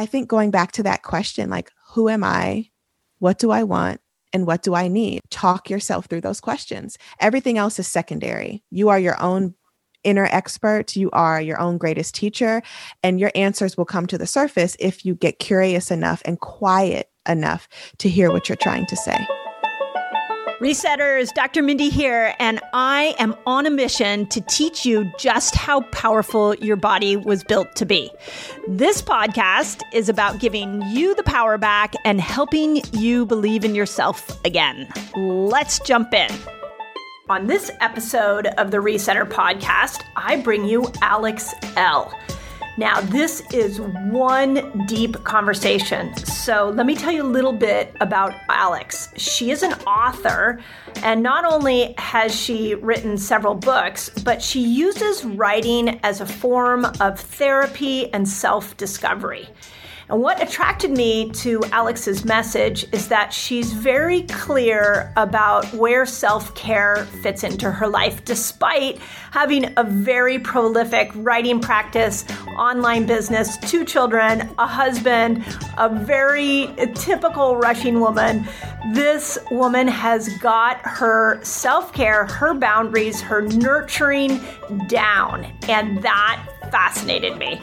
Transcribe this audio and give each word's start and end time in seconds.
I 0.00 0.06
think 0.06 0.28
going 0.28 0.50
back 0.50 0.72
to 0.72 0.82
that 0.84 1.02
question, 1.02 1.50
like, 1.50 1.70
who 1.90 2.08
am 2.08 2.24
I? 2.24 2.70
What 3.18 3.38
do 3.38 3.50
I 3.50 3.64
want? 3.64 4.00
And 4.32 4.46
what 4.46 4.62
do 4.62 4.74
I 4.74 4.88
need? 4.88 5.20
Talk 5.30 5.68
yourself 5.68 6.06
through 6.06 6.22
those 6.22 6.40
questions. 6.40 6.96
Everything 7.20 7.58
else 7.58 7.78
is 7.78 7.86
secondary. 7.86 8.62
You 8.70 8.88
are 8.88 8.98
your 8.98 9.20
own 9.20 9.54
inner 10.02 10.24
expert. 10.24 10.96
You 10.96 11.10
are 11.10 11.38
your 11.38 11.60
own 11.60 11.76
greatest 11.76 12.14
teacher, 12.14 12.62
and 13.02 13.20
your 13.20 13.30
answers 13.34 13.76
will 13.76 13.84
come 13.84 14.06
to 14.06 14.16
the 14.16 14.26
surface 14.26 14.74
if 14.80 15.04
you 15.04 15.14
get 15.14 15.38
curious 15.38 15.90
enough 15.90 16.22
and 16.24 16.40
quiet 16.40 17.10
enough 17.28 17.68
to 17.98 18.08
hear 18.08 18.32
what 18.32 18.48
you're 18.48 18.56
trying 18.56 18.86
to 18.86 18.96
say. 18.96 19.18
Resetters, 20.60 21.32
Dr. 21.32 21.62
Mindy 21.62 21.88
here, 21.88 22.34
and 22.38 22.60
I 22.74 23.14
am 23.18 23.34
on 23.46 23.64
a 23.64 23.70
mission 23.70 24.26
to 24.26 24.42
teach 24.42 24.84
you 24.84 25.10
just 25.18 25.54
how 25.54 25.80
powerful 25.84 26.54
your 26.56 26.76
body 26.76 27.16
was 27.16 27.42
built 27.42 27.74
to 27.76 27.86
be. 27.86 28.10
This 28.68 29.00
podcast 29.00 29.80
is 29.94 30.10
about 30.10 30.38
giving 30.38 30.82
you 30.82 31.14
the 31.14 31.22
power 31.22 31.56
back 31.56 31.94
and 32.04 32.20
helping 32.20 32.82
you 32.92 33.24
believe 33.24 33.64
in 33.64 33.74
yourself 33.74 34.38
again. 34.44 34.86
Let's 35.16 35.78
jump 35.78 36.12
in. 36.12 36.30
On 37.30 37.46
this 37.46 37.70
episode 37.80 38.48
of 38.58 38.70
the 38.70 38.78
Resetter 38.78 39.26
podcast, 39.26 40.02
I 40.14 40.42
bring 40.42 40.66
you 40.66 40.92
Alex 41.00 41.54
Elle. 41.76 42.12
Now, 42.76 43.00
this 43.00 43.42
is 43.52 43.80
one 43.80 44.86
deep 44.86 45.22
conversation. 45.24 46.14
So, 46.16 46.70
let 46.70 46.86
me 46.86 46.94
tell 46.94 47.12
you 47.12 47.22
a 47.22 47.24
little 47.24 47.52
bit 47.52 47.94
about 48.00 48.34
Alex. 48.48 49.08
She 49.16 49.50
is 49.50 49.62
an 49.62 49.74
author, 49.86 50.60
and 51.02 51.22
not 51.22 51.44
only 51.44 51.94
has 51.98 52.34
she 52.34 52.74
written 52.76 53.18
several 53.18 53.54
books, 53.54 54.08
but 54.08 54.40
she 54.40 54.60
uses 54.60 55.24
writing 55.24 56.00
as 56.02 56.20
a 56.20 56.26
form 56.26 56.86
of 57.00 57.18
therapy 57.18 58.12
and 58.12 58.26
self 58.26 58.76
discovery. 58.76 59.48
And 60.10 60.20
what 60.20 60.42
attracted 60.42 60.90
me 60.90 61.30
to 61.30 61.62
Alex's 61.70 62.24
message 62.24 62.84
is 62.92 63.06
that 63.08 63.32
she's 63.32 63.72
very 63.72 64.22
clear 64.22 65.12
about 65.16 65.72
where 65.72 66.04
self 66.04 66.52
care 66.56 67.06
fits 67.22 67.44
into 67.44 67.70
her 67.70 67.86
life, 67.86 68.24
despite 68.24 68.98
having 69.30 69.72
a 69.76 69.84
very 69.84 70.40
prolific 70.40 71.12
writing 71.14 71.60
practice, 71.60 72.24
online 72.58 73.06
business, 73.06 73.56
two 73.58 73.84
children, 73.84 74.50
a 74.58 74.66
husband, 74.66 75.44
a 75.78 75.88
very 75.88 76.74
typical 76.96 77.56
rushing 77.56 78.00
woman. 78.00 78.48
This 78.92 79.38
woman 79.52 79.86
has 79.86 80.28
got 80.38 80.80
her 80.82 81.38
self 81.44 81.92
care, 81.92 82.26
her 82.26 82.52
boundaries, 82.54 83.20
her 83.20 83.42
nurturing 83.42 84.40
down. 84.88 85.44
And 85.68 86.02
that 86.02 86.44
fascinated 86.72 87.38
me. 87.38 87.60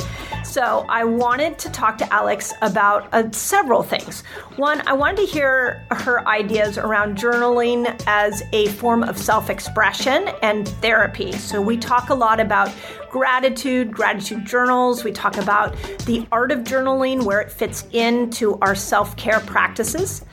So 0.58 0.88
I 0.90 1.04
wanted 1.04 1.60
to 1.60 1.70
talk 1.70 2.00
to 2.00 2.12
Alex 2.12 2.52
about 2.64 3.14
uh, 3.14 3.32
several 3.32 3.84
things. 3.84 4.24
One, 4.56 4.82
I 4.88 4.94
wanted 4.94 5.18
to 5.18 5.26
hear 5.32 5.86
her 5.92 6.28
ideas 6.28 6.80
around 6.80 7.16
journaling 7.16 7.86
as 8.08 8.42
a 8.54 8.66
form 8.70 9.04
of 9.04 9.20
self 9.20 9.52
expression 9.52 10.30
and 10.42 10.68
therapy. 10.82 11.32
So 11.34 11.62
we 11.62 11.78
talk 11.78 12.10
a 12.10 12.16
lot 12.16 12.40
about 12.40 12.74
gratitude, 13.12 13.92
gratitude 13.92 14.48
journals. 14.48 15.04
We 15.04 15.12
talk 15.12 15.38
about 15.38 15.76
the 16.08 16.26
art 16.32 16.52
of 16.52 16.62
journaling, 16.62 17.22
where 17.24 17.40
it 17.40 17.52
fits 17.52 17.86
into 17.92 18.58
our 18.58 18.74
self 18.74 19.16
care 19.16 19.42
practices. 19.42 20.26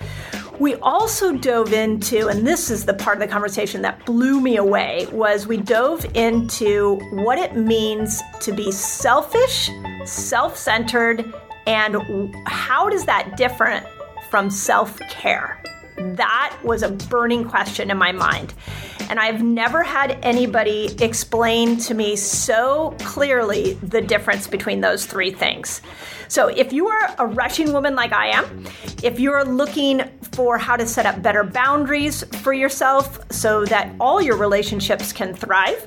We 0.58 0.76
also 0.76 1.32
dove 1.32 1.72
into, 1.72 2.28
and 2.28 2.46
this 2.46 2.70
is 2.70 2.84
the 2.84 2.94
part 2.94 3.16
of 3.16 3.20
the 3.20 3.26
conversation 3.26 3.82
that 3.82 4.06
blew 4.06 4.40
me 4.40 4.56
away, 4.56 5.08
was 5.10 5.46
we 5.46 5.56
dove 5.56 6.06
into 6.14 6.96
what 7.10 7.38
it 7.38 7.56
means 7.56 8.22
to 8.40 8.52
be 8.52 8.70
selfish, 8.70 9.68
self-centered, 10.04 11.34
and 11.66 11.96
how 12.46 12.88
does 12.88 13.04
that 13.06 13.36
different 13.36 13.84
from 14.30 14.48
self-care? 14.48 15.60
That 15.96 16.56
was 16.62 16.82
a 16.82 16.90
burning 16.90 17.48
question 17.48 17.90
in 17.90 17.98
my 17.98 18.12
mind. 18.12 18.54
And 19.08 19.20
I've 19.20 19.42
never 19.42 19.82
had 19.82 20.18
anybody 20.22 20.94
explain 21.00 21.76
to 21.78 21.94
me 21.94 22.16
so 22.16 22.94
clearly 23.00 23.74
the 23.74 24.00
difference 24.00 24.46
between 24.46 24.80
those 24.80 25.06
three 25.06 25.30
things. 25.30 25.82
So, 26.28 26.48
if 26.48 26.72
you 26.72 26.88
are 26.88 27.14
a 27.18 27.26
rushing 27.26 27.72
woman 27.72 27.94
like 27.94 28.12
I 28.12 28.28
am, 28.28 28.66
if 29.02 29.20
you're 29.20 29.44
looking 29.44 30.02
for 30.32 30.58
how 30.58 30.76
to 30.76 30.86
set 30.86 31.06
up 31.06 31.22
better 31.22 31.44
boundaries 31.44 32.24
for 32.38 32.52
yourself 32.52 33.20
so 33.30 33.64
that 33.66 33.94
all 34.00 34.20
your 34.20 34.36
relationships 34.36 35.12
can 35.12 35.34
thrive, 35.34 35.86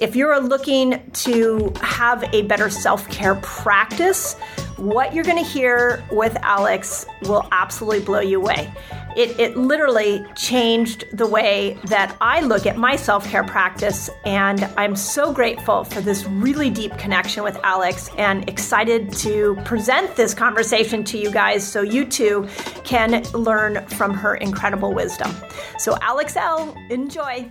if 0.00 0.16
you're 0.16 0.40
looking 0.40 1.10
to 1.12 1.72
have 1.80 2.22
a 2.34 2.42
better 2.42 2.70
self 2.70 3.08
care 3.08 3.36
practice, 3.36 4.34
what 4.76 5.14
you're 5.14 5.24
going 5.24 5.42
to 5.42 5.48
hear 5.48 6.04
with 6.10 6.36
Alex 6.42 7.06
will 7.22 7.46
absolutely 7.52 8.00
blow 8.00 8.20
you 8.20 8.40
away. 8.40 8.72
It, 9.16 9.38
it 9.38 9.56
literally 9.56 10.24
changed 10.34 11.04
the 11.12 11.26
way 11.26 11.78
that 11.84 12.16
I 12.20 12.40
look 12.40 12.66
at 12.66 12.76
my 12.76 12.96
self 12.96 13.28
care 13.28 13.44
practice. 13.44 14.08
And 14.24 14.64
I'm 14.76 14.96
so 14.96 15.32
grateful 15.32 15.84
for 15.84 16.00
this 16.00 16.24
really 16.26 16.70
deep 16.70 16.96
connection 16.98 17.42
with 17.42 17.56
Alex 17.62 18.10
and 18.18 18.48
excited 18.48 19.12
to 19.18 19.56
present 19.64 20.16
this 20.16 20.34
conversation 20.34 21.04
to 21.04 21.18
you 21.18 21.30
guys 21.30 21.66
so 21.66 21.82
you 21.82 22.04
too 22.06 22.48
can 22.84 23.22
learn 23.34 23.86
from 23.86 24.14
her 24.14 24.36
incredible 24.36 24.94
wisdom. 24.94 25.34
So, 25.78 25.96
Alex 26.00 26.36
Elle, 26.36 26.74
enjoy. 26.90 27.50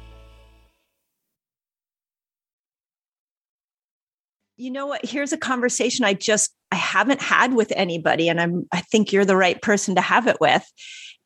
You 4.61 4.69
know 4.69 4.85
what? 4.85 5.03
Here's 5.03 5.33
a 5.33 5.39
conversation 5.39 6.05
I 6.05 6.13
just 6.13 6.53
I 6.71 6.75
haven't 6.75 7.19
had 7.19 7.55
with 7.55 7.73
anybody, 7.75 8.29
and 8.29 8.39
I'm 8.39 8.67
I 8.71 8.81
think 8.81 9.11
you're 9.11 9.25
the 9.25 9.35
right 9.35 9.59
person 9.59 9.95
to 9.95 10.01
have 10.01 10.27
it 10.27 10.39
with. 10.39 10.63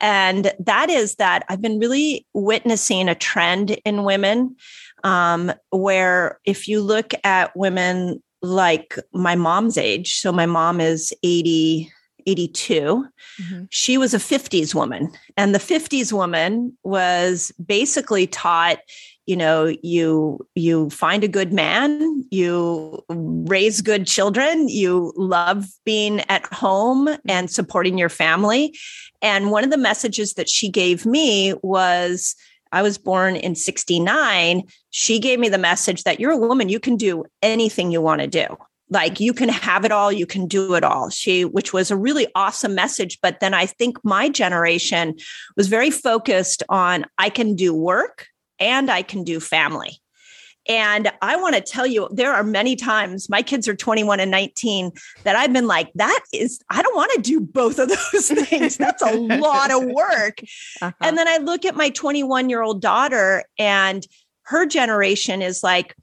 And 0.00 0.54
that 0.58 0.88
is 0.88 1.16
that 1.16 1.44
I've 1.50 1.60
been 1.60 1.78
really 1.78 2.26
witnessing 2.32 3.10
a 3.10 3.14
trend 3.14 3.72
in 3.84 4.04
women 4.04 4.56
um, 5.04 5.52
where 5.70 6.40
if 6.46 6.66
you 6.66 6.80
look 6.80 7.12
at 7.24 7.54
women 7.54 8.22
like 8.40 8.98
my 9.12 9.34
mom's 9.34 9.76
age, 9.76 10.14
so 10.14 10.32
my 10.32 10.46
mom 10.46 10.80
is 10.80 11.12
80, 11.22 11.92
82, 12.26 13.06
mm-hmm. 13.42 13.64
she 13.68 13.98
was 13.98 14.14
a 14.14 14.18
50s 14.18 14.74
woman. 14.74 15.12
And 15.36 15.54
the 15.54 15.58
50s 15.58 16.10
woman 16.10 16.76
was 16.84 17.52
basically 17.66 18.26
taught 18.26 18.78
you 19.26 19.36
know 19.36 19.76
you 19.82 20.46
you 20.54 20.88
find 20.90 21.22
a 21.22 21.28
good 21.28 21.52
man 21.52 22.24
you 22.30 23.04
raise 23.08 23.80
good 23.82 24.06
children 24.06 24.68
you 24.68 25.12
love 25.16 25.66
being 25.84 26.20
at 26.28 26.46
home 26.46 27.08
and 27.28 27.50
supporting 27.50 27.98
your 27.98 28.08
family 28.08 28.74
and 29.22 29.50
one 29.50 29.64
of 29.64 29.70
the 29.70 29.76
messages 29.76 30.34
that 30.34 30.48
she 30.48 30.68
gave 30.68 31.04
me 31.04 31.54
was 31.62 32.34
I 32.72 32.82
was 32.82 32.98
born 32.98 33.36
in 33.36 33.54
69. 33.54 34.64
She 34.90 35.18
gave 35.18 35.38
me 35.38 35.48
the 35.48 35.56
message 35.56 36.02
that 36.02 36.20
you're 36.20 36.32
a 36.32 36.36
woman, 36.36 36.68
you 36.68 36.80
can 36.80 36.96
do 36.96 37.24
anything 37.40 37.92
you 37.92 38.00
want 38.00 38.20
to 38.20 38.26
do. 38.26 38.46
Like 38.90 39.18
you 39.18 39.32
can 39.32 39.48
have 39.48 39.84
it 39.84 39.92
all, 39.92 40.12
you 40.12 40.26
can 40.26 40.46
do 40.46 40.74
it 40.74 40.84
all. 40.84 41.10
She, 41.10 41.44
which 41.44 41.72
was 41.72 41.90
a 41.90 41.96
really 41.96 42.26
awesome 42.34 42.74
message. 42.74 43.18
But 43.20 43.40
then 43.40 43.54
I 43.54 43.66
think 43.66 44.04
my 44.04 44.28
generation 44.28 45.16
was 45.56 45.68
very 45.68 45.90
focused 45.90 46.62
on 46.68 47.04
I 47.18 47.30
can 47.30 47.56
do 47.56 47.74
work 47.74 48.28
and 48.58 48.90
I 48.90 49.02
can 49.02 49.24
do 49.24 49.40
family. 49.40 50.00
And 50.68 51.12
I 51.22 51.36
want 51.36 51.54
to 51.54 51.60
tell 51.60 51.86
you, 51.86 52.08
there 52.10 52.32
are 52.32 52.42
many 52.42 52.74
times 52.74 53.28
my 53.28 53.42
kids 53.42 53.68
are 53.68 53.76
21 53.76 54.18
and 54.18 54.30
19 54.30 54.90
that 55.22 55.36
I've 55.36 55.52
been 55.52 55.66
like, 55.66 55.92
that 55.94 56.20
is, 56.32 56.60
I 56.70 56.82
don't 56.82 56.96
want 56.96 57.12
to 57.14 57.20
do 57.20 57.40
both 57.40 57.78
of 57.78 57.88
those 57.88 58.28
things. 58.28 58.76
That's 58.76 59.02
a 59.02 59.12
lot 59.12 59.70
of 59.70 59.84
work. 59.84 60.40
Uh-huh. 60.82 60.92
And 61.00 61.16
then 61.16 61.28
I 61.28 61.38
look 61.38 61.64
at 61.64 61.76
my 61.76 61.90
21 61.90 62.50
year 62.50 62.62
old 62.62 62.82
daughter, 62.82 63.44
and 63.58 64.04
her 64.42 64.66
generation 64.66 65.40
is 65.40 65.62
like, 65.62 65.94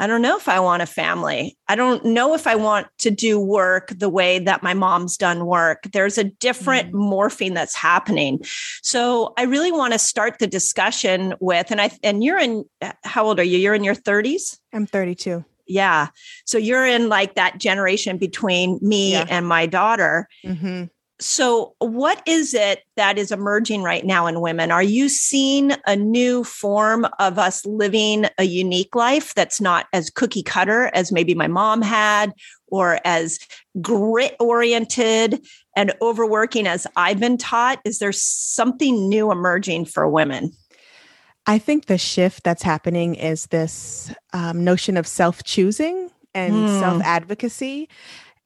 I 0.00 0.06
don't 0.06 0.22
know 0.22 0.38
if 0.38 0.48
I 0.48 0.60
want 0.60 0.82
a 0.82 0.86
family. 0.86 1.58
I 1.68 1.76
don't 1.76 2.02
know 2.06 2.34
if 2.34 2.46
I 2.46 2.54
want 2.54 2.86
to 3.00 3.10
do 3.10 3.38
work 3.38 3.92
the 3.94 4.08
way 4.08 4.38
that 4.38 4.62
my 4.62 4.72
mom's 4.72 5.18
done 5.18 5.44
work. 5.44 5.82
There's 5.92 6.16
a 6.16 6.24
different 6.24 6.92
mm. 6.92 7.12
morphing 7.12 7.52
that's 7.52 7.76
happening. 7.76 8.42
So 8.82 9.34
I 9.36 9.42
really 9.42 9.70
want 9.70 9.92
to 9.92 9.98
start 9.98 10.38
the 10.38 10.46
discussion 10.46 11.34
with, 11.38 11.70
and 11.70 11.82
I, 11.82 11.90
and 12.02 12.24
you're 12.24 12.38
in, 12.38 12.64
how 13.04 13.26
old 13.26 13.38
are 13.38 13.44
you? 13.44 13.58
You're 13.58 13.74
in 13.74 13.84
your 13.84 13.94
30s? 13.94 14.58
I'm 14.72 14.86
32. 14.86 15.44
Yeah. 15.66 16.08
So 16.46 16.56
you're 16.56 16.86
in 16.86 17.10
like 17.10 17.34
that 17.34 17.58
generation 17.58 18.16
between 18.16 18.78
me 18.80 19.12
yeah. 19.12 19.26
and 19.28 19.46
my 19.46 19.66
daughter. 19.66 20.28
Mm-hmm 20.46 20.84
so 21.20 21.74
what 21.78 22.22
is 22.26 22.54
it 22.54 22.82
that 22.96 23.18
is 23.18 23.30
emerging 23.30 23.82
right 23.82 24.04
now 24.04 24.26
in 24.26 24.40
women? 24.40 24.70
Are 24.70 24.82
you 24.82 25.08
seeing 25.08 25.72
a 25.86 25.94
new 25.94 26.44
form 26.44 27.06
of 27.18 27.38
us 27.38 27.64
living 27.66 28.26
a 28.38 28.44
unique 28.44 28.94
life 28.94 29.34
that's 29.34 29.60
not 29.60 29.86
as 29.92 30.10
cookie 30.10 30.42
cutter 30.42 30.90
as 30.94 31.12
maybe 31.12 31.34
my 31.34 31.46
mom 31.46 31.82
had 31.82 32.32
or 32.68 33.00
as 33.04 33.38
grit 33.80 34.34
oriented 34.40 35.44
and 35.76 35.92
overworking 36.00 36.66
as 36.66 36.86
i've 36.96 37.20
been 37.20 37.36
taught? 37.36 37.80
Is 37.84 37.98
there 37.98 38.12
something 38.12 39.08
new 39.08 39.30
emerging 39.30 39.84
for 39.84 40.08
women? 40.08 40.52
I 41.46 41.58
think 41.58 41.86
the 41.86 41.98
shift 41.98 42.44
that's 42.44 42.62
happening 42.62 43.14
is 43.14 43.46
this 43.46 44.12
um, 44.32 44.64
notion 44.64 44.96
of 44.96 45.06
self-choosing 45.06 46.10
and 46.34 46.54
mm. 46.54 46.80
self-advocacy 46.80 47.88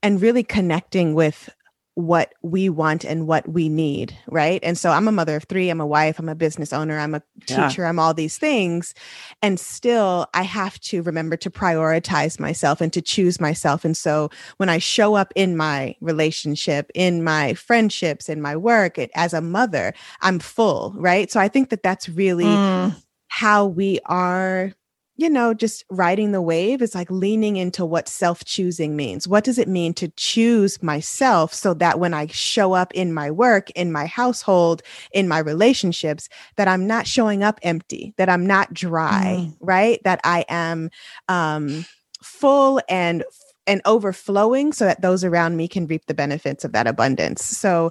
and 0.03 0.23
really 0.23 0.43
connecting 0.43 1.15
with 1.15 1.51
what 1.95 2.35
we 2.43 2.69
want 2.69 3.05
and 3.05 3.29
what 3.29 3.49
we 3.49 3.69
need, 3.69 4.17
right? 4.27 4.59
And 4.65 4.77
so 4.77 4.91
I'm 4.91 5.07
a 5.07 5.13
mother 5.13 5.37
of 5.37 5.45
three, 5.45 5.71
I'm 5.71 5.81
a 5.81 5.87
wife, 5.87 6.19
I'm 6.19 6.29
a 6.29 6.35
business 6.35 6.73
owner, 6.73 6.99
I'm 6.99 7.15
a 7.15 7.23
teacher, 7.47 7.83
yeah. 7.83 7.89
I'm 7.89 8.01
all 8.01 8.13
these 8.13 8.37
things. 8.37 8.95
And 9.43 9.61
still, 9.61 10.27
I 10.35 10.43
have 10.43 10.81
to 10.81 11.03
remember 11.03 11.37
to 11.37 11.51
prioritize 11.51 12.41
myself 12.41 12.81
and 12.81 12.93
to 12.93 13.01
choose 13.01 13.41
myself. 13.41 13.85
And 13.85 13.97
so 13.97 14.31
when 14.57 14.69
I 14.69 14.79
show 14.79 15.15
up 15.15 15.33
in 15.37 15.57
my 15.57 15.95
relationship, 16.01 16.91
in 16.95 17.23
my 17.23 17.55
friendships, 17.55 18.29
in 18.29 18.43
my 18.43 18.57
work, 18.57 18.99
it, 18.99 19.13
as 19.15 19.33
a 19.33 19.41
mother, 19.41 19.95
I'm 20.21 20.41
full, 20.41 20.95
right? 20.97 21.31
So 21.31 21.39
I 21.39 21.47
think 21.47 21.71
that 21.71 21.85
that's 21.85 22.09
really 22.09 22.45
mm. 22.45 23.01
how 23.29 23.67
we 23.67 24.01
are 24.07 24.73
you 25.17 25.31
know, 25.31 25.55
just 25.55 25.85
riding 25.91 26.33
the 26.33 26.43
wave 26.43 26.83
is 26.83 26.95
like 26.95 27.11
leaning 27.11 27.57
into 27.57 27.85
what 27.85 28.09
self 28.09 28.45
choosing 28.45 28.97
means. 28.97 29.29
What 29.29 29.45
does 29.45 29.59
it 29.59 29.69
mean 29.69 29.95
to 29.95 30.09
choose 30.17 30.83
myself 30.83 31.55
so 31.55 31.73
that 31.75 32.01
when 32.01 32.13
I 32.13 32.27
show 32.27 32.73
up 32.73 32.93
in 32.95 33.15
my 33.15 33.31
work, 33.31 33.71
in 33.73 33.93
my 33.93 34.07
household, 34.07 34.83
in 35.13 35.29
my 35.29 35.39
relationships, 35.39 36.29
that 36.57 36.67
I'm 36.67 36.87
not 36.87 37.07
showing 37.07 37.45
up 37.45 37.61
empty, 37.63 38.13
that 38.17 38.29
I'm 38.29 38.45
not 38.45 38.75
dry, 38.75 39.37
mm. 39.41 39.57
right? 39.61 40.01
That 40.03 40.21
I 40.25 40.45
am 40.49 40.91
um, 41.29 41.85
full 42.23 42.81
and 42.89 43.25
and 43.67 43.81
overflowing 43.85 44.73
so 44.73 44.85
that 44.85 45.01
those 45.01 45.25
around 45.25 45.57
me 45.57 45.69
can 45.69 45.87
reap 45.87 46.07
the 46.07 46.15
benefits 46.15 46.65
of 46.65 46.73
that 46.73 46.87
abundance. 46.87 47.45
So 47.45 47.91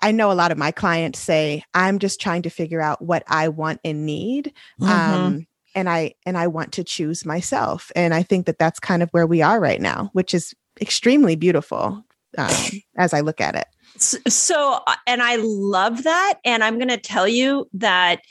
I 0.00 0.10
know 0.10 0.30
a 0.30 0.34
lot 0.34 0.52
of 0.52 0.58
my 0.58 0.70
clients 0.70 1.18
say, 1.20 1.64
I'm 1.72 1.98
just 1.98 2.20
trying 2.20 2.42
to 2.42 2.50
figure 2.50 2.80
out 2.80 3.00
what 3.00 3.22
I 3.28 3.48
want 3.48 3.80
and 3.84 4.04
need. 4.04 4.52
Mm-hmm. 4.80 4.92
Um, 4.92 5.46
and 5.74 5.88
I 5.88 6.14
and 6.24 6.38
I 6.38 6.46
want 6.46 6.72
to 6.72 6.84
choose 6.84 7.24
myself. 7.24 7.90
And 7.96 8.14
I 8.14 8.22
think 8.22 8.46
that 8.46 8.58
that's 8.58 8.80
kind 8.80 9.02
of 9.02 9.10
where 9.10 9.26
we 9.26 9.42
are 9.42 9.60
right 9.60 9.80
now, 9.80 10.10
which 10.12 10.34
is 10.34 10.54
extremely 10.80 11.36
beautiful 11.36 12.04
um, 12.38 12.50
as 12.96 13.12
I 13.12 13.20
look 13.20 13.40
at 13.40 13.54
it. 13.54 13.66
So, 13.98 14.80
uh, 14.86 14.96
and 15.06 15.22
I 15.22 15.36
love 15.40 16.02
that. 16.02 16.34
And 16.44 16.64
I'm 16.64 16.78
going 16.78 16.88
to 16.88 16.98
tell 16.98 17.28
you 17.28 17.68
that 17.74 18.22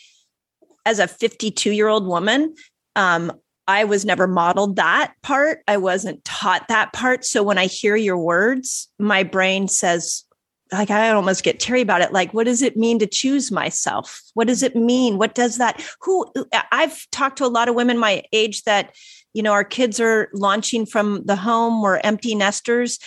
as 0.85 0.99
a 0.99 1.07
52 1.07 1.71
year 1.71 1.87
old 1.87 2.05
woman, 2.05 2.53
um, 2.95 3.31
I 3.67 3.85
was 3.85 4.03
never 4.03 4.27
modeled 4.27 4.75
that 4.75 5.13
part. 5.21 5.59
I 5.67 5.77
wasn't 5.77 6.23
taught 6.25 6.67
that 6.67 6.91
part. 6.91 7.23
So 7.23 7.43
when 7.43 7.57
I 7.57 7.67
hear 7.67 7.95
your 7.95 8.17
words, 8.17 8.89
my 8.99 9.23
brain 9.23 9.69
says, 9.69 10.25
like 10.73 10.91
I 10.91 11.11
almost 11.11 11.43
get 11.43 11.59
teary 11.59 11.81
about 11.81 12.01
it. 12.01 12.11
Like, 12.11 12.33
what 12.33 12.45
does 12.45 12.61
it 12.61 12.75
mean 12.75 12.99
to 12.99 13.07
choose 13.07 13.51
myself? 13.51 14.21
What 14.33 14.47
does 14.47 14.63
it 14.63 14.75
mean? 14.75 15.17
What 15.17 15.35
does 15.35 15.57
that? 15.57 15.83
Who 16.01 16.31
I've 16.71 17.09
talked 17.11 17.37
to 17.37 17.45
a 17.45 17.47
lot 17.47 17.69
of 17.69 17.75
women 17.75 17.97
my 17.97 18.23
age 18.33 18.63
that, 18.63 18.95
you 19.33 19.43
know, 19.43 19.51
our 19.51 19.63
kids 19.63 19.99
are 19.99 20.29
launching 20.33 20.85
from 20.85 21.23
the 21.25 21.35
home, 21.35 21.81
we're 21.81 21.97
empty 21.97 22.35
nesters, 22.35 22.99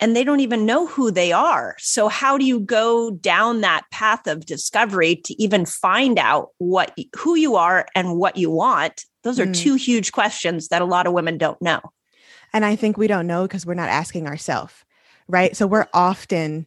and 0.00 0.14
they 0.14 0.22
don't 0.22 0.40
even 0.40 0.66
know 0.66 0.86
who 0.86 1.10
they 1.10 1.32
are. 1.32 1.74
So, 1.78 2.08
how 2.08 2.38
do 2.38 2.44
you 2.44 2.60
go 2.60 3.10
down 3.10 3.62
that 3.62 3.84
path 3.90 4.26
of 4.26 4.46
discovery 4.46 5.16
to 5.16 5.42
even 5.42 5.66
find 5.66 6.18
out 6.18 6.50
what 6.58 6.96
who 7.16 7.34
you 7.34 7.56
are 7.56 7.86
and 7.94 8.16
what 8.16 8.36
you 8.36 8.50
want? 8.50 9.04
Those 9.24 9.40
are 9.40 9.46
mm. 9.46 9.56
two 9.56 9.74
huge 9.74 10.12
questions 10.12 10.68
that 10.68 10.82
a 10.82 10.86
lot 10.86 11.06
of 11.06 11.12
women 11.12 11.38
don't 11.38 11.60
know. 11.60 11.80
And 12.52 12.64
I 12.64 12.76
think 12.76 12.96
we 12.96 13.08
don't 13.08 13.26
know 13.26 13.42
because 13.42 13.66
we're 13.66 13.74
not 13.74 13.88
asking 13.88 14.26
ourselves 14.26 14.84
right? 15.28 15.56
So 15.56 15.66
we're 15.66 15.86
often 15.92 16.66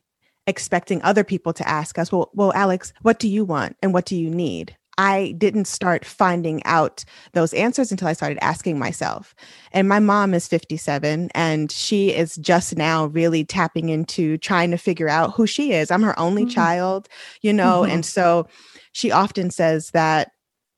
expecting 0.52 1.02
other 1.02 1.24
people 1.24 1.54
to 1.54 1.68
ask 1.68 1.98
us, 1.98 2.12
well, 2.12 2.30
well, 2.34 2.54
Alex, 2.54 2.94
what 3.02 3.18
do 3.18 3.28
you 3.28 3.44
want 3.44 3.76
and 3.82 3.94
what 3.94 4.06
do 4.06 4.16
you 4.16 4.30
need? 4.30 4.78
I 4.98 5.34
didn't 5.38 5.66
start 5.66 6.06
finding 6.06 6.64
out 6.66 7.04
those 7.32 7.54
answers 7.54 7.92
until 7.92 8.08
I 8.08 8.14
started 8.14 8.38
asking 8.44 8.78
myself. 8.78 9.34
And 9.72 9.88
my 9.88 10.00
mom 10.00 10.34
is 10.34 10.48
57 10.48 11.30
and 11.34 11.72
she 11.72 12.14
is 12.14 12.36
just 12.36 12.78
now 12.78 13.06
really 13.06 13.46
tapping 13.46 13.90
into 13.90 14.38
trying 14.38 14.70
to 14.72 14.78
figure 14.78 15.10
out 15.10 15.34
who 15.34 15.48
she 15.48 15.72
is. 15.72 15.90
I'm 15.90 16.04
her 16.04 16.20
only 16.20 16.44
mm-hmm. 16.44 16.52
child, 16.52 17.08
you 17.42 17.54
know, 17.54 17.82
mm-hmm. 17.82 17.92
and 17.92 18.06
so 18.06 18.48
she 18.92 19.12
often 19.12 19.50
says 19.50 19.92
that 19.92 20.32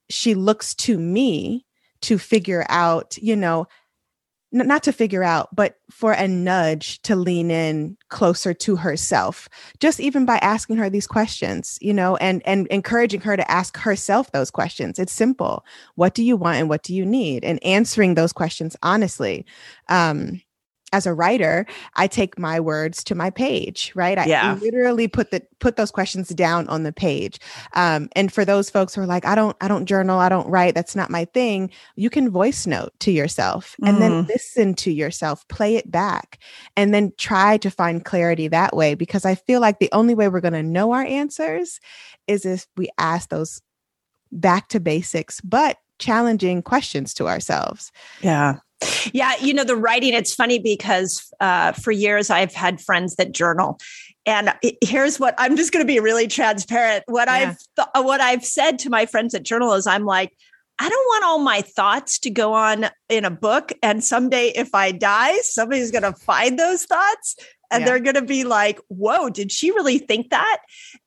she 0.10 0.36
looks 0.36 0.76
to 0.76 0.98
me 1.00 1.66
to 2.04 2.18
figure 2.18 2.66
out, 2.70 3.18
you 3.18 3.36
know, 3.36 3.66
not 4.54 4.84
to 4.84 4.94
figure 4.94 5.24
out, 5.24 5.54
but 5.56 5.78
for 5.90 6.14
a 6.14 6.28
nudge 6.28 7.02
to 7.02 7.16
lean 7.16 7.50
in 7.50 7.98
closer 8.10 8.54
to 8.54 8.76
herself, 8.76 9.50
just 9.80 10.00
even 10.00 10.26
by 10.26 10.38
asking 10.38 10.78
her 10.78 10.90
these 10.90 11.08
questions, 11.08 11.80
you 11.82 11.94
know, 11.94 12.16
and 12.18 12.42
and 12.46 12.68
encouraging 12.68 13.22
her 13.22 13.36
to 13.36 13.52
ask 13.52 13.78
herself 13.78 14.32
those 14.32 14.52
questions. 14.52 15.00
It's 15.00 15.12
simple. 15.12 15.66
What 15.96 16.14
do 16.14 16.24
you 16.24 16.38
want 16.38 16.58
and 16.58 16.70
what 16.70 16.84
do 16.84 16.94
you 16.94 17.06
need? 17.06 17.44
And 17.44 17.64
answering 17.66 18.14
those 18.14 18.32
questions 18.32 18.76
honestly. 18.84 19.46
Um, 19.90 20.42
as 20.94 21.06
a 21.08 21.14
writer, 21.14 21.66
I 21.96 22.08
take 22.08 22.40
my 22.40 22.60
words 22.60 23.04
to 23.06 23.16
my 23.16 23.32
page, 23.32 23.92
right? 23.96 24.18
I 24.18 24.26
yeah. 24.26 24.54
literally 24.62 25.08
put 25.08 25.32
the 25.32 25.42
put 25.60 25.76
those 25.76 25.92
questions 25.92 26.30
down 26.30 26.68
on 26.70 26.84
the 26.84 26.94
page. 26.94 27.40
Um, 27.74 28.10
and 28.16 28.32
for 28.32 28.46
those 28.46 28.70
folks 28.70 28.94
who 28.94 29.02
are 29.02 29.08
like, 29.08 29.26
I 29.26 29.34
don't, 29.34 29.58
I 29.60 29.68
don't 29.68 29.86
journal, 29.86 30.20
I 30.20 30.30
don't 30.30 30.48
write, 30.48 30.76
that's 30.76 30.96
not 30.96 31.10
my 31.10 31.26
thing. 31.26 31.72
You 31.96 32.10
can 32.10 32.30
voice 32.30 32.68
note 32.68 32.92
to 33.00 33.12
yourself 33.12 33.76
and 33.84 33.98
mm. 33.98 34.00
then 34.00 34.28
listen 34.28 34.74
to 34.76 34.92
yourself, 34.92 35.48
play 35.48 35.76
it 35.76 35.90
back, 35.90 36.38
and 36.78 36.94
then 36.94 37.12
try 37.18 37.58
to 37.58 37.72
find 37.72 38.06
clarity 38.06 38.48
that 38.50 38.76
way. 38.76 38.94
Because 38.94 39.26
I 39.26 39.36
feel 39.36 39.62
like 39.62 39.80
the 39.80 39.90
only 39.94 40.16
way 40.16 40.28
we're 40.30 40.42
going 40.42 40.54
to 40.54 40.64
know 40.64 40.92
our 40.92 41.04
answers 41.04 41.80
is 42.28 42.46
if 42.46 42.68
we 42.78 42.90
ask 42.98 43.30
those 43.30 43.62
back 44.32 44.68
to 44.70 44.80
basics, 44.80 45.42
but 45.42 45.78
challenging 45.98 46.62
questions 46.62 47.14
to 47.14 47.28
ourselves. 47.28 47.92
Yeah. 48.22 48.58
Yeah, 49.14 49.34
you 49.42 49.54
know 49.54 49.64
the 49.64 49.76
writing. 49.76 50.14
It's 50.14 50.34
funny 50.34 50.60
because 50.60 51.32
uh, 51.40 51.74
for 51.74 51.92
years 51.92 52.30
I've 52.30 52.54
had 52.54 52.82
friends 52.82 53.16
that 53.16 53.32
journal, 53.32 53.80
and 54.26 54.54
here's 54.82 55.20
what 55.20 55.36
I'm 55.38 55.56
just 55.56 55.72
going 55.72 55.86
to 55.86 55.92
be 55.92 56.00
really 56.00 56.28
transparent. 56.28 57.04
What 57.08 57.28
yeah. 57.28 57.34
I've 57.34 57.58
th- 57.76 58.06
what 58.06 58.22
I've 58.22 58.46
said 58.46 58.80
to 58.80 58.90
my 58.90 59.06
friends 59.06 59.34
at 59.34 59.44
journal 59.44 59.74
is 59.74 59.88
I'm 59.88 60.06
like, 60.06 60.36
I 60.80 60.90
don't 60.90 61.06
want 61.08 61.24
all 61.26 61.40
my 61.40 61.62
thoughts 61.62 62.20
to 62.20 62.30
go 62.30 62.54
on 62.54 62.88
in 63.10 63.26
a 63.26 63.32
book, 63.32 63.72
and 63.82 64.04
someday 64.04 64.48
if 64.56 64.74
I 64.74 64.92
die, 64.92 65.38
somebody's 65.42 65.92
going 65.92 66.04
to 66.04 66.14
find 66.14 66.58
those 66.58 66.86
thoughts 66.86 67.36
and 67.74 67.82
yeah. 67.82 67.86
they're 67.88 68.00
going 68.00 68.16
to 68.16 68.22
be 68.22 68.44
like, 68.44 68.80
whoa, 68.88 69.30
did 69.30 69.52
she 69.52 69.72
really 69.72 69.98
think 69.98 70.30
that? 70.30 70.60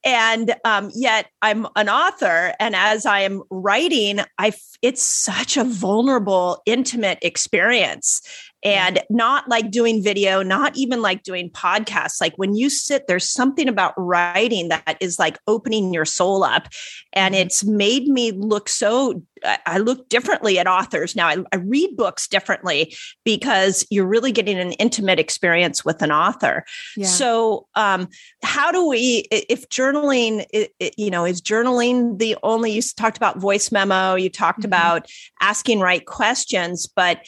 And 0.05 0.55
um, 0.65 0.91
yet 0.95 1.27
I'm 1.43 1.67
an 1.75 1.89
author. 1.89 2.55
And 2.61 2.77
as 2.77 3.07
I 3.07 3.21
am 3.21 3.43
writing, 3.51 4.21
I, 4.39 4.53
it's 4.83 5.03
such 5.03 5.57
a 5.57 5.65
vulnerable, 5.65 6.63
intimate 6.67 7.19
experience 7.23 8.21
and 8.67 9.01
not 9.09 9.49
like 9.49 9.71
doing 9.71 10.03
video, 10.03 10.43
not 10.43 10.77
even 10.77 11.01
like 11.01 11.23
doing 11.23 11.49
podcasts. 11.51 12.21
Like 12.21 12.35
when 12.35 12.57
you 12.57 12.69
sit, 12.69 13.07
there's 13.07 13.31
something 13.31 13.69
about 13.69 13.95
writing 13.97 14.71
that 14.71 14.97
is 15.01 15.21
like 15.21 15.39
opening 15.47 15.95
your 15.95 16.05
soul 16.05 16.43
up. 16.43 16.67
And 17.13 17.33
mm-hmm. 17.33 17.47
it's 17.47 17.65
made 17.65 18.09
me 18.09 18.33
look 18.33 18.69
so, 18.69 19.23
I 19.67 19.79
look 19.79 20.09
differently 20.09 20.59
at 20.59 20.67
authors 20.67 21.15
now. 21.15 21.29
I, 21.29 21.37
I 21.53 21.57
read 21.59 21.97
books 21.97 22.27
differently 22.27 22.97
because 23.25 23.87
you're 23.89 24.05
really 24.05 24.33
getting 24.33 24.59
an 24.59 24.73
intimate 24.73 25.21
experience 25.21 25.85
with 25.85 26.03
an 26.03 26.11
author. 26.11 26.65
Yeah. 26.97 27.07
So, 27.07 27.69
um, 27.77 28.09
how 28.43 28.73
do 28.73 28.89
we, 28.89 29.29
if 29.31 29.69
journaling, 29.69 30.45
it, 30.53 30.73
it, 30.81 30.95
you 30.99 31.11
know, 31.11 31.25
is 31.25 31.41
journaling 31.41 32.19
the 32.19 32.37
only, 32.43 32.73
you 32.73 32.83
talked 32.83 33.17
about 33.17 33.39
voice 33.39 33.71
memo, 33.71 34.17
you 34.17 34.29
talked 34.29 34.61
mm-hmm. 34.61 34.67
about 34.67 35.07
asking 35.41 35.79
right 35.79 36.05
questions, 36.05 36.89
but 36.89 37.21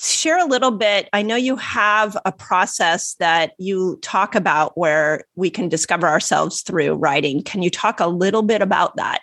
share 0.00 0.38
a 0.38 0.46
little 0.48 0.70
bit. 0.70 1.08
I 1.12 1.22
know 1.22 1.36
you 1.36 1.56
have 1.56 2.16
a 2.24 2.32
process 2.32 3.14
that 3.14 3.52
you 3.58 3.98
talk 4.02 4.34
about 4.34 4.76
where 4.76 5.24
we 5.36 5.50
can 5.50 5.68
discover 5.68 6.06
ourselves 6.06 6.62
through 6.62 6.94
writing. 6.94 7.42
Can 7.42 7.62
you 7.62 7.70
talk 7.70 8.00
a 8.00 8.06
little 8.06 8.42
bit 8.42 8.62
about 8.62 8.96
that? 8.96 9.20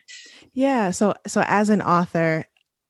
Yeah. 0.54 0.92
So, 0.92 1.14
so 1.28 1.44
as 1.48 1.70
an 1.70 1.82
author, 1.82 2.46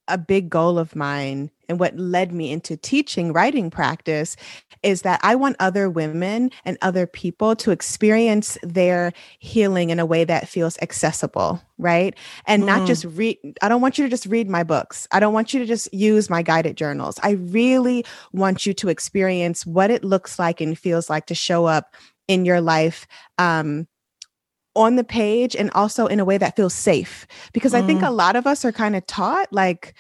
a 0.08 0.18
big 0.18 0.50
goal 0.50 0.78
of 0.78 0.96
mine 0.96 1.50
and 1.70 1.80
what 1.80 1.98
led 1.98 2.34
me 2.34 2.52
into 2.52 2.78
teaching 2.78 3.34
writing 3.34 3.70
practice 3.70 4.36
is 4.84 5.04
that 5.04 5.20
I 5.24 5.36
want 5.36 5.56
other 5.60 5.90
women 5.90 6.52
and 6.66 6.78
other 6.82 7.08
people 7.08 7.56
to 7.58 7.72
experience 7.72 8.58
their 8.62 9.14
healing 9.40 9.90
in 9.90 10.00
a 10.00 10.06
way 10.06 10.26
that 10.26 10.50
feels 10.50 10.78
accessible, 10.82 11.62
right? 11.78 12.16
And 12.46 12.64
mm. 12.64 12.68
not 12.68 12.86
just 12.86 13.06
read, 13.06 13.38
I 13.62 13.70
don't 13.70 13.82
want 13.82 13.98
you 13.98 14.04
to 14.04 14.10
just 14.10 14.26
read 14.26 14.50
my 14.50 14.64
books. 14.64 15.08
I 15.12 15.20
don't 15.20 15.34
want 15.34 15.54
you 15.54 15.60
to 15.60 15.66
just 15.66 15.92
use 15.94 16.30
my 16.30 16.42
guided 16.42 16.76
journals. 16.76 17.18
I 17.24 17.32
really 17.32 18.06
want 18.34 18.66
you 18.66 18.74
to 18.74 18.90
experience 18.90 19.66
what 19.66 19.90
it 19.90 20.04
looks 20.04 20.38
like 20.38 20.60
and 20.60 20.78
feels 20.78 21.10
like 21.10 21.28
to 21.28 21.36
show 21.36 21.66
up 21.66 21.96
in 22.28 22.46
your 22.46 22.62
life 22.62 23.08
um, 23.38 23.88
on 24.76 24.96
the 24.96 25.04
page 25.04 25.56
and 25.56 25.70
also 25.72 26.08
in 26.08 26.20
a 26.20 26.26
way 26.26 26.38
that 26.38 26.56
feels 26.56 26.74
safe 26.74 27.28
because 27.54 27.74
mm. 27.74 27.84
i 27.84 27.86
think 27.86 28.02
mm. 28.02 28.08
a 28.08 28.12
lot 28.12 28.36
of 28.36 28.48
us 28.48 28.66
are 28.66 28.72
kind 28.72 28.96
of 28.96 29.06
taught 29.06 29.52
like 29.54 29.94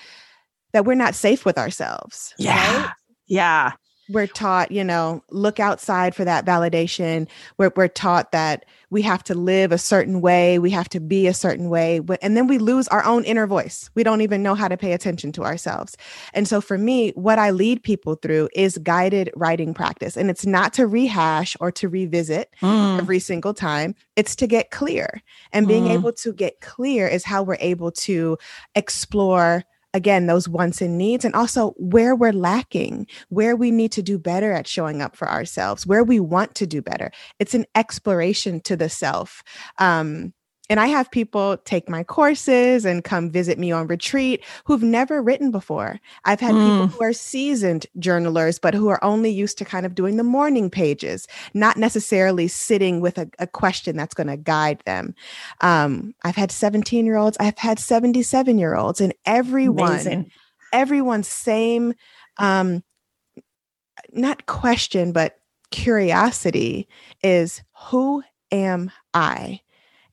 that 0.73 0.85
we're 0.85 0.95
not 0.95 1.15
safe 1.15 1.45
with 1.45 1.57
ourselves 1.57 2.33
yeah. 2.37 2.81
right? 2.83 2.91
yeah. 3.27 3.71
We're 4.09 4.27
taught 4.27 4.71
you 4.71 4.83
know 4.83 5.23
look 5.31 5.61
outside 5.61 6.13
for 6.13 6.25
that 6.25 6.45
validation. 6.45 7.27
We're, 7.57 7.71
we're 7.75 7.87
taught 7.87 8.33
that 8.33 8.65
we 8.93 9.01
have 9.01 9.23
to 9.23 9.33
live 9.33 9.71
a 9.71 9.77
certain 9.79 10.21
way. 10.21 10.59
We 10.59 10.69
have 10.69 10.87
to 10.89 10.99
be 10.99 11.25
a 11.25 11.33
certain 11.33 11.69
way. 11.69 11.99
And 12.21 12.37
then 12.37 12.45
we 12.45 12.59
lose 12.59 12.87
our 12.89 13.03
own 13.05 13.23
inner 13.23 13.47
voice. 13.47 13.89
We 13.95 14.03
don't 14.03 14.21
even 14.21 14.43
know 14.43 14.53
how 14.53 14.67
to 14.67 14.77
pay 14.77 14.91
attention 14.91 15.31
to 15.31 15.43
ourselves. 15.43 15.97
And 16.33 16.47
so 16.47 16.61
for 16.61 16.77
me 16.77 17.09
what 17.15 17.39
i 17.39 17.49
lead 17.49 17.81
people 17.81 18.15
through 18.15 18.49
is 18.53 18.77
guided 18.77 19.31
writing 19.35 19.73
practice. 19.73 20.15
And 20.15 20.29
it's 20.29 20.45
not 20.45 20.73
to 20.73 20.85
rehash 20.85 21.57
or 21.59 21.71
to 21.71 21.89
revisit 21.89 22.53
mm. 22.61 22.99
every 22.99 23.19
single 23.19 23.55
time. 23.55 23.95
It's 24.15 24.35
to 24.35 24.47
get 24.47 24.69
clear. 24.69 25.23
And 25.51 25.67
being 25.67 25.85
mm. 25.85 25.91
able 25.91 26.13
to 26.13 26.31
get 26.31 26.61
clear 26.61 27.07
is 27.07 27.23
how 27.23 27.41
we're 27.41 27.57
able 27.59 27.91
to 27.91 28.37
explore 28.75 29.63
again 29.93 30.25
those 30.25 30.49
wants 30.49 30.81
and 30.81 30.97
needs 30.97 31.23
and 31.23 31.35
also 31.35 31.71
where 31.77 32.15
we're 32.15 32.33
lacking 32.33 33.07
where 33.29 33.55
we 33.55 33.71
need 33.71 33.91
to 33.91 34.01
do 34.01 34.17
better 34.17 34.51
at 34.51 34.67
showing 34.67 35.01
up 35.01 35.15
for 35.15 35.29
ourselves 35.29 35.85
where 35.85 36.03
we 36.03 36.19
want 36.19 36.55
to 36.55 36.67
do 36.67 36.81
better. 36.81 37.11
It's 37.39 37.53
an 37.53 37.65
exploration 37.75 38.59
to 38.61 38.75
the 38.75 38.89
self 38.89 39.43
um, 39.77 40.33
and 40.69 40.79
I 40.79 40.87
have 40.87 41.11
people 41.11 41.57
take 41.65 41.89
my 41.89 42.03
courses 42.03 42.85
and 42.85 43.03
come 43.03 43.29
visit 43.29 43.59
me 43.59 43.71
on 43.71 43.87
retreat 43.87 44.43
who've 44.63 44.81
never 44.81 45.21
written 45.21 45.51
before. 45.51 45.99
I've 46.23 46.39
had 46.39 46.55
mm. 46.55 46.63
people 46.63 46.87
who 46.87 47.03
are 47.03 47.13
seasoned 47.13 47.85
journalers, 47.99 48.59
but 48.59 48.73
who 48.73 48.87
are 48.87 49.03
only 49.03 49.29
used 49.29 49.57
to 49.57 49.65
kind 49.65 49.85
of 49.85 49.93
doing 49.93 50.15
the 50.15 50.23
morning 50.23 50.69
pages, 50.69 51.27
not 51.53 51.75
necessarily 51.75 52.47
sitting 52.47 53.01
with 53.01 53.17
a, 53.17 53.29
a 53.39 53.47
question 53.47 53.97
that's 53.97 54.13
going 54.13 54.27
to 54.27 54.37
guide 54.37 54.81
them. 54.85 55.13
Um, 55.59 56.15
I've 56.23 56.37
had 56.37 56.51
17 56.51 57.05
year 57.05 57.17
olds, 57.17 57.35
I've 57.41 57.57
had 57.57 57.77
77 57.77 58.57
year 58.57 58.75
olds, 58.75 59.01
and 59.01 59.13
everyone, 59.25 59.91
Amazing. 59.91 60.31
everyone's 60.71 61.27
same, 61.27 61.93
um, 62.37 62.83
not 64.13 64.45
question, 64.45 65.11
but 65.11 65.39
curiosity 65.71 66.87
is 67.21 67.61
who 67.89 68.23
am 68.51 68.91
I? 69.13 69.59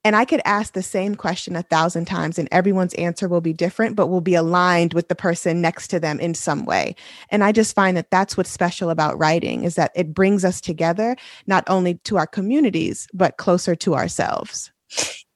And 0.02 0.16
I 0.16 0.24
could 0.24 0.40
ask 0.46 0.72
the 0.72 0.82
same 0.82 1.14
question 1.14 1.56
a 1.56 1.62
thousand 1.62 2.06
times, 2.06 2.38
and 2.38 2.48
everyone's 2.50 2.94
answer 2.94 3.28
will 3.28 3.42
be 3.42 3.52
different, 3.52 3.96
but 3.96 4.06
will 4.06 4.22
be 4.22 4.34
aligned 4.34 4.94
with 4.94 5.08
the 5.08 5.14
person 5.14 5.60
next 5.60 5.88
to 5.88 6.00
them 6.00 6.18
in 6.20 6.32
some 6.34 6.64
way. 6.64 6.94
And 7.28 7.44
I 7.44 7.52
just 7.52 7.74
find 7.74 7.96
that 7.96 8.10
that's 8.10 8.36
what's 8.36 8.50
special 8.50 8.88
about 8.88 9.18
writing 9.18 9.64
is 9.64 9.74
that 9.74 9.92
it 9.94 10.14
brings 10.14 10.44
us 10.44 10.60
together, 10.60 11.16
not 11.46 11.64
only 11.66 11.94
to 12.04 12.16
our 12.16 12.26
communities, 12.26 13.08
but 13.12 13.36
closer 13.36 13.74
to 13.76 13.94
ourselves. 13.94 14.72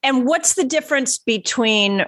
And 0.02 0.26
what's 0.26 0.54
the 0.54 0.64
difference 0.64 1.18
between 1.18 2.04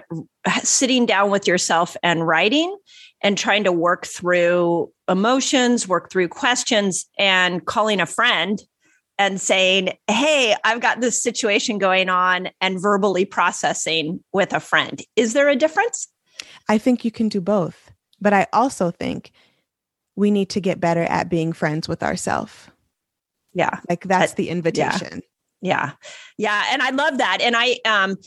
sitting 0.63 1.05
down 1.05 1.29
with 1.29 1.47
yourself 1.47 1.95
and 2.03 2.27
writing 2.27 2.75
and 3.21 3.37
trying 3.37 3.63
to 3.63 3.71
work 3.71 4.05
through 4.05 4.91
emotions, 5.07 5.87
work 5.87 6.11
through 6.11 6.27
questions, 6.27 7.07
and 7.17 7.65
calling 7.65 7.99
a 7.99 8.05
friend 8.05 8.61
and 9.17 9.41
saying, 9.41 9.97
Hey, 10.07 10.55
I've 10.63 10.81
got 10.81 11.01
this 11.01 11.21
situation 11.21 11.77
going 11.77 12.09
on, 12.09 12.49
and 12.61 12.81
verbally 12.81 13.25
processing 13.25 14.23
with 14.33 14.53
a 14.53 14.59
friend. 14.59 15.01
Is 15.15 15.33
there 15.33 15.49
a 15.49 15.55
difference? 15.55 16.07
I 16.69 16.77
think 16.77 17.05
you 17.05 17.11
can 17.11 17.29
do 17.29 17.41
both. 17.41 17.91
But 18.19 18.33
I 18.33 18.47
also 18.53 18.91
think 18.91 19.31
we 20.15 20.31
need 20.31 20.49
to 20.49 20.61
get 20.61 20.79
better 20.79 21.03
at 21.03 21.29
being 21.29 21.53
friends 21.53 21.87
with 21.87 22.01
ourselves. 22.01 22.53
Yeah. 23.53 23.79
Like 23.89 24.03
that's 24.03 24.33
the 24.33 24.49
invitation. 24.49 25.21
Yeah. 25.61 25.91
yeah. 26.37 26.63
Yeah. 26.63 26.63
And 26.71 26.81
I 26.81 26.89
love 26.89 27.19
that. 27.19 27.39
And 27.41 27.55
I, 27.55 27.77
um, 27.85 28.17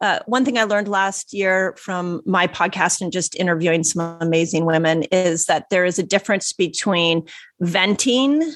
uh, 0.00 0.18
one 0.26 0.44
thing 0.44 0.58
I 0.58 0.64
learned 0.64 0.88
last 0.88 1.32
year 1.32 1.74
from 1.78 2.20
my 2.26 2.46
podcast 2.46 3.00
and 3.00 3.10
just 3.10 3.34
interviewing 3.36 3.82
some 3.82 4.18
amazing 4.20 4.66
women 4.66 5.04
is 5.04 5.46
that 5.46 5.70
there 5.70 5.84
is 5.84 5.98
a 5.98 6.02
difference 6.02 6.52
between 6.52 7.22
venting 7.60 8.52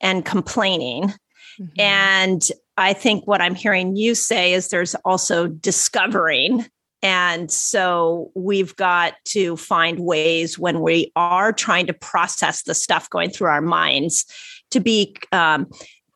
and 0.00 0.24
complaining 0.24 1.12
Mm-hmm. 1.60 1.80
And 1.80 2.48
I 2.76 2.92
think 2.92 3.26
what 3.26 3.40
I'm 3.40 3.54
hearing 3.54 3.96
you 3.96 4.14
say 4.14 4.52
is 4.52 4.68
there's 4.68 4.94
also 4.96 5.48
discovering. 5.48 6.66
And 7.02 7.50
so 7.50 8.30
we've 8.34 8.74
got 8.76 9.14
to 9.26 9.56
find 9.56 10.00
ways 10.00 10.58
when 10.58 10.80
we 10.80 11.12
are 11.16 11.52
trying 11.52 11.86
to 11.86 11.92
process 11.92 12.62
the 12.62 12.74
stuff 12.74 13.08
going 13.10 13.30
through 13.30 13.48
our 13.48 13.60
minds 13.60 14.24
to 14.70 14.80
be 14.80 15.16
um, 15.32 15.66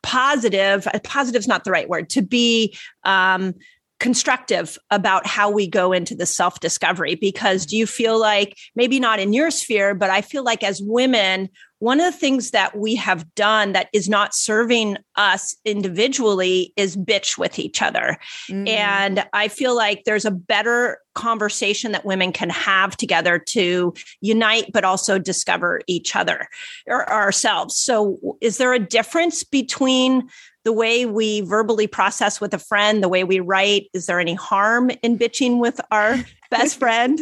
positive. 0.01 0.87
Uh, 0.87 0.99
positive 1.03 1.39
is 1.39 1.47
not 1.47 1.63
the 1.63 1.71
right 1.71 1.89
word, 1.89 2.09
to 2.09 2.21
be 2.21 2.77
um, 3.03 3.53
constructive 3.99 4.77
about 4.91 5.25
how 5.25 5.49
we 5.49 5.67
go 5.67 5.93
into 5.93 6.15
the 6.15 6.25
self 6.25 6.59
discovery. 6.59 7.15
Because 7.15 7.65
do 7.65 7.77
you 7.77 7.87
feel 7.87 8.19
like, 8.19 8.57
maybe 8.75 8.99
not 8.99 9.19
in 9.19 9.33
your 9.33 9.51
sphere, 9.51 9.95
but 9.95 10.09
I 10.09 10.21
feel 10.21 10.43
like 10.43 10.63
as 10.63 10.81
women, 10.81 11.49
one 11.83 11.99
of 11.99 12.05
the 12.05 12.17
things 12.17 12.51
that 12.51 12.77
we 12.77 12.95
have 12.95 13.35
done 13.35 13.73
that 13.73 13.89
is 13.91 14.07
not 14.07 14.33
serving 14.33 14.97
us 15.17 15.53
individually 15.65 16.71
is 16.77 16.95
bitch 16.95 17.37
with 17.37 17.59
each 17.59 17.81
other. 17.81 18.17
Mm. 18.49 18.69
And 18.69 19.25
I 19.33 19.49
feel 19.49 19.75
like 19.75 20.05
there's 20.05 20.23
a 20.23 20.31
better 20.31 20.99
conversation 21.13 21.91
that 21.91 22.05
women 22.05 22.31
can 22.31 22.49
have 22.49 22.95
together 22.95 23.37
to 23.37 23.93
unite, 24.21 24.71
but 24.71 24.85
also 24.85 25.19
discover 25.19 25.81
each 25.87 26.15
other 26.15 26.47
or 26.87 27.11
ourselves. 27.11 27.75
So, 27.75 28.37
is 28.39 28.59
there 28.59 28.71
a 28.71 28.79
difference 28.79 29.43
between 29.43 30.29
the 30.63 30.71
way 30.71 31.05
we 31.05 31.41
verbally 31.41 31.87
process 31.87 32.39
with 32.39 32.53
a 32.53 32.59
friend, 32.59 33.03
the 33.03 33.09
way 33.09 33.25
we 33.25 33.41
write? 33.41 33.89
Is 33.93 34.05
there 34.05 34.21
any 34.21 34.35
harm 34.35 34.89
in 35.01 35.19
bitching 35.19 35.59
with 35.59 35.81
our 35.91 36.17
best 36.49 36.79
friend? 36.79 37.19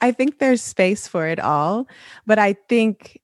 I 0.00 0.10
think 0.10 0.40
there's 0.40 0.60
space 0.60 1.06
for 1.06 1.28
it 1.28 1.38
all, 1.38 1.86
but 2.26 2.40
I 2.40 2.54
think 2.68 3.20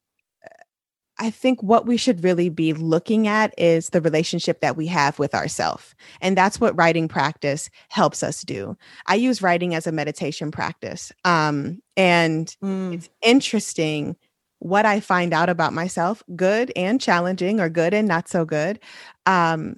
I 1.19 1.31
think 1.31 1.63
what 1.63 1.87
we 1.87 1.97
should 1.97 2.25
really 2.25 2.49
be 2.49 2.73
looking 2.73 3.29
at 3.29 3.55
is 3.57 3.91
the 3.91 4.01
relationship 4.01 4.61
that 4.61 4.77
we 4.77 4.87
have 4.89 5.19
with 5.19 5.35
ourselves. 5.35 5.95
And 6.21 6.37
that's 6.37 6.61
what 6.61 6.77
writing 6.77 7.07
practice 7.07 7.71
helps 7.89 8.23
us 8.23 8.43
do. 8.43 8.77
I 9.07 9.15
use 9.15 9.41
writing 9.41 9.75
as 9.75 9.87
a 9.87 9.93
meditation 9.93 10.51
practice. 10.51 11.13
Um, 11.25 11.81
and 11.97 12.55
mm. 12.63 12.95
it's 12.95 13.09
interesting 13.23 14.17
what 14.59 14.87
I 14.87 14.99
find 14.99 15.33
out 15.33 15.49
about 15.49 15.73
myself, 15.73 16.23
good 16.35 16.73
and 16.75 17.01
challenging, 17.01 17.61
or 17.61 17.69
good 17.69 17.95
and 17.95 18.09
not 18.09 18.29
so 18.29 18.45
good. 18.45 18.81
Um, 19.27 19.77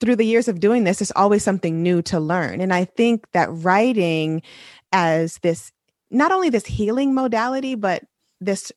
through 0.00 0.16
the 0.16 0.24
years 0.24 0.48
of 0.48 0.60
doing 0.60 0.84
this, 0.84 0.98
there's 0.98 1.12
always 1.12 1.42
something 1.42 1.82
new 1.82 2.02
to 2.02 2.18
learn. 2.18 2.60
And 2.60 2.72
I 2.72 2.84
think 2.84 3.30
that 3.32 3.48
writing 3.50 4.42
as 4.92 5.38
this, 5.38 5.72
not 6.10 6.32
only 6.32 6.50
this 6.50 6.66
healing 6.66 7.14
modality, 7.14 7.74
but 7.74 8.04
this 8.40 8.72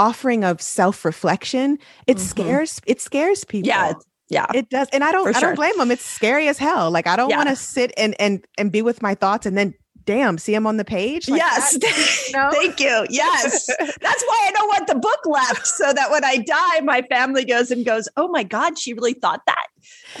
offering 0.00 0.44
of 0.44 0.60
self-reflection 0.60 1.78
it 2.06 2.16
mm-hmm. 2.16 2.26
scares 2.26 2.80
it 2.86 3.00
scares 3.00 3.44
people. 3.44 3.68
Yeah 3.68 3.92
yeah. 4.30 4.46
It 4.54 4.70
does 4.70 4.88
and 4.92 5.02
i 5.02 5.12
don't 5.12 5.36
i 5.36 5.40
don't 5.40 5.56
blame 5.56 5.76
them 5.76 5.90
it's 5.90 6.04
scary 6.04 6.48
as 6.48 6.56
hell. 6.56 6.90
Like 6.90 7.06
i 7.06 7.16
don't 7.16 7.30
yeah. 7.30 7.36
want 7.36 7.48
to 7.48 7.56
sit 7.56 7.92
and 7.96 8.14
and 8.20 8.44
and 8.56 8.72
be 8.72 8.80
with 8.80 9.02
my 9.02 9.14
thoughts 9.14 9.44
and 9.44 9.58
then 9.58 9.74
damn, 10.04 10.38
see 10.38 10.54
him 10.54 10.66
on 10.66 10.76
the 10.76 10.84
page? 10.84 11.28
Like 11.28 11.38
yes. 11.38 11.78
That, 11.78 12.24
you 12.28 12.32
know? 12.36 12.50
Thank 12.50 12.80
you. 12.80 13.06
Yes. 13.10 13.66
That's 13.78 14.22
why 14.24 14.46
I 14.48 14.52
don't 14.52 14.68
want 14.68 14.86
the 14.86 14.94
book 14.94 15.26
left 15.26 15.66
so 15.66 15.92
that 15.92 16.10
when 16.10 16.24
I 16.24 16.38
die, 16.38 16.80
my 16.80 17.02
family 17.02 17.44
goes 17.44 17.70
and 17.70 17.84
goes, 17.84 18.08
oh 18.16 18.28
my 18.28 18.42
God, 18.42 18.78
she 18.78 18.92
really 18.92 19.14
thought 19.14 19.42
that. 19.46 19.66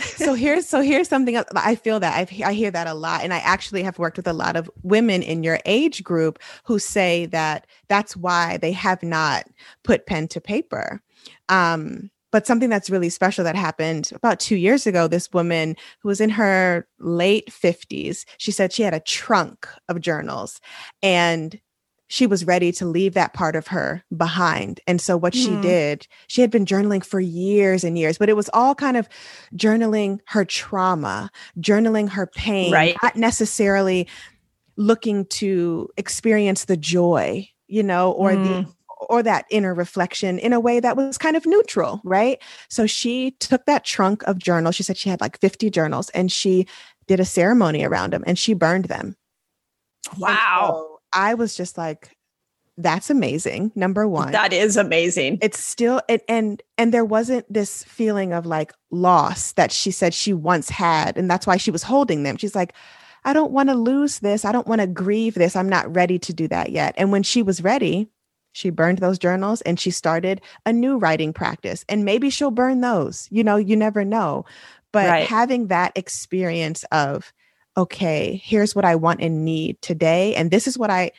so 0.00 0.34
here's 0.34 0.68
so 0.68 0.80
here's 0.80 1.08
something 1.08 1.36
else. 1.36 1.48
I 1.54 1.74
feel 1.74 2.00
that 2.00 2.16
I've, 2.16 2.30
I 2.42 2.52
hear 2.52 2.70
that 2.70 2.86
a 2.86 2.94
lot, 2.94 3.22
and 3.22 3.34
I 3.34 3.38
actually 3.38 3.82
have 3.82 3.98
worked 3.98 4.16
with 4.16 4.26
a 4.26 4.32
lot 4.32 4.56
of 4.56 4.70
women 4.82 5.22
in 5.22 5.42
your 5.42 5.58
age 5.66 6.02
group 6.04 6.38
who 6.64 6.78
say 6.78 7.26
that 7.26 7.66
that's 7.88 8.16
why 8.16 8.56
they 8.58 8.72
have 8.72 9.02
not 9.02 9.46
put 9.82 10.06
pen 10.06 10.28
to 10.28 10.40
paper. 10.40 11.02
Um, 11.48 12.10
but 12.32 12.46
something 12.46 12.70
that's 12.70 12.90
really 12.90 13.08
special 13.08 13.44
that 13.44 13.56
happened 13.56 14.10
about 14.14 14.40
two 14.40 14.56
years 14.56 14.86
ago 14.86 15.06
this 15.06 15.32
woman 15.32 15.76
who 16.00 16.08
was 16.08 16.20
in 16.20 16.30
her 16.30 16.86
late 16.98 17.50
50s 17.50 18.24
she 18.38 18.50
said 18.50 18.72
she 18.72 18.82
had 18.82 18.94
a 18.94 19.00
trunk 19.00 19.68
of 19.88 20.00
journals 20.00 20.60
and 21.02 21.60
she 22.10 22.26
was 22.26 22.44
ready 22.44 22.72
to 22.72 22.84
leave 22.84 23.14
that 23.14 23.34
part 23.34 23.54
of 23.54 23.68
her 23.68 24.02
behind. 24.16 24.80
And 24.88 25.00
so 25.00 25.16
what 25.16 25.32
mm. 25.32 25.44
she 25.44 25.50
mm-hmm. 25.50 25.62
did, 25.62 26.08
she 26.26 26.40
had 26.40 26.50
been 26.50 26.64
journaling 26.64 27.04
for 27.04 27.20
years 27.20 27.84
and 27.84 27.96
years, 27.96 28.18
but 28.18 28.28
it 28.28 28.34
was 28.34 28.50
all 28.52 28.74
kind 28.74 28.96
of 28.96 29.08
journaling 29.54 30.18
her 30.26 30.44
trauma, 30.44 31.30
journaling 31.60 32.08
her 32.08 32.26
pain, 32.26 32.72
right. 32.72 32.96
not 33.00 33.14
necessarily 33.14 34.08
looking 34.76 35.24
to 35.26 35.88
experience 35.96 36.64
the 36.64 36.76
joy, 36.76 37.48
you 37.68 37.84
know, 37.84 38.10
or 38.10 38.32
mm. 38.32 38.66
Or 39.08 39.22
that 39.22 39.46
inner 39.50 39.74
reflection 39.74 40.38
in 40.38 40.52
a 40.52 40.60
way 40.60 40.80
that 40.80 40.96
was 40.96 41.18
kind 41.18 41.36
of 41.36 41.46
neutral, 41.46 42.00
right? 42.04 42.42
So 42.68 42.86
she 42.86 43.32
took 43.32 43.64
that 43.66 43.84
trunk 43.84 44.22
of 44.24 44.38
journals. 44.38 44.74
She 44.74 44.82
said 44.82 44.96
she 44.96 45.08
had 45.08 45.20
like 45.20 45.40
50 45.40 45.70
journals 45.70 46.10
and 46.10 46.30
she 46.30 46.66
did 47.06 47.20
a 47.20 47.24
ceremony 47.24 47.84
around 47.84 48.12
them 48.12 48.24
and 48.26 48.38
she 48.38 48.54
burned 48.54 48.86
them. 48.86 49.16
Wow. 50.18 50.68
So 50.70 51.00
I 51.12 51.34
was 51.34 51.56
just 51.56 51.78
like, 51.78 52.16
that's 52.76 53.10
amazing. 53.10 53.72
Number 53.74 54.08
one. 54.08 54.32
That 54.32 54.52
is 54.52 54.76
amazing. 54.76 55.38
It's 55.42 55.58
still 55.58 56.00
it, 56.08 56.22
and 56.28 56.62
and 56.78 56.94
there 56.94 57.04
wasn't 57.04 57.52
this 57.52 57.84
feeling 57.84 58.32
of 58.32 58.46
like 58.46 58.72
loss 58.90 59.52
that 59.52 59.70
she 59.70 59.90
said 59.90 60.14
she 60.14 60.32
once 60.32 60.70
had. 60.70 61.18
And 61.18 61.30
that's 61.30 61.46
why 61.46 61.58
she 61.58 61.70
was 61.70 61.82
holding 61.82 62.22
them. 62.22 62.38
She's 62.38 62.54
like, 62.54 62.72
I 63.24 63.32
don't 63.32 63.52
want 63.52 63.68
to 63.68 63.74
lose 63.74 64.20
this. 64.20 64.44
I 64.44 64.52
don't 64.52 64.66
want 64.66 64.80
to 64.80 64.86
grieve 64.86 65.34
this. 65.34 65.56
I'm 65.56 65.68
not 65.68 65.94
ready 65.94 66.18
to 66.20 66.32
do 66.32 66.48
that 66.48 66.70
yet. 66.70 66.94
And 66.96 67.12
when 67.12 67.22
she 67.22 67.42
was 67.42 67.62
ready, 67.62 68.08
she 68.52 68.70
burned 68.70 68.98
those 68.98 69.18
journals 69.18 69.60
and 69.62 69.78
she 69.78 69.90
started 69.90 70.40
a 70.66 70.72
new 70.72 70.98
writing 70.98 71.32
practice. 71.32 71.84
And 71.88 72.04
maybe 72.04 72.30
she'll 72.30 72.50
burn 72.50 72.80
those. 72.80 73.28
You 73.30 73.44
know, 73.44 73.56
you 73.56 73.76
never 73.76 74.04
know. 74.04 74.44
But 74.92 75.08
right. 75.08 75.26
having 75.26 75.68
that 75.68 75.92
experience 75.96 76.84
of, 76.90 77.32
okay, 77.76 78.40
here's 78.42 78.74
what 78.74 78.84
I 78.84 78.96
want 78.96 79.20
and 79.20 79.44
need 79.44 79.80
today. 79.82 80.34
And 80.34 80.50
this 80.50 80.66
is 80.66 80.76
what 80.76 80.90
I 80.90 81.12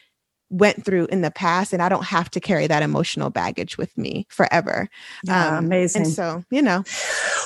went 0.51 0.83
through 0.85 1.07
in 1.07 1.21
the 1.21 1.31
past 1.31 1.73
and 1.73 1.81
I 1.81 1.89
don't 1.89 2.03
have 2.03 2.29
to 2.31 2.39
carry 2.39 2.67
that 2.67 2.83
emotional 2.83 3.29
baggage 3.29 3.77
with 3.77 3.97
me 3.97 4.27
forever. 4.29 4.89
Yeah, 5.23 5.57
um, 5.57 5.65
amazing. 5.65 6.03
And 6.03 6.11
so, 6.11 6.43
you 6.51 6.61
know, 6.61 6.83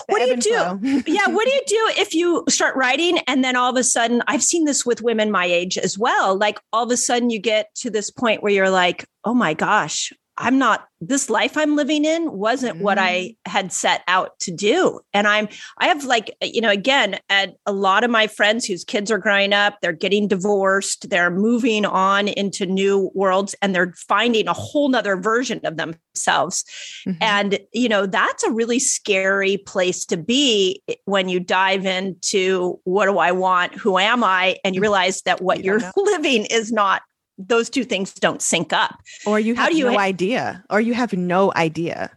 what 0.08 0.20
do 0.20 0.26
you 0.26 0.38
do? 0.38 0.50
yeah. 1.12 1.28
What 1.28 1.46
do 1.46 1.54
you 1.54 1.62
do 1.68 2.02
if 2.02 2.14
you 2.14 2.44
start 2.50 2.76
writing 2.76 3.20
and 3.28 3.44
then 3.44 3.56
all 3.56 3.70
of 3.70 3.78
a 3.78 3.84
sudden, 3.84 4.24
I've 4.28 4.44
seen 4.44 4.66
this 4.66 4.86
with 4.86 5.02
women 5.02 5.32
my 5.32 5.46
age 5.46 5.78
as 5.78 5.98
well. 5.98 6.36
Like 6.38 6.60
all 6.74 6.84
of 6.84 6.92
a 6.92 6.98
sudden 6.98 7.30
you 7.30 7.40
get 7.40 7.74
to 7.76 7.90
this 7.90 8.10
point 8.10 8.42
where 8.42 8.52
you're 8.52 8.70
like, 8.70 9.06
oh 9.24 9.34
my 9.34 9.54
gosh, 9.54 10.12
I'm 10.38 10.58
not 10.58 10.88
this 11.02 11.30
life 11.30 11.56
I'm 11.56 11.76
living 11.76 12.04
in 12.04 12.32
wasn't 12.32 12.80
mm. 12.80 12.82
what 12.82 12.98
I 12.98 13.14
mm-hmm. 13.14 13.52
had 13.52 13.72
set 13.72 14.02
out 14.08 14.38
to 14.40 14.52
do. 14.52 15.00
And 15.14 15.28
I'm 15.28 15.48
I 15.78 15.88
have 15.88 16.04
like 16.04 16.36
you 16.42 16.62
know 16.62 16.70
again 16.70 17.20
at 17.30 17.56
a 17.66 17.72
lot 17.72 18.04
of 18.04 18.10
my 18.10 18.28
friends 18.28 18.66
whose 18.66 18.84
kids 18.84 19.12
are 19.12 19.18
growing 19.18 19.54
up, 19.54 19.78
they're 19.82 19.92
getting 19.92 20.28
divorced, 20.28 21.10
they're 21.10 21.32
moving 21.32 21.86
on 21.86 22.28
into 22.28 22.66
new 22.66 23.12
worlds 23.14 23.56
and 23.62 23.74
they're 23.74 23.94
finding 24.08 24.48
a 24.48 24.54
whole 24.54 24.90
nother 24.90 25.16
version 25.16 25.60
of 25.64 25.78
themselves. 25.78 26.64
Mm-hmm. 27.08 27.22
And 27.22 27.60
you 27.74 27.90
know, 27.90 28.06
that's 28.06 28.44
a 28.44 28.52
really 28.52 28.80
scary 28.80 29.58
place 29.58 30.06
to 30.06 30.18
be 30.18 30.82
when 31.06 31.30
you 31.30 31.40
dive 31.40 31.86
into 31.86 32.80
what 32.84 33.06
do 33.06 33.20
I 33.20 33.32
want? 33.32 33.74
Who 33.76 33.98
am 33.98 34.24
I? 34.24 34.58
And 34.64 34.76
you 34.76 34.82
mm. 34.82 34.84
realize 34.84 35.22
that 35.22 35.42
what 35.42 35.64
you 35.64 35.74
are 35.74 35.92
living 35.98 36.46
is 36.46 36.72
not 36.72 37.04
those 37.38 37.70
two 37.70 37.84
things 37.84 38.14
don't 38.14 38.42
sync 38.42 38.74
up. 38.74 39.00
Or 39.26 39.40
you 39.40 39.56
have 39.56 39.74
you 39.74 39.86
no 39.86 39.94
ha- 39.94 40.00
idea, 40.00 40.64
or 40.70 40.80
you 40.80 40.94
have 40.94 41.14
no 41.14 41.52
idea 41.56 42.12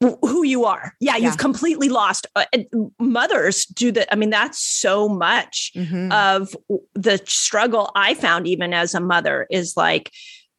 who 0.00 0.42
you 0.42 0.64
are. 0.64 0.94
Yeah, 1.00 1.16
yeah. 1.16 1.26
you've 1.26 1.38
completely 1.38 1.88
lost. 1.88 2.26
Uh, 2.36 2.44
mothers 3.00 3.64
do 3.66 3.90
that. 3.92 4.12
I 4.12 4.16
mean, 4.16 4.30
that's 4.30 4.58
so 4.58 5.08
much 5.08 5.72
mm-hmm. 5.74 6.12
of 6.12 6.54
the 6.94 7.20
struggle 7.24 7.90
I 7.94 8.14
found 8.14 8.46
even 8.46 8.74
as 8.74 8.94
a 8.94 9.00
mother 9.00 9.46
is 9.50 9.76
like, 9.76 10.12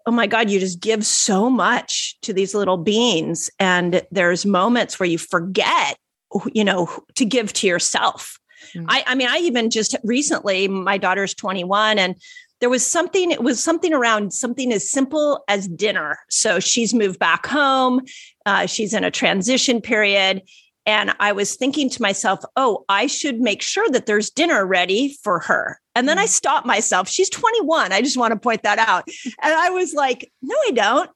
oh 0.07 0.11
my 0.11 0.25
God, 0.25 0.49
you 0.49 0.59
just 0.59 0.79
give 0.79 1.05
so 1.05 1.49
much 1.49 2.17
to 2.21 2.33
these 2.33 2.55
little 2.55 2.77
beings. 2.77 3.49
And 3.59 4.01
there's 4.09 4.45
moments 4.45 4.99
where 4.99 5.09
you 5.09 5.17
forget, 5.17 5.97
you 6.53 6.63
know, 6.63 6.89
to 7.15 7.25
give 7.25 7.53
to 7.53 7.67
yourself. 7.67 8.39
Mm-hmm. 8.73 8.87
I, 8.89 9.03
I 9.05 9.15
mean, 9.15 9.27
I 9.27 9.37
even 9.37 9.69
just 9.69 9.95
recently, 10.03 10.67
my 10.67 10.97
daughter's 10.97 11.35
21 11.35 11.99
and 11.99 12.15
there 12.59 12.69
was 12.69 12.85
something 12.85 13.31
it 13.31 13.43
was 13.43 13.63
something 13.63 13.93
around 13.93 14.33
something 14.33 14.71
as 14.71 14.89
simple 14.89 15.43
as 15.47 15.67
dinner. 15.67 16.19
So 16.29 16.59
she's 16.59 16.93
moved 16.93 17.19
back 17.19 17.45
home 17.45 18.01
uh, 18.45 18.65
she's 18.65 18.93
in 18.93 19.03
a 19.03 19.11
transition 19.11 19.81
period. 19.81 20.41
And 20.85 21.13
i 21.19 21.31
was 21.31 21.55
thinking 21.55 21.89
to 21.89 22.01
myself 22.01 22.39
oh 22.55 22.85
i 22.89 23.07
should 23.07 23.39
make 23.39 23.61
sure 23.61 23.89
that 23.89 24.05
there's 24.05 24.29
dinner 24.29 24.65
ready 24.65 25.17
for 25.23 25.39
her. 25.39 25.79
And 25.95 26.07
then 26.07 26.17
i 26.17 26.25
mm. 26.25 26.29
stopped 26.29 26.65
myself. 26.65 27.09
She's 27.09 27.29
21 27.29 27.91
i 27.91 28.01
just 28.01 28.17
want 28.17 28.31
to 28.31 28.39
point 28.39 28.63
that 28.63 28.79
out. 28.79 29.07
And 29.41 29.53
i 29.53 29.69
was 29.69 29.93
like 29.93 30.31
no 30.41 30.55
i 30.67 30.71
don't. 30.71 31.09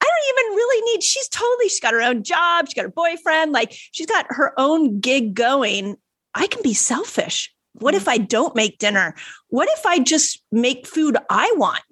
I 0.00 0.06
don't 0.06 0.44
even 0.44 0.56
really 0.56 0.92
need, 0.92 1.02
she's 1.02 1.28
totally, 1.28 1.68
she's 1.68 1.80
got 1.80 1.94
her 1.94 2.02
own 2.02 2.24
job, 2.24 2.66
she's 2.66 2.74
got 2.74 2.84
a 2.84 2.90
boyfriend, 2.90 3.52
like 3.52 3.72
she's 3.92 4.06
got 4.06 4.26
her 4.28 4.52
own 4.58 5.00
gig 5.00 5.32
going. 5.32 5.96
I 6.34 6.46
can 6.46 6.62
be 6.62 6.74
selfish. 6.74 7.53
What 7.74 7.94
if 7.94 8.02
mm-hmm. 8.02 8.10
I 8.10 8.18
don't 8.18 8.54
make 8.54 8.78
dinner? 8.78 9.14
What 9.48 9.68
if 9.76 9.86
I 9.86 9.98
just 9.98 10.42
make 10.52 10.86
food 10.86 11.16
I 11.30 11.52
want? 11.56 11.82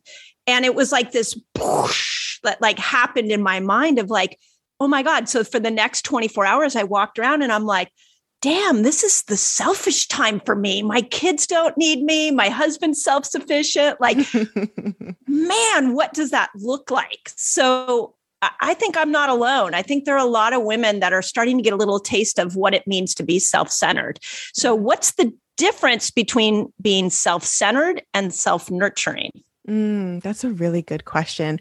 And 0.47 0.64
it 0.64 0.75
was 0.75 0.92
like 0.92 1.12
this 1.12 1.38
that 1.55 2.61
like 2.61 2.79
happened 2.79 3.31
in 3.31 3.42
my 3.42 3.61
mind 3.61 3.99
of 3.99 4.11
like, 4.11 4.38
oh 4.81 4.88
my 4.88 5.03
God. 5.03 5.29
So 5.29 5.45
for 5.45 5.61
the 5.61 5.71
next 5.71 6.03
24 6.03 6.45
hours, 6.45 6.77
I 6.77 6.83
walked 6.83 7.18
around 7.18 7.42
and 7.42 7.53
I'm 7.53 7.64
like, 7.64 7.92
damn, 8.40 8.83
this 8.83 9.05
is 9.05 9.23
the 9.23 9.37
selfish 9.37 10.09
time 10.09 10.40
for 10.40 10.57
me. 10.57 10.83
My 10.83 11.01
kids 11.01 11.47
don't 11.47 11.79
need 11.79 12.03
me. 12.03 12.33
My 12.33 12.49
husband's 12.49 13.03
self 13.03 13.25
sufficient. 13.25 14.01
Like, 14.01 14.18
man, 15.29 15.95
what 15.95 16.12
does 16.12 16.31
that 16.33 16.51
look 16.57 16.90
like? 16.90 17.31
So 17.37 18.16
I 18.61 18.74
think 18.74 18.96
I'm 18.96 19.12
not 19.12 19.31
alone. 19.31 19.72
I 19.72 19.83
think 19.83 20.05
there 20.05 20.16
are 20.16 20.26
a 20.26 20.31
lot 20.31 20.52
of 20.52 20.62
women 20.62 21.00
that 21.00 21.12
are 21.12 21.22
starting 21.22 21.57
to 21.59 21.62
get 21.62 21.72
a 21.72 21.76
little 21.76 22.00
taste 22.00 22.38
of 22.38 22.57
what 22.57 22.74
it 22.74 22.87
means 22.87 23.14
to 23.14 23.22
be 23.22 23.38
self 23.38 23.70
centered. 23.70 24.18
So, 24.52 24.74
what's 24.74 25.12
the 25.12 25.33
difference 25.57 26.11
between 26.11 26.72
being 26.81 27.09
self 27.09 27.44
centered 27.44 28.02
and 28.12 28.35
self 28.35 28.70
nurturing? 28.70 29.31
Mm, 29.68 30.20
that's 30.22 30.42
a 30.42 30.50
really 30.50 30.83
good 30.83 31.05
question. 31.05 31.61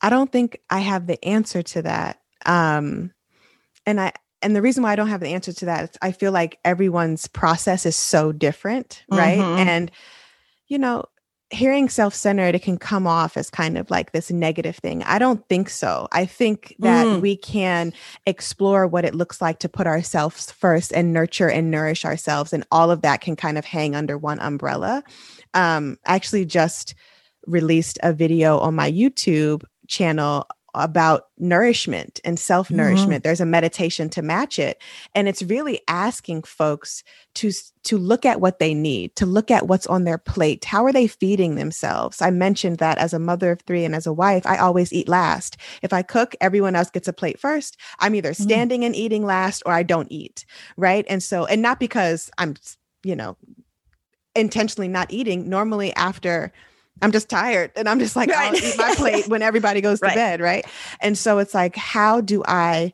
I 0.00 0.08
don't 0.08 0.32
think 0.32 0.58
I 0.70 0.78
have 0.78 1.06
the 1.06 1.22
answer 1.22 1.62
to 1.62 1.82
that. 1.82 2.20
Um, 2.46 3.12
and 3.84 4.00
I 4.00 4.12
and 4.40 4.56
the 4.56 4.62
reason 4.62 4.82
why 4.82 4.92
I 4.92 4.96
don't 4.96 5.08
have 5.08 5.20
the 5.20 5.34
answer 5.34 5.52
to 5.52 5.66
that 5.66 5.84
is 5.84 5.90
I 6.00 6.12
feel 6.12 6.32
like 6.32 6.58
everyone's 6.64 7.28
process 7.28 7.84
is 7.86 7.94
so 7.94 8.32
different, 8.32 9.04
right? 9.10 9.38
Mhm. 9.38 9.58
And 9.58 9.90
you 10.66 10.78
know, 10.78 11.04
hearing 11.52 11.88
self-centered 11.88 12.54
it 12.54 12.62
can 12.62 12.78
come 12.78 13.06
off 13.06 13.36
as 13.36 13.50
kind 13.50 13.76
of 13.76 13.90
like 13.90 14.12
this 14.12 14.30
negative 14.30 14.76
thing. 14.76 15.02
I 15.04 15.18
don't 15.18 15.46
think 15.48 15.68
so. 15.68 16.08
I 16.10 16.24
think 16.24 16.74
that 16.78 17.06
Mm. 17.06 17.20
we 17.20 17.36
can 17.36 17.92
explore 18.26 18.86
what 18.86 19.04
it 19.04 19.14
looks 19.14 19.40
like 19.42 19.58
to 19.60 19.68
put 19.68 19.86
ourselves 19.86 20.50
first 20.50 20.92
and 20.92 21.12
nurture 21.12 21.50
and 21.50 21.70
nourish 21.70 22.04
ourselves 22.04 22.52
and 22.52 22.64
all 22.72 22.90
of 22.90 23.02
that 23.02 23.20
can 23.20 23.36
kind 23.36 23.58
of 23.58 23.64
hang 23.66 23.94
under 23.94 24.16
one 24.16 24.40
umbrella. 24.40 25.04
Um 25.54 25.98
I 26.06 26.14
actually 26.16 26.46
just 26.46 26.94
released 27.46 27.98
a 28.02 28.12
video 28.12 28.58
on 28.58 28.74
my 28.74 28.90
YouTube 28.90 29.62
channel 29.88 30.46
about 30.74 31.26
nourishment 31.38 32.20
and 32.24 32.38
self 32.38 32.70
nourishment. 32.70 33.24
There's 33.24 33.40
a 33.40 33.46
meditation 33.46 34.08
to 34.10 34.22
match 34.22 34.58
it, 34.58 34.80
and 35.14 35.28
it's 35.28 35.42
really 35.42 35.80
asking 35.88 36.42
folks 36.44 37.04
to 37.34 37.50
to 37.84 37.98
look 37.98 38.24
at 38.24 38.40
what 38.40 38.58
they 38.58 38.74
need, 38.74 39.14
to 39.16 39.26
look 39.26 39.50
at 39.50 39.66
what's 39.66 39.86
on 39.86 40.04
their 40.04 40.18
plate. 40.18 40.64
How 40.64 40.84
are 40.84 40.92
they 40.92 41.06
feeding 41.06 41.56
themselves? 41.56 42.22
I 42.22 42.30
mentioned 42.30 42.78
that 42.78 42.98
as 42.98 43.12
a 43.12 43.18
mother 43.18 43.50
of 43.52 43.60
three 43.62 43.84
and 43.84 43.94
as 43.94 44.06
a 44.06 44.12
wife, 44.12 44.46
I 44.46 44.56
always 44.58 44.92
eat 44.92 45.08
last. 45.08 45.56
If 45.82 45.92
I 45.92 46.02
cook, 46.02 46.34
everyone 46.40 46.76
else 46.76 46.90
gets 46.90 47.08
a 47.08 47.12
plate 47.12 47.38
first. 47.38 47.76
I'm 47.98 48.14
either 48.14 48.32
Mm. 48.32 48.42
standing 48.42 48.84
and 48.84 48.96
eating 48.96 49.24
last, 49.24 49.62
or 49.66 49.72
I 49.72 49.82
don't 49.82 50.10
eat. 50.10 50.44
Right, 50.76 51.04
and 51.08 51.22
so 51.22 51.44
and 51.46 51.60
not 51.60 51.80
because 51.80 52.30
I'm 52.38 52.54
you 53.04 53.16
know 53.16 53.36
intentionally 54.34 54.88
not 54.88 55.12
eating. 55.12 55.48
Normally 55.48 55.94
after 55.94 56.52
I'm 57.00 57.10
just 57.12 57.28
tired 57.28 57.72
and 57.74 57.88
I'm 57.88 57.98
just 57.98 58.14
like, 58.16 58.30
I'll 58.30 58.54
eat 58.54 58.76
my 58.78 58.94
plate 58.94 59.26
when 59.28 59.42
everybody 59.42 59.80
goes 59.80 60.00
to 60.00 60.06
Right. 60.08 60.14
bed. 60.14 60.40
Right. 60.40 60.64
And 61.00 61.16
so 61.18 61.38
it's 61.38 61.54
like, 61.54 61.74
how 61.76 62.20
do 62.20 62.42
I, 62.46 62.92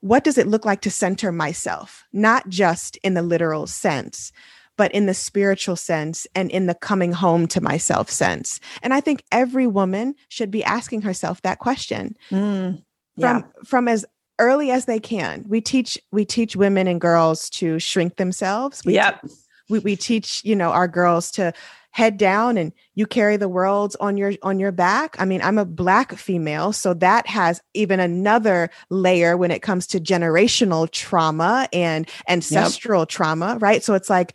what 0.00 0.22
does 0.24 0.38
it 0.38 0.46
look 0.46 0.64
like 0.64 0.82
to 0.82 0.90
center 0.90 1.32
myself? 1.32 2.04
Not 2.12 2.48
just 2.48 2.96
in 2.98 3.14
the 3.14 3.22
literal 3.22 3.66
sense, 3.66 4.32
but 4.76 4.92
in 4.92 5.06
the 5.06 5.14
spiritual 5.14 5.76
sense 5.76 6.26
and 6.34 6.50
in 6.50 6.66
the 6.66 6.74
coming 6.74 7.12
home 7.12 7.46
to 7.48 7.60
myself 7.60 8.10
sense. 8.10 8.60
And 8.82 8.92
I 8.92 9.00
think 9.00 9.24
every 9.32 9.66
woman 9.66 10.14
should 10.28 10.50
be 10.50 10.62
asking 10.64 11.02
herself 11.02 11.40
that 11.42 11.58
question 11.58 12.16
Mm. 12.30 12.82
Yeah. 13.16 13.40
from 13.42 13.52
from 13.64 13.88
as 13.88 14.04
early 14.40 14.72
as 14.72 14.86
they 14.86 14.98
can. 14.98 15.44
We 15.48 15.60
teach 15.60 15.96
we 16.10 16.24
teach 16.24 16.56
women 16.56 16.88
and 16.88 17.00
girls 17.00 17.48
to 17.50 17.78
shrink 17.78 18.16
themselves. 18.16 18.82
We 18.84 18.94
Yep. 18.94 19.24
we, 19.70 19.78
we 19.78 19.94
teach 19.96 20.42
you 20.44 20.56
know 20.56 20.70
our 20.70 20.88
girls 20.88 21.30
to 21.32 21.52
head 21.94 22.16
down 22.16 22.58
and 22.58 22.72
you 22.96 23.06
carry 23.06 23.36
the 23.36 23.48
world 23.48 23.94
on 24.00 24.16
your 24.16 24.32
on 24.42 24.58
your 24.58 24.72
back. 24.72 25.14
I 25.20 25.24
mean 25.24 25.40
i'm 25.42 25.58
a 25.58 25.64
black 25.64 26.16
female 26.16 26.72
so 26.72 26.92
that 26.94 27.24
has 27.28 27.60
even 27.72 28.00
another 28.00 28.68
layer 28.90 29.36
when 29.36 29.52
it 29.52 29.62
comes 29.62 29.86
to 29.86 30.00
generational 30.00 30.90
trauma 30.90 31.68
and 31.72 32.10
ancestral 32.28 33.06
trauma 33.06 33.58
right? 33.60 33.82
So 33.84 33.94
it's 33.94 34.10
like 34.10 34.34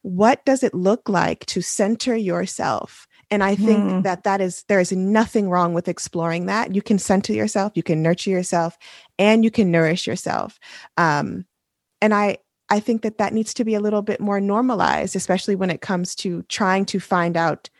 what 0.00 0.42
does 0.46 0.62
it 0.62 0.72
look 0.72 1.06
like 1.08 1.44
to 1.46 1.60
center 1.60 2.16
yourself? 2.16 3.06
And 3.30 3.44
i 3.44 3.56
think 3.56 3.84
Hmm. 3.90 4.00
that 4.00 4.22
that 4.24 4.40
is 4.40 4.64
there 4.68 4.80
is 4.80 4.92
nothing 4.92 5.50
wrong 5.50 5.74
with 5.74 5.88
exploring 5.88 6.46
that. 6.46 6.74
You 6.74 6.80
can 6.80 6.98
center 6.98 7.34
yourself 7.34 7.72
you 7.74 7.82
can 7.82 8.02
nurture 8.02 8.30
yourself 8.30 8.78
and 9.18 9.44
you 9.44 9.50
can 9.50 9.70
nourish 9.70 10.06
yourself. 10.06 10.58
Um 10.96 11.44
and 12.00 12.14
i 12.14 12.38
I 12.68 12.80
think 12.80 13.02
that 13.02 13.18
that 13.18 13.32
needs 13.32 13.54
to 13.54 13.64
be 13.64 13.74
a 13.74 13.80
little 13.80 14.02
bit 14.02 14.20
more 14.20 14.40
normalized, 14.40 15.14
especially 15.14 15.54
when 15.54 15.70
it 15.70 15.80
comes 15.80 16.14
to 16.16 16.42
trying 16.44 16.84
to 16.86 17.00
find 17.00 17.36
out 17.36 17.70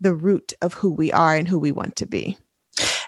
the 0.00 0.14
root 0.14 0.54
of 0.62 0.74
who 0.74 0.90
we 0.90 1.12
are 1.12 1.36
and 1.36 1.46
who 1.46 1.58
we 1.58 1.72
want 1.72 1.96
to 1.96 2.06
be. 2.06 2.38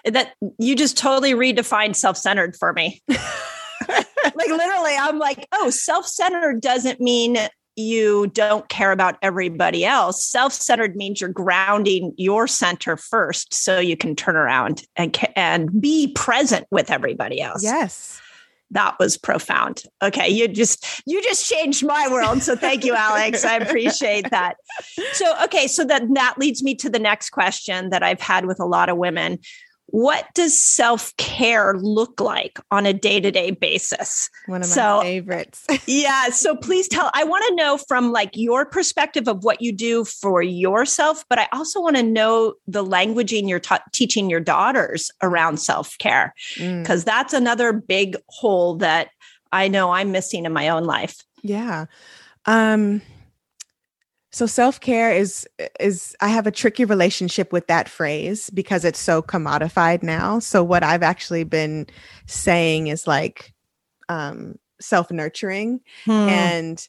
that 0.05 0.35
you 0.59 0.75
just 0.75 0.97
totally 0.97 1.33
redefined 1.33 1.95
self-centered 1.95 2.55
for 2.55 2.73
me. 2.73 3.01
like 3.09 4.07
literally, 4.35 4.95
I'm 4.99 5.17
like, 5.17 5.47
oh, 5.51 5.69
self-centered 5.69 6.61
doesn't 6.61 7.01
mean 7.01 7.37
you 7.75 8.27
don't 8.27 8.69
care 8.69 8.91
about 8.91 9.17
everybody 9.23 9.83
else. 9.83 10.23
Self-centered 10.23 10.95
means 10.95 11.19
you're 11.19 11.29
grounding 11.29 12.13
your 12.17 12.47
center 12.47 12.97
first, 12.97 13.53
so 13.53 13.79
you 13.79 13.97
can 13.97 14.15
turn 14.15 14.35
around 14.35 14.83
and 14.95 15.17
and 15.35 15.81
be 15.81 16.11
present 16.13 16.67
with 16.69 16.91
everybody 16.91 17.41
else. 17.41 17.63
Yes. 17.63 18.21
That 18.73 18.95
was 18.99 19.17
profound. 19.17 19.83
Okay, 20.01 20.29
you 20.29 20.47
just 20.47 20.85
you 21.05 21.21
just 21.23 21.49
changed 21.49 21.85
my 21.85 22.07
world. 22.11 22.43
So 22.43 22.55
thank 22.55 22.83
you, 22.83 22.93
Alex. 22.93 23.45
I 23.45 23.55
appreciate 23.57 24.29
that. 24.31 24.55
So 25.13 25.33
okay, 25.45 25.67
so 25.67 25.85
that 25.85 26.03
that 26.13 26.35
leads 26.37 26.61
me 26.61 26.75
to 26.75 26.89
the 26.89 26.99
next 26.99 27.29
question 27.29 27.89
that 27.91 28.03
I've 28.03 28.21
had 28.21 28.45
with 28.45 28.59
a 28.59 28.65
lot 28.65 28.89
of 28.89 28.97
women. 28.97 29.39
What 29.95 30.25
does 30.33 30.59
self-care 30.59 31.75
look 31.77 32.19
like 32.19 32.59
on 32.71 32.87
a 32.87 32.93
day-to-day 32.93 33.51
basis? 33.51 34.27
One 34.47 34.63
of 34.63 34.67
my 34.69 34.73
So- 34.73 35.01
favorites. 35.01 35.65
Yeah, 35.85 36.29
so 36.29 36.55
please 36.55 36.87
tell 36.87 37.11
I 37.13 37.23
want 37.25 37.45
to 37.49 37.55
know 37.55 37.77
from 37.77 38.11
like 38.11 38.31
your 38.33 38.65
perspective 38.65 39.27
of 39.27 39.43
what 39.43 39.61
you 39.61 39.71
do 39.71 40.03
for 40.03 40.41
yourself, 40.41 41.23
but 41.29 41.37
I 41.37 41.47
also 41.53 41.79
want 41.79 41.95
to 41.97 42.01
know 42.03 42.55
the 42.67 42.83
languaging 42.83 43.47
you're 43.47 43.59
ta- 43.59 43.83
teaching 43.91 44.31
your 44.31 44.39
daughters 44.39 45.11
around 45.21 45.57
self-care 45.57 46.33
Mm, 46.55 46.81
because 46.81 47.03
that's 47.03 47.33
another 47.33 47.71
big 47.71 48.17
hole 48.29 48.77
that 48.77 49.09
I 49.51 49.67
know 49.67 49.91
I'm 49.91 50.11
missing 50.11 50.45
in 50.45 50.53
my 50.53 50.69
own 50.69 50.85
life. 50.85 51.17
yeah. 51.43 51.85
Um 52.45 53.01
so 54.33 54.45
self-care 54.47 55.13
is 55.13 55.47
is 55.79 56.15
I 56.19 56.27
have 56.29 56.47
a 56.47 56.51
tricky 56.51 56.83
relationship 56.85 57.53
with 57.53 57.67
that 57.67 57.87
phrase 57.87 58.49
because 58.49 58.83
it's 58.83 58.99
so 58.99 59.21
commodified 59.21 60.03
now. 60.03 60.39
So 60.39 60.63
what 60.63 60.83
I've 60.83 61.03
actually 61.03 61.43
been 61.45 61.85
saying 62.25 62.87
is 62.87 63.07
like 63.07 63.53
um 64.09 64.55
self-nurturing 64.81 65.79
Mm. 66.05 66.27
and 66.29 66.87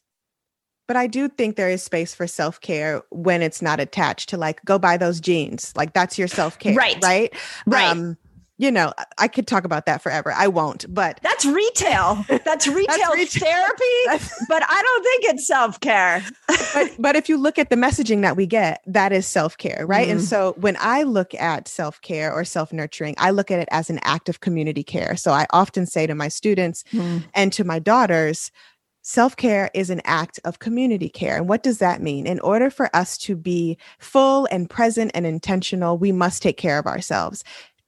but 0.89 0.97
i 0.97 1.07
do 1.07 1.29
think 1.29 1.55
there 1.55 1.71
is 1.71 1.81
space 1.83 2.13
for 2.15 2.27
self-care 2.27 3.03
when 3.11 3.41
it's 3.41 3.63
not 3.63 3.79
attached 3.79 4.31
to 4.31 4.37
like 4.37 4.65
go 4.65 4.79
buy 4.81 4.97
those 4.97 5.21
jeans 5.21 5.73
like 5.77 5.93
that's 5.93 6.19
your 6.19 6.27
self-care 6.27 6.75
Right. 6.75 7.01
right 7.03 7.33
right. 7.67 7.89
um 7.89 8.17
you 8.59 8.71
know 8.71 8.93
I- 9.19 9.29
could 9.29 9.47
talk 9.47 9.65
about 9.65 9.87
that 9.87 10.01
forever 10.03 10.33
i 10.33 10.47
won't 10.47 10.87
but 10.93 11.19
that's 11.23 11.45
retail. 11.45 12.25
That's 12.45 12.67
retail 12.81 13.13
retail. 13.15 13.43
therapy, 13.43 13.85
that's- 14.07 14.45
but 14.49 14.63
I 14.69 14.83
don't 14.83 15.03
think 15.03 15.25
it's 15.35 15.47
self 15.47 15.81
care. 15.81 16.25
but 16.75 16.91
but 16.99 17.17
if 17.17 17.29
you 17.29 17.37
look 17.37 17.59
at 17.59 17.71
the 17.71 17.77
messaging 17.77 18.23
that 18.23 18.37
we 18.37 18.47
get 18.47 18.81
that 18.87 19.13
is 19.13 19.27
self-care 19.27 19.85
right 19.87 20.09
and 20.09 20.21
Mm. 20.21 20.25
so 20.25 20.55
when 20.59 20.77
i 20.81 21.03
look 21.03 21.35
at 21.35 21.67
self-care 21.69 22.33
or 22.33 22.45
self-nurturing 22.45 23.15
i 23.19 23.31
look 23.31 23.51
at 23.51 23.59
it 23.59 23.69
as 23.73 23.91
an 23.91 23.99
act 24.05 24.29
of 24.29 24.41
community 24.41 24.83
care 24.85 25.17
so 25.17 25.33
i 25.33 25.47
often 25.53 25.85
say 25.87 26.07
to 26.07 26.15
my 26.15 26.29
students 26.29 26.85
and 27.35 27.53
to 27.53 27.65
my 27.65 27.79
daughters 27.79 28.51
Self 29.07 29.37
care 29.37 29.71
is 29.75 29.91
an 29.91 30.01
act 30.07 30.41
of 30.47 30.61
community 30.61 31.11
care. 31.11 31.37
And 31.37 31.47
what 31.47 31.63
does 31.63 31.77
that 31.77 32.01
mean? 32.01 32.27
In 32.27 32.41
order 32.41 32.71
for 32.71 32.89
us 32.97 33.19
to 33.19 33.37
be 33.37 33.77
full 33.99 34.49
and 34.51 34.71
present 34.71 35.11
and 35.13 35.27
intentional, 35.27 35.99
we 35.99 36.11
must 36.11 36.41
take 36.43 36.57
care 36.57 36.79
of 36.79 36.87
ourselves. 36.87 37.45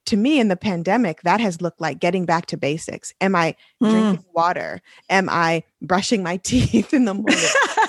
To 0.07 0.17
me, 0.17 0.39
in 0.39 0.47
the 0.47 0.55
pandemic, 0.57 1.21
that 1.23 1.39
has 1.39 1.61
looked 1.61 1.79
like 1.81 1.99
getting 1.99 2.25
back 2.25 2.45
to 2.47 2.57
basics. 2.57 3.13
Am 3.21 3.35
I 3.35 3.55
Mm. 3.81 3.89
drinking 3.91 4.25
water? 4.33 4.81
Am 5.09 5.29
I 5.29 5.63
brushing 5.81 6.23
my 6.23 6.37
teeth 6.43 6.93
in 6.93 7.05
the 7.05 7.13
morning? 7.13 7.37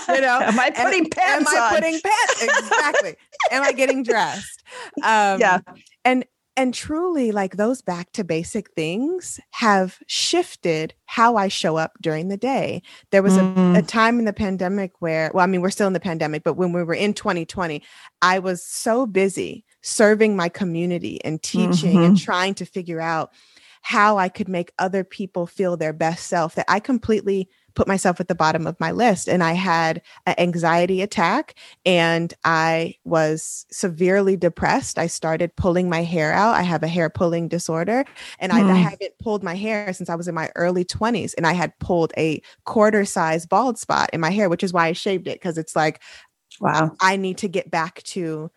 You 0.09 0.21
know, 0.21 0.41
am 0.43 0.59
I 0.59 0.73
Am- 0.75 0.87
putting 0.87 1.09
pants 1.11 1.51
Am 1.51 1.57
I 1.57 1.67
on? 1.67 1.75
putting 1.75 2.01
pants? 2.01 2.43
Exactly. 2.43 3.17
Am 3.51 3.63
I 3.63 3.73
getting 3.73 4.03
dressed? 4.03 4.63
Um, 5.03 5.41
yeah. 5.41 5.61
and 6.05 6.25
and 6.57 6.75
truly 6.75 7.31
like 7.31 7.57
those 7.57 7.83
back 7.83 8.11
to 8.15 8.25
basic 8.25 8.73
things 8.73 9.39
have 9.53 10.01
shifted 10.09 10.93
how 11.07 11.37
i 11.37 11.47
show 11.47 11.77
up 11.77 11.93
during 12.03 12.27
the 12.29 12.37
day 12.37 12.83
there 13.13 13.23
was 13.23 13.37
a, 13.37 13.43
Mm. 13.43 13.79
a 13.79 13.83
time 13.83 14.19
in 14.19 14.25
the 14.25 14.33
pandemic 14.33 14.91
where 14.99 15.31
well 15.33 15.45
i 15.45 15.47
mean 15.47 15.61
we're 15.61 15.71
still 15.71 15.87
in 15.87 15.93
the 15.93 16.01
pandemic 16.01 16.43
but 16.43 16.55
when 16.55 16.73
we 16.73 16.83
were 16.83 16.95
in 16.95 17.15
2020 17.15 17.81
i 18.23 18.41
was 18.41 18.61
so 18.65 19.07
busy 19.07 19.65
serving 19.89 20.37
my 20.37 20.49
community 20.49 21.23
and 21.25 21.43
teaching 21.43 22.05
and 22.05 22.17
trying 22.17 22.55
to 22.55 22.65
figure 22.67 23.01
out 23.01 23.33
how 23.83 24.19
i 24.19 24.29
could 24.29 24.49
make 24.49 24.73
other 24.79 25.05
people 25.05 25.47
feel 25.47 25.77
their 25.77 25.93
best 25.93 26.27
self 26.27 26.55
that 26.55 26.67
i 26.69 26.81
completely 26.81 27.49
put 27.75 27.87
myself 27.87 28.19
at 28.19 28.27
the 28.27 28.35
bottom 28.35 28.67
of 28.67 28.79
my 28.81 28.91
list 28.91 29.29
and 29.29 29.43
i 29.43 29.53
had 29.53 30.03
an 30.27 30.35
anxiety 30.39 31.01
attack 31.01 31.55
and 31.87 32.35
I 32.45 32.97
was 33.05 33.67
severely 33.71 34.37
depressed. 34.37 34.99
I 34.99 35.07
started 35.07 35.55
pulling 35.57 35.89
my 35.89 36.03
hair 36.03 36.33
out. 36.33 36.55
I 36.55 36.63
have 36.63 36.83
a 36.83 36.89
hair 36.89 37.09
pulling 37.11 37.49
disorder, 37.49 38.05
and 38.39 38.53
I, 38.53 38.65
I 38.69 38.75
Hmm. 38.75 38.75
haven't 38.75 39.19
pulled 39.23 39.43
my 39.43 39.55
hair 39.55 39.93
since 39.93 40.09
I 40.11 40.15
was 40.15 40.29
in 40.29 40.35
my 40.35 40.51
early 40.57 40.85
20s. 40.85 41.35
And 41.35 41.47
I 41.47 41.53
had 41.53 41.79
pulled 41.79 42.13
a 42.17 42.43
quarter 42.65 43.05
size 43.05 43.47
bald 43.47 43.79
spot 43.79 44.11
in 44.13 44.21
my 44.21 44.31
hair, 44.31 44.49
which 44.49 44.63
is 44.65 44.73
why 44.73 44.87
I 44.87 44.93
shaved 44.93 45.27
it 45.29 45.35
because 45.41 45.59
it's 45.59 45.77
like 45.77 46.01
Wow. 46.61 46.99
I 47.01 47.17
need 47.17 47.39
to 47.39 47.49
get 47.49 47.71
back 47.71 48.03
to. 48.05 48.51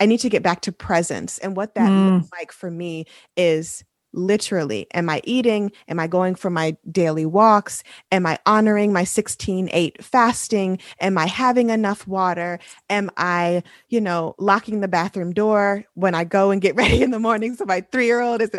I 0.00 0.06
need 0.06 0.20
to 0.20 0.28
get 0.28 0.42
back 0.42 0.60
to 0.62 0.72
presence. 0.72 1.38
And 1.38 1.56
what 1.56 1.74
that 1.74 1.90
Mm. 1.92 2.16
looks 2.18 2.30
like 2.32 2.52
for 2.52 2.70
me 2.70 3.06
is 3.36 3.84
literally 4.16 4.86
am 4.94 5.10
i 5.10 5.20
eating? 5.24 5.72
Am 5.88 5.98
i 5.98 6.06
going 6.06 6.36
for 6.36 6.48
my 6.48 6.76
daily 6.88 7.26
walks? 7.26 7.82
Am 8.12 8.26
i 8.26 8.38
honoring 8.46 8.92
my 8.92 9.02
16 9.02 9.68
8 9.72 10.04
fasting? 10.04 10.78
Am 11.00 11.18
i 11.18 11.26
having 11.26 11.70
enough 11.70 12.06
water? 12.06 12.60
Am 12.90 13.10
i 13.16 13.62
you 13.88 14.00
know 14.00 14.36
locking 14.38 14.78
the 14.80 14.86
bathroom 14.86 15.32
door 15.32 15.84
when 15.94 16.14
i 16.14 16.22
go 16.22 16.52
and 16.52 16.62
get 16.62 16.76
ready 16.82 17.02
in 17.02 17.10
the 17.10 17.18
morning 17.18 17.56
so 17.56 17.64
my 17.64 17.80
three 17.90 18.06
year 18.06 18.20
old 18.20 18.40
is 18.40 18.50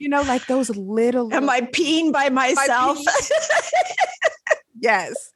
you 0.00 0.08
know 0.08 0.22
like 0.22 0.44
those 0.48 0.68
little 0.76 1.32
am 1.32 1.48
i 1.48 1.60
peeing 1.60 2.12
by 2.12 2.28
myself? 2.28 2.98
yes. 4.80 5.32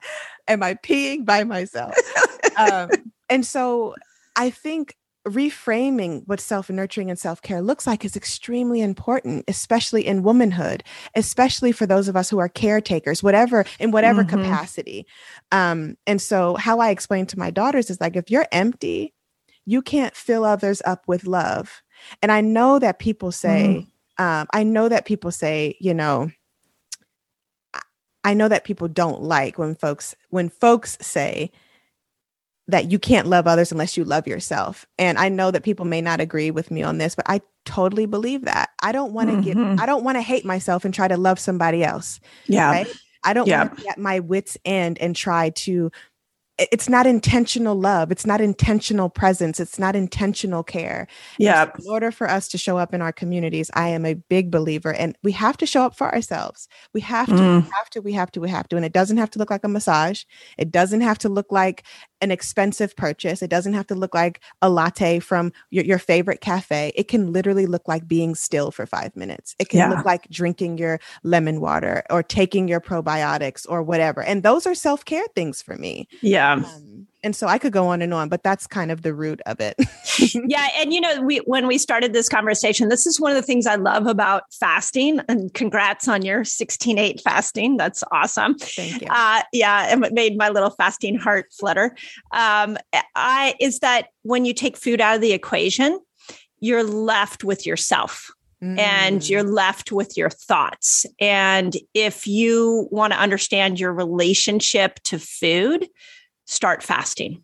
Am 0.49 0.63
i 0.63 0.75
peeing 0.75 1.25
by 1.25 1.45
myself? 1.45 1.95
Um, 2.57 2.91
and 3.29 3.47
so 3.47 3.95
i 4.39 4.49
think 4.49 4.97
reframing 5.29 6.23
what 6.27 6.41
self 6.41 6.71
nurturing 6.71 7.11
and 7.11 7.19
self 7.19 7.43
care 7.43 7.61
looks 7.61 7.87
like 7.87 8.05
is 8.05 8.17
extremely 8.17 8.81
important, 8.81 9.45
especially 9.49 10.07
in 10.07 10.23
womanhood, 10.23 10.83
especially 11.15 11.73
for 11.73 11.87
those 11.87 12.09
of 12.09 12.17
us 12.17 12.31
who 12.31 12.39
are 12.39 12.49
caretakers, 12.49 13.23
whatever, 13.23 13.65
in 13.79 13.91
whatever 13.91 14.25
mm-hmm. 14.25 14.43
capacity. 14.43 15.07
Um, 15.53 15.97
and 16.07 16.21
so, 16.21 16.57
how 16.57 16.81
I 16.81 16.91
explain 16.91 17.27
to 17.27 17.39
my 17.39 17.51
daughters 17.51 17.91
is 17.91 18.01
like, 18.01 18.17
if 18.17 18.31
you're 18.31 18.47
empty, 18.53 19.15
you 19.67 19.83
can't 19.83 20.17
fill 20.17 20.45
others 20.45 20.83
up 20.85 21.03
with 21.07 21.27
love. 21.27 21.83
And 22.23 22.33
I 22.33 22.41
know 22.41 22.79
that 22.79 22.99
people 22.99 23.33
say, 23.33 23.87
mm. 24.19 24.25
um, 24.25 24.47
I 24.53 24.63
know 24.63 24.89
that 24.89 25.05
people 25.05 25.31
say, 25.31 25.77
you 25.81 25.95
know, 25.95 26.31
I 28.25 28.35
know 28.35 28.49
that 28.49 28.65
people 28.65 28.89
don't 28.89 29.23
like 29.23 29.59
when 29.59 29.75
folks 29.75 30.15
when 30.31 30.49
folks 30.49 30.99
say 31.01 31.51
that 32.69 32.91
you 32.93 32.99
can't 32.99 33.27
love 33.27 33.47
others 33.47 33.73
unless 33.73 33.97
you 33.97 34.05
love 34.05 34.27
yourself. 34.27 34.87
And 34.99 35.19
I 35.19 35.31
know 35.31 35.51
that 35.51 35.65
people 35.65 35.87
may 35.87 36.01
not 36.01 36.21
agree 36.21 36.51
with 36.51 36.71
me 36.71 36.83
on 36.83 36.99
this, 36.99 37.15
but 37.15 37.25
I 37.29 37.41
totally 37.65 38.07
believe 38.07 38.45
that. 38.45 38.71
I 38.83 38.93
don't 38.93 39.13
want 39.13 39.31
to 39.31 39.37
mm-hmm. 39.37 39.75
get 39.75 39.83
I 39.83 39.87
don't 39.87 40.05
want 40.05 40.17
to 40.17 40.23
hate 40.23 40.45
myself 40.45 40.85
and 40.85 40.93
try 40.93 41.09
to 41.09 41.17
love 41.17 41.39
somebody 41.39 41.83
else. 41.83 42.21
Yeah. 42.47 42.71
Right? 42.71 42.89
I 43.25 43.33
don't 43.33 43.49
yeah. 43.49 43.65
want 43.65 43.77
to 43.77 43.83
be 43.83 43.89
at 43.89 43.99
my 43.99 44.21
wits 44.21 44.57
end 44.65 44.99
and 45.01 45.17
try 45.17 45.51
to 45.51 45.91
it's 46.59 46.89
not 46.89 47.07
intentional 47.07 47.79
love 47.79 48.11
it's 48.11 48.27
not 48.27 48.41
intentional 48.41 49.09
presence 49.09 49.61
it's 49.61 49.79
not 49.79 49.95
intentional 49.95 50.65
care 50.65 51.07
yeah 51.39 51.71
in 51.79 51.89
order 51.89 52.11
for 52.11 52.29
us 52.29 52.49
to 52.49 52.59
show 52.59 52.77
up 52.77 52.93
in 52.93 53.01
our 53.01 53.13
communities 53.13 53.71
i 53.75 53.89
am 53.89 54.05
a 54.05 54.15
big 54.15 54.51
believer 54.51 54.93
and 54.93 55.17
we 55.23 55.31
have 55.31 55.57
to 55.57 55.67
show 55.67 55.83
up 55.83 55.97
for 55.97 56.13
ourselves 56.13 56.69
we 56.93 57.01
have 57.01 57.29
to 57.29 57.35
mm. 57.35 57.63
we 57.63 57.71
have 57.71 57.91
to 57.91 58.01
we 58.01 58.13
have 58.13 58.31
to 58.31 58.41
we 58.41 58.49
have 58.49 58.69
to 58.69 58.77
and 58.77 58.85
it 58.85 58.93
doesn't 58.93 59.19
have 59.19 59.31
to 59.31 59.39
look 59.39 59.51
like 59.51 59.65
a 59.65 59.69
massage 59.69 60.25
it 60.57 60.71
doesn't 60.73 61.01
have 61.01 61.19
to 61.19 61.29
look 61.29 61.53
like 61.53 61.85
an 62.21 62.31
expensive 62.31 62.95
purchase. 62.97 63.43
It 63.43 63.51
doesn't 63.51 63.75
have 63.75 63.87
to 63.89 63.95
look 63.95 64.15
like 64.15 64.41
a 64.63 64.71
latte 64.71 65.19
from 65.19 65.53
your, 65.71 65.85
your 65.85 65.99
favorite 65.99 66.41
cafe. 66.41 66.93
It 66.95 67.09
can 67.09 67.33
literally 67.33 67.67
look 67.67 67.89
like 67.89 68.07
being 68.07 68.35
still 68.35 68.71
for 68.71 68.87
five 68.87 69.17
minutes. 69.17 69.57
It 69.59 69.69
can 69.69 69.79
yeah. 69.79 69.91
look 69.91 70.05
like 70.05 70.29
drinking 70.31 70.79
your 70.79 71.01
lemon 71.23 71.61
water 71.61 72.05
or 72.11 72.23
taking 72.23 72.69
your 72.69 72.81
probiotics 72.81 73.67
or 73.69 73.83
whatever. 73.83 74.23
And 74.23 74.43
those 74.43 74.67
are 74.67 74.75
self-care 74.75 75.27
things 75.35 75.61
for 75.61 75.77
me. 75.77 76.09
Yeah. 76.23 76.53
Um, 76.53 77.08
and 77.25 77.35
so 77.35 77.49
I 77.49 77.59
could 77.59 77.73
go 77.73 77.89
on 77.89 78.01
and 78.01 78.15
on, 78.15 78.29
but 78.29 78.43
that's 78.43 78.67
kind 78.67 78.91
of 78.91 79.03
the 79.03 79.13
root 79.13 79.41
of 79.47 79.61
it. 79.61 79.77
yeah, 80.47 80.69
and 80.77 80.93
you 80.93 81.01
know, 81.01 81.21
we 81.21 81.39
when 81.39 81.67
we 81.67 81.77
started 81.79 82.13
this 82.13 82.29
conversation, 82.29 82.89
this 82.89 83.07
is 83.07 83.21
one 83.21 83.33
of 83.33 83.37
the 83.37 83.43
things 83.43 83.67
I 83.67 83.75
love 83.75 84.07
about 84.07 84.45
fasting. 84.53 85.21
And 85.29 85.53
congrats 85.53 86.07
on 86.07 86.23
your 86.23 86.45
16-8 86.45 87.21
fasting. 87.21 87.77
That's 87.77 88.05
awesome. 88.13 88.55
Thank 88.59 89.03
you. 89.03 89.09
Uh, 89.11 89.43
yeah, 89.53 89.93
it 89.93 90.13
made 90.13 90.37
my 90.37 90.49
little 90.49 90.71
fasting 90.71 91.17
heart 91.17 91.47
flutter. 91.59 91.97
Um, 92.33 92.79
I 93.15 93.55
is 93.61 93.81
that 93.81 94.09
when 94.23 94.45
you 94.45 94.55
take 94.55 94.77
food 94.77 95.01
out 95.01 95.17
of 95.17 95.21
the 95.21 95.33
equation, 95.33 95.99
you're 96.61 96.85
left 96.85 97.43
with 97.43 97.67
yourself. 97.67 98.31
Mm. 98.63 98.77
And 98.77 99.29
you're 99.29 99.45
left 99.45 99.93
with 99.93 100.17
your 100.17 100.31
thoughts. 100.31 101.07
And 101.21 101.77
if 101.95 102.27
you 102.27 102.89
want 102.91 103.13
to 103.13 103.19
understand 103.21 103.79
your 103.79 103.93
relationship 103.93 104.99
to 105.05 105.21
food, 105.21 105.87
start 106.49 106.83
fasting. 106.83 107.43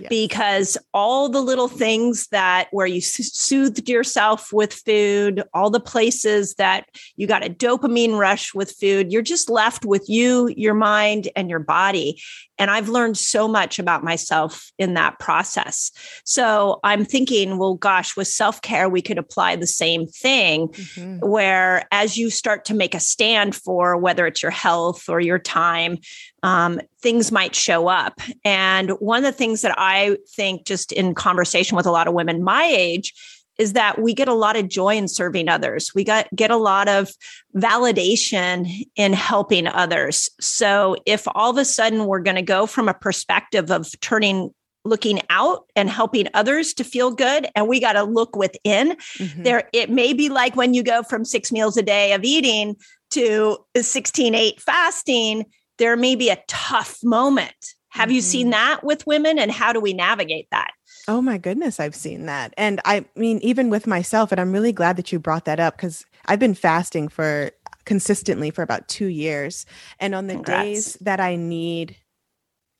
Yes. 0.00 0.08
Because 0.08 0.78
all 0.92 1.28
the 1.28 1.40
little 1.40 1.66
things 1.66 2.28
that 2.28 2.68
where 2.70 2.86
you 2.86 3.00
soothed 3.00 3.88
yourself 3.88 4.52
with 4.52 4.72
food, 4.72 5.42
all 5.52 5.68
the 5.68 5.80
places 5.80 6.54
that 6.54 6.86
you 7.16 7.26
got 7.26 7.44
a 7.44 7.50
dopamine 7.50 8.16
rush 8.16 8.54
with 8.54 8.70
food, 8.70 9.12
you're 9.12 9.20
just 9.20 9.50
left 9.50 9.84
with 9.84 10.08
you, 10.08 10.48
your 10.56 10.74
mind, 10.74 11.28
and 11.34 11.50
your 11.50 11.58
body. 11.58 12.22
And 12.56 12.70
I've 12.70 12.88
learned 12.88 13.18
so 13.18 13.48
much 13.48 13.80
about 13.80 14.04
myself 14.04 14.70
in 14.78 14.94
that 14.94 15.18
process. 15.18 15.90
So 16.24 16.78
I'm 16.84 17.04
thinking, 17.04 17.58
well, 17.58 17.74
gosh, 17.74 18.16
with 18.16 18.28
self 18.28 18.62
care, 18.62 18.88
we 18.88 19.02
could 19.02 19.18
apply 19.18 19.56
the 19.56 19.66
same 19.66 20.06
thing 20.06 20.68
mm-hmm. 20.68 21.18
where 21.28 21.88
as 21.90 22.16
you 22.16 22.30
start 22.30 22.64
to 22.66 22.74
make 22.74 22.94
a 22.94 23.00
stand 23.00 23.56
for 23.56 23.96
whether 23.96 24.24
it's 24.26 24.42
your 24.42 24.52
health 24.52 25.08
or 25.08 25.20
your 25.20 25.40
time, 25.40 25.98
um, 26.44 26.78
things 27.00 27.32
might 27.32 27.54
show 27.54 27.88
up. 27.88 28.20
And 28.44 28.90
one 29.00 29.18
of 29.18 29.24
the 29.24 29.36
things 29.36 29.62
that 29.62 29.74
I 29.78 30.18
think, 30.36 30.66
just 30.66 30.92
in 30.92 31.14
conversation 31.14 31.74
with 31.74 31.86
a 31.86 31.90
lot 31.90 32.06
of 32.06 32.12
women 32.12 32.44
my 32.44 32.64
age, 32.64 33.14
is 33.58 33.72
that 33.72 34.00
we 34.00 34.12
get 34.12 34.28
a 34.28 34.34
lot 34.34 34.56
of 34.56 34.68
joy 34.68 34.94
in 34.94 35.08
serving 35.08 35.48
others. 35.48 35.94
We 35.94 36.04
got 36.04 36.28
get 36.36 36.50
a 36.50 36.56
lot 36.56 36.86
of 36.86 37.10
validation 37.56 38.86
in 38.94 39.14
helping 39.14 39.66
others. 39.66 40.28
So 40.38 40.96
if 41.06 41.26
all 41.34 41.50
of 41.50 41.56
a 41.56 41.64
sudden 41.64 42.04
we're 42.04 42.20
going 42.20 42.36
to 42.36 42.42
go 42.42 42.66
from 42.66 42.88
a 42.88 42.94
perspective 42.94 43.70
of 43.70 43.88
turning 44.00 44.50
looking 44.86 45.22
out 45.30 45.64
and 45.74 45.88
helping 45.88 46.28
others 46.34 46.74
to 46.74 46.84
feel 46.84 47.10
good 47.10 47.48
and 47.54 47.66
we 47.68 47.80
got 47.80 47.94
to 47.94 48.02
look 48.02 48.36
within 48.36 48.94
mm-hmm. 49.16 49.42
there 49.42 49.66
it 49.72 49.88
may 49.88 50.12
be 50.12 50.28
like 50.28 50.56
when 50.56 50.74
you 50.74 50.82
go 50.82 51.02
from 51.02 51.24
6 51.24 51.50
meals 51.52 51.78
a 51.78 51.82
day 51.82 52.12
of 52.12 52.22
eating 52.22 52.76
to 53.10 53.56
16 53.74 54.34
8 54.34 54.60
fasting 54.60 55.46
there 55.78 55.96
may 55.96 56.14
be 56.14 56.30
a 56.30 56.42
tough 56.48 56.98
moment 57.02 57.54
have 57.90 58.08
mm-hmm. 58.08 58.16
you 58.16 58.20
seen 58.20 58.46
mm-hmm. 58.46 58.52
that 58.52 58.84
with 58.84 59.06
women 59.06 59.38
and 59.38 59.50
how 59.50 59.72
do 59.72 59.80
we 59.80 59.92
navigate 59.92 60.48
that 60.50 60.72
Oh 61.06 61.20
my 61.20 61.38
goodness, 61.38 61.80
I've 61.80 61.94
seen 61.94 62.26
that. 62.26 62.54
And 62.56 62.80
I 62.84 63.04
mean, 63.14 63.38
even 63.40 63.68
with 63.68 63.86
myself, 63.86 64.32
and 64.32 64.40
I'm 64.40 64.52
really 64.52 64.72
glad 64.72 64.96
that 64.96 65.12
you 65.12 65.18
brought 65.18 65.44
that 65.44 65.60
up 65.60 65.76
because 65.76 66.06
I've 66.26 66.38
been 66.38 66.54
fasting 66.54 67.08
for 67.08 67.50
consistently 67.84 68.50
for 68.50 68.62
about 68.62 68.88
two 68.88 69.06
years. 69.06 69.66
And 69.98 70.14
on 70.14 70.26
the 70.26 70.34
Congrats. 70.34 70.64
days 70.64 70.92
that 71.02 71.20
I 71.20 71.36
need 71.36 71.96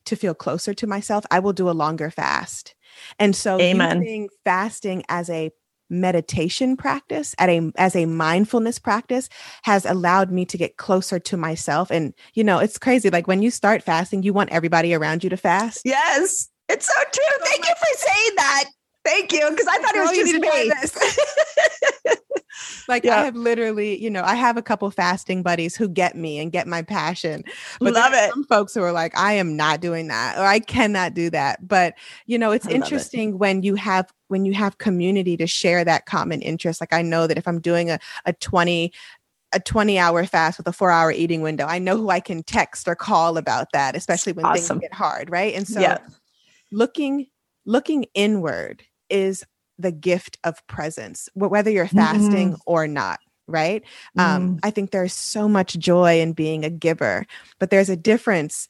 to 0.05 0.15
feel 0.15 0.33
closer 0.33 0.73
to 0.73 0.87
myself, 0.87 1.25
I 1.29 1.39
will 1.39 1.53
do 1.53 1.69
a 1.69 1.71
longer 1.71 2.09
fast. 2.09 2.75
And 3.19 3.35
so 3.35 3.59
Amen. 3.59 4.01
using 4.01 4.29
fasting 4.43 5.03
as 5.09 5.29
a 5.29 5.51
meditation 5.89 6.75
practice 6.75 7.35
at 7.37 7.49
a 7.49 7.71
as 7.77 7.95
a 7.95 8.05
mindfulness 8.05 8.79
practice 8.79 9.29
has 9.63 9.85
allowed 9.85 10.31
me 10.31 10.45
to 10.45 10.57
get 10.57 10.77
closer 10.77 11.19
to 11.19 11.37
myself 11.37 11.91
and 11.91 12.13
you 12.33 12.43
know 12.43 12.59
it's 12.59 12.77
crazy 12.77 13.09
like 13.09 13.27
when 13.27 13.41
you 13.41 13.51
start 13.51 13.83
fasting 13.83 14.23
you 14.23 14.33
want 14.33 14.49
everybody 14.49 14.93
around 14.93 15.23
you 15.23 15.29
to 15.29 15.37
fast 15.37 15.81
yes 15.85 16.49
it's 16.69 16.87
so 16.87 17.01
true. 17.11 17.23
Oh 17.25 17.45
Thank 17.45 17.67
you 17.67 17.73
for 17.75 17.97
saying 17.97 18.31
that. 18.37 18.65
Thank 19.03 19.31
you. 19.33 19.49
Because 19.49 19.67
I 19.67 19.77
thought 19.77 19.95
it 19.95 19.99
was 19.99 20.11
just 20.17 20.33
me. 20.39 22.15
like 22.87 23.03
yeah. 23.03 23.19
I 23.19 23.25
have 23.25 23.35
literally, 23.35 24.01
you 24.01 24.09
know, 24.09 24.23
I 24.23 24.35
have 24.35 24.57
a 24.57 24.61
couple 24.61 24.89
fasting 24.91 25.43
buddies 25.43 25.75
who 25.75 25.87
get 25.87 26.15
me 26.15 26.39
and 26.39 26.51
get 26.51 26.67
my 26.67 26.81
passion. 26.81 27.43
But 27.79 27.93
love 27.93 28.13
it. 28.13 28.29
Some 28.31 28.45
folks 28.45 28.73
who 28.73 28.81
are 28.81 28.91
like, 28.91 29.17
I 29.17 29.33
am 29.33 29.55
not 29.55 29.81
doing 29.81 30.07
that 30.07 30.37
or 30.37 30.43
I 30.43 30.59
cannot 30.59 31.13
do 31.13 31.29
that. 31.31 31.67
But 31.67 31.95
you 32.25 32.37
know, 32.37 32.51
it's 32.51 32.67
I 32.67 32.71
interesting 32.71 33.29
it. 33.29 33.35
when 33.37 33.63
you 33.63 33.75
have 33.75 34.11
when 34.27 34.45
you 34.45 34.53
have 34.53 34.77
community 34.77 35.37
to 35.37 35.47
share 35.47 35.83
that 35.85 36.05
common 36.05 36.41
interest. 36.41 36.81
Like 36.81 36.93
I 36.93 37.01
know 37.01 37.27
that 37.27 37.37
if 37.37 37.47
I'm 37.47 37.61
doing 37.61 37.89
a, 37.89 37.99
a 38.25 38.33
20 38.33 38.91
a 39.53 39.59
20 39.59 39.97
hour 39.97 40.25
fast 40.25 40.57
with 40.57 40.67
a 40.67 40.73
four 40.73 40.91
hour 40.91 41.11
eating 41.11 41.41
window. 41.41 41.65
I 41.65 41.79
know 41.79 41.95
who 41.95 42.09
I 42.09 42.19
can 42.19 42.43
text 42.43 42.87
or 42.89 42.95
call 42.95 43.37
about 43.37 43.71
that, 43.71 43.95
especially 43.95 44.33
when 44.33 44.45
awesome. 44.45 44.79
things 44.79 44.89
get 44.89 44.93
hard. 44.93 45.29
Right. 45.29 45.53
And 45.53 45.65
so 45.67 45.79
yeah 45.79 45.99
looking 46.71 47.27
looking 47.65 48.05
inward 48.13 48.83
is 49.09 49.43
the 49.77 49.91
gift 49.91 50.37
of 50.43 50.65
presence 50.67 51.29
whether 51.33 51.69
you're 51.69 51.87
fasting 51.87 52.51
mm-hmm. 52.51 52.61
or 52.65 52.87
not 52.87 53.19
right 53.47 53.83
um, 54.17 54.25
mm. 54.25 54.35
um, 54.35 54.59
i 54.63 54.71
think 54.71 54.91
there's 54.91 55.13
so 55.13 55.47
much 55.47 55.77
joy 55.77 56.19
in 56.19 56.33
being 56.33 56.63
a 56.63 56.69
giver 56.69 57.25
but 57.59 57.69
there's 57.69 57.89
a 57.89 57.95
difference 57.95 58.67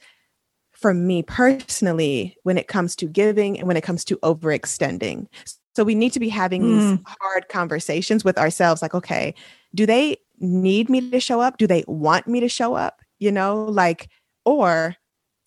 for 0.71 0.93
me 0.93 1.23
personally 1.23 2.35
when 2.43 2.57
it 2.57 2.67
comes 2.67 2.95
to 2.95 3.05
giving 3.05 3.57
and 3.57 3.67
when 3.67 3.77
it 3.77 3.83
comes 3.83 4.03
to 4.03 4.17
overextending 4.17 5.27
so 5.75 5.83
we 5.83 5.95
need 5.95 6.11
to 6.11 6.19
be 6.19 6.29
having 6.29 6.63
mm. 6.63 6.97
these 6.97 6.99
hard 7.21 7.47
conversations 7.49 8.25
with 8.25 8.37
ourselves 8.37 8.81
like 8.81 8.93
okay 8.93 9.33
do 9.73 9.85
they 9.85 10.17
need 10.39 10.89
me 10.89 11.09
to 11.09 11.19
show 11.19 11.39
up 11.39 11.57
do 11.57 11.67
they 11.67 11.83
want 11.87 12.27
me 12.27 12.39
to 12.39 12.49
show 12.49 12.73
up 12.73 13.01
you 13.19 13.31
know 13.31 13.63
like 13.65 14.09
or 14.43 14.95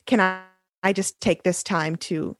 can 0.07 0.21
i 0.21 0.41
i 0.83 0.93
just 0.93 1.21
take 1.21 1.43
this 1.43 1.63
time 1.63 1.97
to 1.97 2.37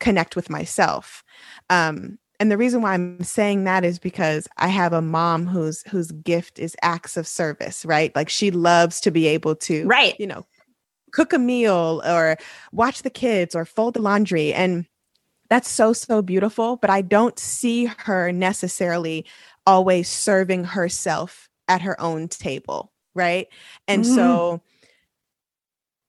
connect 0.00 0.34
with 0.34 0.50
myself. 0.50 1.22
Um, 1.68 2.18
and 2.40 2.50
the 2.50 2.56
reason 2.56 2.82
why 2.82 2.94
I'm 2.94 3.22
saying 3.22 3.64
that 3.64 3.84
is 3.84 3.98
because 4.00 4.48
I 4.56 4.68
have 4.68 4.92
a 4.94 5.02
mom 5.02 5.46
whose 5.46 5.82
whose 5.88 6.10
gift 6.12 6.58
is 6.58 6.76
acts 6.82 7.16
of 7.18 7.26
service, 7.28 7.84
right? 7.84 8.14
Like 8.16 8.30
she 8.30 8.50
loves 8.50 9.00
to 9.02 9.10
be 9.12 9.26
able 9.28 9.54
to, 9.56 9.86
right, 9.86 10.16
you 10.18 10.26
know, 10.26 10.46
cook 11.12 11.32
a 11.32 11.38
meal 11.38 12.02
or 12.06 12.36
watch 12.72 13.02
the 13.02 13.10
kids 13.10 13.54
or 13.54 13.64
fold 13.64 13.94
the 13.94 14.02
laundry, 14.02 14.54
and 14.54 14.86
that's 15.50 15.70
so 15.70 15.92
so 15.92 16.22
beautiful. 16.22 16.76
But 16.76 16.90
I 16.90 17.02
don't 17.02 17.38
see 17.38 17.86
her 17.86 18.32
necessarily 18.32 19.26
always 19.66 20.08
serving 20.08 20.64
herself 20.64 21.48
at 21.68 21.82
her 21.82 22.00
own 22.00 22.28
table, 22.28 22.92
right? 23.14 23.48
And 23.88 24.04
Mhm. 24.04 24.06
so 24.06 24.62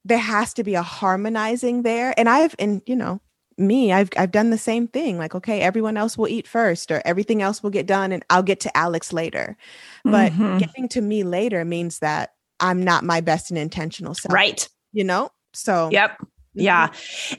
there 0.06 0.18
has 0.18 0.54
to 0.56 0.64
be 0.64 0.76
a 0.76 0.82
harmonizing 0.82 1.84
there. 1.84 2.14
And 2.18 2.28
I've 2.30 2.56
and 2.60 2.82
you 2.86 2.96
know, 2.96 3.22
me, 3.62 3.94
I've 3.94 4.10
I've 4.18 4.32
done 4.32 4.50
the 4.50 4.58
same 4.58 4.88
thing. 4.88 5.18
Like, 5.18 5.36
okay, 5.36 5.62
everyone 5.62 5.96
else 5.98 6.18
will 6.18 6.28
eat 6.28 6.48
first 6.48 6.92
or 6.92 7.02
everything 7.06 7.42
else 7.42 7.62
will 7.64 7.70
get 7.70 7.86
done 7.86 8.12
and 8.12 8.24
I'll 8.30 8.44
get 8.44 8.60
to 8.62 8.78
Alex 8.78 9.14
later. 9.14 9.56
But 10.04 10.34
Mhm. 10.34 10.60
getting 10.60 10.88
to 10.90 11.02
me 11.02 11.24
later 11.24 11.64
means 11.64 12.00
that 12.00 12.34
I'm 12.60 12.84
not 12.84 13.04
my 13.04 13.22
best 13.22 13.52
and 13.52 13.58
intentional 13.58 14.14
self. 14.14 14.34
right. 14.34 14.68
You 14.92 15.04
know? 15.04 15.30
So 15.54 15.90
Yep. 15.92 16.18
Yeah. 16.54 16.90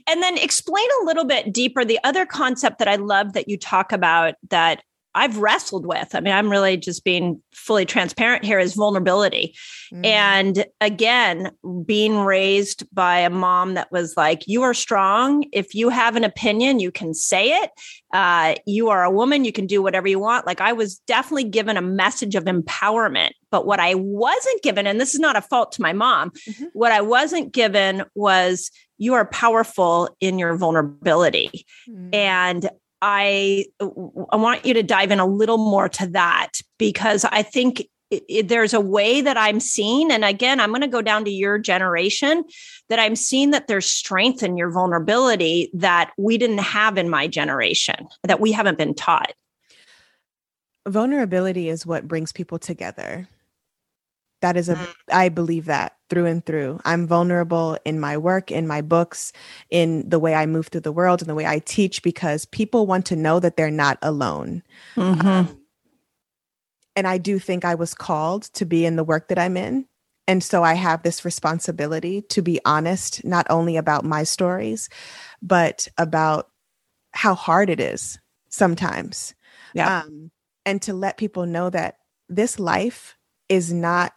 And 0.06 0.22
then 0.22 0.38
explain 0.38 0.86
a 1.02 1.04
little 1.04 1.24
bit 1.24 1.52
deeper 1.52 1.84
the 1.84 1.98
other 2.02 2.24
concept 2.24 2.78
that 2.78 2.88
I 2.88 2.96
love 2.96 3.34
that 3.34 3.46
you 3.48 3.58
talk 3.58 3.92
about 3.92 4.34
that 4.48 4.82
I've 5.14 5.36
wrestled 5.36 5.86
with. 5.86 6.14
I 6.14 6.20
mean, 6.20 6.32
I'm 6.32 6.50
really 6.50 6.76
just 6.76 7.04
being 7.04 7.42
fully 7.52 7.84
transparent 7.84 8.44
here 8.44 8.58
is 8.58 8.74
vulnerability. 8.74 9.54
Mhm. 9.92 10.06
And 10.06 10.64
again, 10.80 11.50
being 11.84 12.18
raised 12.20 12.84
by 12.94 13.18
a 13.18 13.30
mom 13.30 13.74
that 13.74 13.92
was 13.92 14.16
like, 14.16 14.42
you 14.46 14.62
are 14.62 14.74
strong. 14.74 15.44
If 15.52 15.74
you 15.74 15.90
have 15.90 16.16
an 16.16 16.24
opinion, 16.24 16.80
you 16.80 16.90
can 16.90 17.12
say 17.14 17.50
it. 17.62 17.70
Uh, 18.12 18.54
you 18.66 18.88
are 18.88 19.04
a 19.04 19.10
woman, 19.10 19.44
you 19.44 19.52
can 19.52 19.66
do 19.66 19.82
whatever 19.82 20.08
you 20.08 20.18
want. 20.18 20.46
Like, 20.46 20.60
I 20.60 20.72
was 20.72 20.98
definitely 21.06 21.44
given 21.44 21.76
a 21.76 21.82
message 21.82 22.34
of 22.34 22.44
empowerment. 22.44 23.30
But 23.50 23.66
what 23.66 23.80
I 23.80 23.94
wasn't 23.94 24.62
given, 24.62 24.86
and 24.86 25.00
this 25.00 25.14
is 25.14 25.20
not 25.20 25.36
a 25.36 25.42
fault 25.42 25.72
to 25.72 25.82
my 25.82 25.92
mom, 25.92 26.30
Mhm. 26.48 26.68
what 26.72 26.92
I 26.92 27.00
wasn't 27.02 27.52
given 27.52 28.04
was 28.14 28.70
you 28.98 29.14
are 29.14 29.26
powerful 29.26 30.08
in 30.20 30.38
your 30.38 30.56
vulnerability. 30.56 31.66
Mhm. 31.88 32.14
And 32.14 32.70
I 33.02 33.66
I 34.30 34.36
want 34.36 34.64
you 34.64 34.74
to 34.74 34.82
dive 34.82 35.10
in 35.10 35.20
a 35.20 35.26
little 35.26 35.58
more 35.58 35.88
to 35.90 36.06
that 36.08 36.52
because 36.78 37.24
I 37.26 37.42
think 37.42 37.80
it, 38.10 38.22
it- 38.28 38.48
there's 38.48 38.72
a 38.74 38.80
way 38.80 39.20
that 39.20 39.36
I'm 39.36 39.58
seeing, 39.60 40.10
and 40.12 40.24
again, 40.24 40.60
I'm 40.60 40.70
going 40.70 40.82
to 40.82 40.86
go 40.88 41.02
down 41.02 41.24
to 41.24 41.30
your 41.30 41.58
generation 41.58 42.44
that 42.88 43.00
I'm 43.00 43.16
seeing 43.16 43.50
that 43.50 43.66
there's 43.66 43.86
strength 43.86 44.42
in 44.42 44.56
your 44.56 44.70
vulnerability 44.70 45.70
that 45.74 46.12
we 46.16 46.38
didn't 46.38 46.58
have 46.58 46.96
in 46.96 47.10
my 47.10 47.26
generation, 47.26 48.06
that 48.22 48.40
we 48.40 48.52
haven't 48.52 48.78
been 48.78 48.94
taught. 48.94 49.32
vulnerability 50.88 51.68
is 51.68 51.86
what 51.86 52.08
brings 52.08 52.32
people 52.32 52.58
together. 52.58 53.28
That 54.42 54.56
is 54.56 54.68
a, 54.68 54.76
Mm. 54.76 55.34
Believe 55.34 55.64
that 55.66 55.96
through 56.10 56.26
and 56.26 56.44
through. 56.44 56.80
I'm 56.84 57.06
vulnerable 57.06 57.78
in 57.84 57.98
my 57.98 58.16
work, 58.18 58.50
in 58.50 58.66
my 58.66 58.82
books, 58.82 59.32
in 59.70 60.08
the 60.08 60.18
way 60.18 60.34
I 60.34 60.46
move 60.46 60.68
through 60.68 60.82
the 60.82 60.92
world, 60.92 61.22
and 61.22 61.30
the 61.30 61.34
way 61.34 61.46
I 61.46 61.58
teach 61.60 62.02
because 62.02 62.44
people 62.44 62.86
want 62.86 63.06
to 63.06 63.16
know 63.16 63.40
that 63.40 63.56
they're 63.56 63.70
not 63.70 63.98
alone. 64.02 64.62
Um, 64.96 65.58
and 66.94 67.06
I 67.06 67.18
do 67.18 67.38
think 67.38 67.64
I 67.64 67.74
was 67.74 67.94
called 67.94 68.42
to 68.54 68.66
be 68.66 68.84
in 68.84 68.96
the 68.96 69.04
work 69.04 69.28
that 69.28 69.38
I'm 69.38 69.56
in. 69.56 69.86
And 70.28 70.44
so 70.44 70.62
I 70.62 70.74
have 70.74 71.02
this 71.02 71.24
responsibility 71.24 72.22
to 72.28 72.42
be 72.42 72.60
honest, 72.64 73.24
not 73.24 73.46
only 73.50 73.76
about 73.76 74.04
my 74.04 74.22
stories, 74.24 74.88
but 75.40 75.88
about 75.98 76.48
how 77.12 77.34
hard 77.34 77.70
it 77.70 77.80
is 77.80 78.18
sometimes. 78.48 79.34
Yeah. 79.74 80.02
Um, 80.02 80.30
and 80.64 80.80
to 80.82 80.94
let 80.94 81.16
people 81.16 81.46
know 81.46 81.70
that 81.70 81.96
this 82.28 82.60
life 82.60 83.16
is 83.48 83.72
not, 83.72 84.12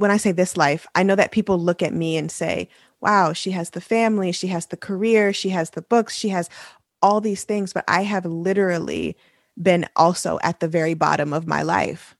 when 0.00 0.10
I 0.10 0.16
say 0.16 0.32
this 0.32 0.56
life, 0.56 0.86
I 0.94 1.02
know 1.02 1.14
that 1.14 1.30
people 1.30 1.58
look 1.58 1.82
at 1.82 1.92
me 1.92 2.16
and 2.16 2.30
say, 2.30 2.68
wow, 3.00 3.34
she 3.34 3.50
has 3.50 3.70
the 3.70 3.80
family, 3.80 4.32
she 4.32 4.46
has 4.48 4.66
the 4.66 4.76
career, 4.76 5.32
she 5.32 5.50
has 5.50 5.70
the 5.70 5.82
books, 5.82 6.16
she 6.16 6.30
has 6.30 6.48
all 7.02 7.20
these 7.20 7.44
things, 7.44 7.72
but 7.72 7.84
I 7.86 8.02
have 8.02 8.24
literally 8.24 9.16
been 9.60 9.86
also 9.96 10.38
at 10.42 10.60
the 10.60 10.68
very 10.68 10.94
bottom 10.94 11.32
of 11.32 11.46
my 11.46 11.62
life. 11.62 12.16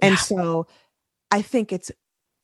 And 0.00 0.12
Yeah. 0.12 0.20
so 0.20 0.66
I 1.30 1.42
think 1.42 1.70
it's 1.72 1.90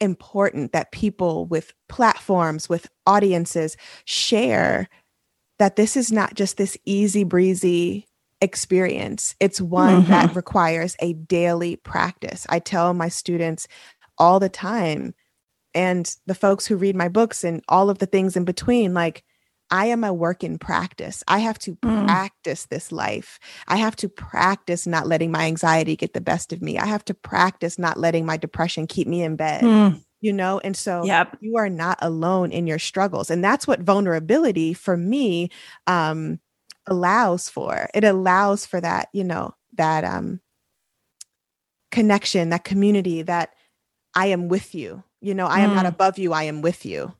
important 0.00 0.72
that 0.72 0.92
people 0.92 1.46
with 1.46 1.72
platforms, 1.88 2.68
with 2.68 2.88
audiences, 3.06 3.76
share 4.04 4.88
that 5.58 5.76
this 5.76 5.96
is 5.96 6.12
not 6.12 6.34
just 6.34 6.56
this 6.56 6.76
easy 6.84 7.24
breezy 7.24 8.06
experience. 8.40 9.34
It's 9.40 9.60
one 9.60 10.04
that 10.04 10.28
mm-hmm. 10.28 10.36
requires 10.36 10.94
a 11.00 11.14
daily 11.14 11.76
practice. 11.76 12.46
I 12.48 12.60
tell 12.60 12.94
my 12.94 13.08
students 13.08 13.66
all 14.18 14.40
the 14.40 14.48
time, 14.48 15.14
and 15.74 16.14
the 16.26 16.34
folks 16.34 16.66
who 16.66 16.76
read 16.76 16.96
my 16.96 17.08
books 17.08 17.44
and 17.44 17.62
all 17.68 17.90
of 17.90 17.98
the 17.98 18.06
things 18.06 18.36
in 18.36 18.44
between, 18.44 18.94
like, 18.94 19.24
I 19.70 19.86
am 19.86 20.02
a 20.02 20.14
work 20.14 20.42
in 20.42 20.58
practice. 20.58 21.22
I 21.28 21.40
have 21.40 21.58
to 21.60 21.76
Mm. 21.84 22.06
practice 22.06 22.66
this 22.66 22.90
life. 22.90 23.38
I 23.68 23.76
have 23.76 23.94
to 23.96 24.08
practice 24.08 24.86
not 24.86 25.06
letting 25.06 25.30
my 25.30 25.44
anxiety 25.44 25.94
get 25.94 26.14
the 26.14 26.22
best 26.22 26.52
of 26.54 26.62
me. 26.62 26.78
I 26.78 26.86
have 26.86 27.04
to 27.06 27.14
practice 27.14 27.78
not 27.78 27.98
letting 27.98 28.24
my 28.24 28.38
depression 28.38 28.86
keep 28.86 29.06
me 29.06 29.22
in 29.22 29.36
bed, 29.36 29.62
Mm. 29.62 30.02
you 30.22 30.32
know? 30.32 30.58
And 30.64 30.74
so 30.74 31.04
Yep. 31.04 31.36
you 31.40 31.58
are 31.58 31.68
not 31.68 31.98
alone 32.00 32.50
in 32.50 32.66
your 32.66 32.78
struggles. 32.78 33.30
And 33.30 33.44
that's 33.44 33.66
what 33.66 33.80
vulnerability 33.80 34.72
for 34.72 34.96
me 34.96 35.50
um, 35.86 36.40
allows 36.86 37.50
for. 37.50 37.90
It 37.94 38.04
allows 38.04 38.64
for 38.64 38.80
that, 38.80 39.08
you 39.12 39.24
know, 39.24 39.54
that 39.74 40.02
um, 40.04 40.40
connection, 41.90 42.48
that 42.50 42.64
community, 42.64 43.20
that 43.22 43.50
I 44.14 44.26
am 44.26 44.48
with 44.48 44.74
you. 44.74 45.02
You 45.20 45.34
know, 45.34 45.46
I 45.46 45.60
am 45.60 45.72
not 45.72 45.84
Mm. 45.84 45.88
above 45.88 46.18
you, 46.18 46.32
I 46.32 46.44
am 46.44 46.62
with 46.62 46.84
you. 46.86 47.14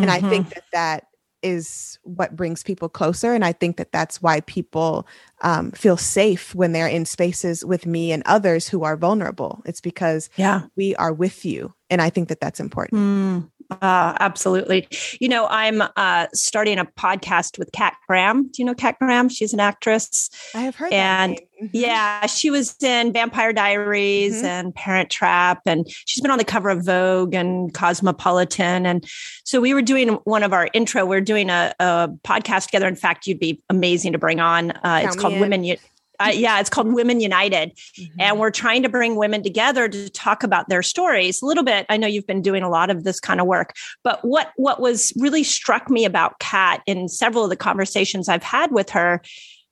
And 0.00 0.10
I 0.10 0.20
think 0.20 0.48
that 0.50 0.64
that 0.72 1.06
is 1.42 1.98
what 2.02 2.36
brings 2.36 2.62
people 2.62 2.88
closer. 2.88 3.32
And 3.34 3.44
I 3.44 3.52
think 3.52 3.76
that 3.76 3.92
that's 3.92 4.22
why 4.22 4.40
people 4.42 5.06
um, 5.42 5.72
feel 5.72 5.96
safe 5.96 6.54
when 6.54 6.72
they're 6.72 6.88
in 6.88 7.04
spaces 7.04 7.64
with 7.64 7.84
me 7.86 8.12
and 8.12 8.22
others 8.26 8.68
who 8.68 8.84
are 8.84 8.96
vulnerable. 8.96 9.62
It's 9.66 9.80
because 9.80 10.30
yeah. 10.36 10.62
we 10.76 10.94
are 10.96 11.12
with 11.12 11.44
you. 11.44 11.74
And 11.90 12.00
I 12.00 12.08
think 12.08 12.28
that 12.28 12.40
that's 12.40 12.60
important. 12.60 12.98
Mm, 12.98 13.50
uh, 13.70 14.16
absolutely. 14.18 14.88
You 15.20 15.28
know, 15.28 15.46
I'm 15.50 15.82
uh, 15.96 16.26
starting 16.32 16.78
a 16.78 16.86
podcast 16.86 17.58
with 17.58 17.70
Kat 17.72 17.94
Graham. 18.08 18.44
Do 18.44 18.62
you 18.62 18.64
know 18.64 18.74
Kat 18.74 18.98
Graham? 18.98 19.28
She's 19.28 19.52
an 19.52 19.60
actress. 19.60 20.30
I 20.54 20.62
have 20.62 20.74
heard 20.74 20.92
And. 20.92 21.36
Mhm. 21.36 21.70
Yeah, 21.72 22.26
she 22.26 22.50
was 22.50 22.74
in 22.82 23.12
Vampire 23.12 23.52
Diaries 23.52 24.42
Mhm. 24.42 24.44
and 24.44 24.74
Parent 24.74 25.10
Trap, 25.10 25.60
and 25.64 25.86
she's 26.06 26.20
been 26.20 26.32
on 26.32 26.38
the 26.38 26.44
cover 26.44 26.70
of 26.70 26.84
Vogue 26.84 27.34
and 27.34 27.72
Cosmopolitan. 27.72 28.84
And 28.84 29.06
so 29.44 29.60
we 29.60 29.72
were 29.72 29.82
doing 29.82 30.08
one 30.24 30.42
of 30.42 30.52
our 30.52 30.68
intro. 30.72 31.04
We 31.06 31.16
are 31.16 31.20
doing 31.20 31.50
a, 31.50 31.72
a 31.78 32.08
podcast 32.24 32.64
together. 32.66 32.88
In 32.88 32.96
fact, 32.96 33.28
you'd 33.28 33.38
be 33.38 33.62
amazing 33.70 34.12
to 34.12 34.18
bring 34.18 34.40
on. 34.40 34.72
Uh, 34.72 35.02
it's 35.04 35.16
me 35.16 35.22
called. 35.32 35.40
Women. 35.40 35.64
U- 35.64 35.76
uh, 36.20 36.30
yeah, 36.32 36.60
it's 36.60 36.70
called 36.70 36.92
Women 36.92 37.20
United 37.20 37.72
Mhm. 37.98 38.10
and 38.20 38.38
we're 38.38 38.50
trying 38.52 38.82
to 38.84 38.88
bring 38.88 39.16
women 39.16 39.42
together 39.42 39.88
to 39.88 40.08
talk 40.10 40.42
about 40.44 40.68
their 40.68 40.82
stories 40.82 41.42
a 41.42 41.46
little 41.46 41.64
bit 41.64 41.84
i 41.88 41.96
know 41.96 42.06
you've 42.06 42.26
been 42.26 42.42
doing 42.42 42.62
a 42.62 42.68
lot 42.68 42.90
of 42.90 43.02
this 43.02 43.18
kind 43.18 43.40
of 43.40 43.46
work 43.46 43.74
but 44.04 44.24
what 44.24 44.52
what 44.56 44.78
was 44.80 45.12
really 45.16 45.42
struck 45.42 45.90
me 45.90 46.04
about 46.04 46.38
kat 46.38 46.80
in 46.86 47.08
several 47.08 47.42
of 47.44 47.50
the 47.50 47.56
conversations 47.56 48.28
i've 48.28 48.42
had 48.42 48.70
with 48.70 48.90
her 48.90 49.20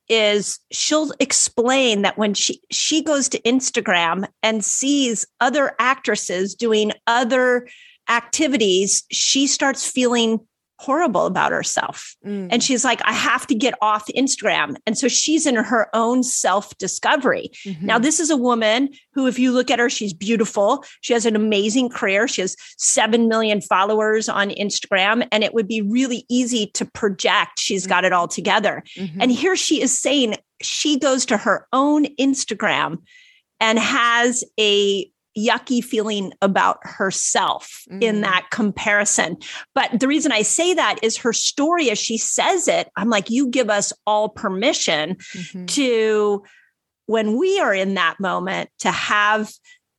is 0.08 0.58
she'll 0.72 1.12
explain 1.20 2.02
that 2.02 2.18
when 2.18 2.34
she 2.34 2.60
she 2.72 3.00
goes 3.02 3.28
to 3.28 3.38
instagram 3.42 4.26
and 4.42 4.64
sees 4.64 5.24
other 5.40 5.72
actresses 5.78 6.54
doing 6.54 6.90
other 7.06 7.68
activities 8.08 9.04
she 9.12 9.46
starts 9.46 9.88
feeling 9.88 10.40
horrible 10.80 11.26
about 11.26 11.52
herself 11.52 12.16
Mm. 12.26 12.48
and 12.50 12.62
she's 12.62 12.84
like 12.84 13.00
i 13.04 13.12
have 13.12 13.46
to 13.46 13.54
get 13.54 13.74
off 13.82 14.06
instagram 14.16 14.76
and 14.86 14.96
so 14.96 15.08
she's 15.08 15.46
in 15.46 15.54
her 15.56 15.88
own 15.94 16.22
self 16.22 16.76
discovery 16.78 17.50
Mhm. 17.66 17.82
now, 17.82 17.98
this 17.98 18.18
is 18.20 18.30
a 18.30 18.36
woman 18.36 18.88
who, 19.14 19.26
if 19.26 19.38
you 19.38 19.52
look 19.52 19.70
at 19.70 19.78
her, 19.78 19.90
she's 19.90 20.12
beautiful. 20.14 20.84
She 21.00 21.12
has 21.12 21.26
an 21.26 21.34
amazing 21.36 21.88
career. 21.90 22.26
She 22.28 22.40
has 22.42 22.56
7 22.78 23.28
million 23.28 23.60
followers 23.60 24.28
on 24.28 24.50
Instagram, 24.50 25.26
and 25.32 25.42
it 25.44 25.52
would 25.52 25.66
be 25.68 25.82
really 25.82 26.24
easy 26.28 26.68
to 26.74 26.84
project 26.84 27.58
she's 27.58 27.86
got 27.86 28.04
it 28.04 28.12
all 28.12 28.28
together. 28.28 28.82
Mhm. 28.96 29.16
And 29.20 29.32
here 29.32 29.56
she 29.56 29.82
is 29.82 29.98
saying 29.98 30.36
she 30.62 30.98
goes 30.98 31.26
to 31.26 31.36
her 31.36 31.66
own 31.72 32.06
Instagram 32.18 32.98
and 33.58 33.78
has 33.78 34.44
a 34.58 35.10
yucky 35.46 35.83
feeling 35.85 36.33
about 36.42 36.79
herself 36.83 37.83
in 38.00 38.16
Mm. 38.16 38.20
that 38.22 38.46
comparison. 38.50 39.37
But 39.74 40.00
the 40.00 40.09
reason 40.09 40.33
I 40.33 40.42
say 40.42 40.74
that 40.74 40.98
is 41.03 41.16
her 41.18 41.33
story 41.33 41.90
as 41.90 41.98
she 41.98 42.18
says 42.18 42.68
it, 42.68 42.88
I'm 42.96 43.09
like, 43.11 43.31
you 43.31 43.48
give 43.48 43.70
us 43.70 43.92
all 44.07 44.29
permission 44.29 45.16
Mhm. 45.35 45.66
to 45.68 46.42
when 47.07 47.37
we 47.38 47.59
are 47.61 47.74
in 47.74 47.94
that 47.94 48.20
moment 48.20 48.70
to 48.81 48.90
have 48.90 49.50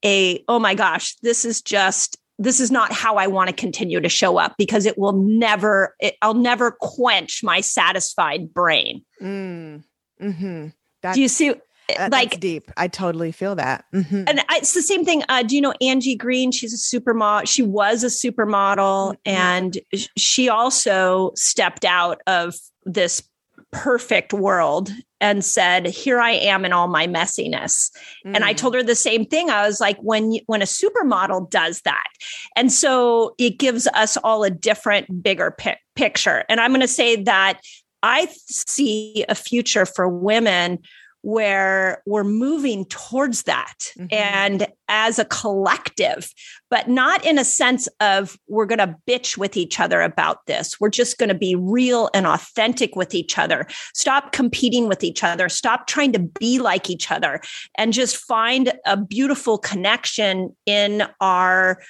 a 0.04 0.44
oh 0.48 0.58
my 0.60 0.74
gosh 0.74 1.16
this 1.22 1.44
is 1.46 1.62
just 1.62 2.18
this 2.40 2.60
is 2.60 2.72
not 2.72 2.92
how 2.92 3.18
i 3.18 3.28
want 3.28 3.50
to 3.50 3.56
continue 3.56 4.00
to 4.00 4.10
show 4.10 4.38
up 4.38 4.56
because 4.58 4.86
it 4.88 4.98
will 4.98 5.12
never 5.14 5.94
it, 6.00 6.16
i'll 6.24 6.34
never 6.34 6.72
quench 6.80 7.44
my 7.44 7.62
satisfied 7.62 8.52
brain 8.54 9.04
Mm. 9.22 9.84
Mhm. 10.22 10.74
That- 11.04 11.14
do 11.16 11.22
you 11.22 11.28
see 11.28 11.54
that- 11.90 12.12
like 12.12 12.40
deep. 12.40 12.72
I 12.78 12.88
totally 12.88 13.32
feel 13.32 13.56
that. 13.56 13.86
Mhm. 13.94 14.24
and 14.28 14.40
I- 14.50 14.58
it's 14.58 14.74
the 14.74 14.82
same 14.82 15.04
thing. 15.06 15.24
Uh, 15.30 15.44
do 15.44 15.56
you 15.56 15.62
know 15.62 15.74
Angie 15.82 16.16
Green? 16.16 16.52
She's 16.52 16.74
a 16.74 16.78
supermodel. 16.78 17.48
She 17.48 17.64
was 17.64 18.04
a 18.04 18.08
supermodel, 18.08 19.14
Mhm. 19.14 19.18
and 19.26 19.80
she 20.18 20.50
also 20.50 21.32
stepped 21.36 21.86
out 21.86 22.22
of 22.28 22.56
this 22.86 23.24
perfect 23.72 24.34
world 24.34 24.92
and 25.22 25.46
said, 25.46 25.86
"Here 25.86 26.20
I 26.20 26.32
am 26.32 26.66
in 26.66 26.74
all 26.74 26.88
my 26.88 27.08
messiness." 27.08 27.90
Mm. 28.26 28.36
And 28.36 28.44
I 28.44 28.54
mm. 28.54 28.58
told 28.58 28.74
her 28.76 28.84
the 28.84 28.96
same 28.96 29.26
thing. 29.26 29.50
I 29.50 29.66
was 29.66 29.80
like, 29.80 29.98
"When 30.00 30.34
you, 30.34 30.42
when 30.48 30.62
a 30.62 30.66
supermodel 30.66 31.50
does 31.50 31.82
that," 31.82 32.04
and 32.56 32.72
so 32.72 33.34
it 33.38 33.58
gives 33.60 33.88
us 33.94 34.18
all 34.18 34.44
a 34.44 34.50
different, 34.50 35.24
bigger 35.24 35.52
pic- 35.52 35.80
picture. 35.96 36.44
And 36.50 36.60
I'm 36.60 36.72
going 36.72 36.82
to 36.82 36.88
say 36.88 37.16
that 37.24 37.62
I 38.04 38.28
see 38.48 39.24
a 39.30 39.36
future 39.36 39.86
for 39.86 40.10
women 40.10 40.80
where 41.24 42.02
we're 42.06 42.24
moving 42.24 42.86
towards 42.86 43.44
that 43.44 43.76
mm-hmm. 43.98 44.08
and 44.12 44.68
as 44.88 45.20
a 45.20 45.26
collective, 45.26 46.34
but 46.70 46.90
not 46.90 47.24
in 47.26 47.38
a 47.38 47.46
sense 47.46 47.88
of 48.00 48.38
we're 48.48 48.66
going 48.66 48.80
to 48.80 48.96
bitch 49.08 49.38
with 49.38 49.56
each 49.56 49.80
other 49.80 50.02
about 50.02 50.46
this. 50.48 50.80
We're 50.80 50.90
just 50.90 51.18
going 51.18 51.30
to 51.30 51.36
be 51.36 51.56
real 51.56 52.10
and 52.14 52.26
authentic 52.26 52.96
with 52.96 53.14
each 53.14 53.38
other. 53.38 53.68
Stop 53.94 54.32
competing 54.32 54.88
with 54.88 55.04
each 55.04 55.24
other. 55.24 55.48
Stop 55.48 55.88
trying 55.88 56.12
to 56.14 56.20
be 56.20 56.60
like 56.60 56.90
each 56.90 57.12
other 57.12 57.42
and 57.78 57.94
just 57.94 58.18
find 58.18 58.74
a 58.86 58.98
beautiful 58.98 59.58
connection 59.58 60.56
in 60.66 61.04
our, 61.22 61.82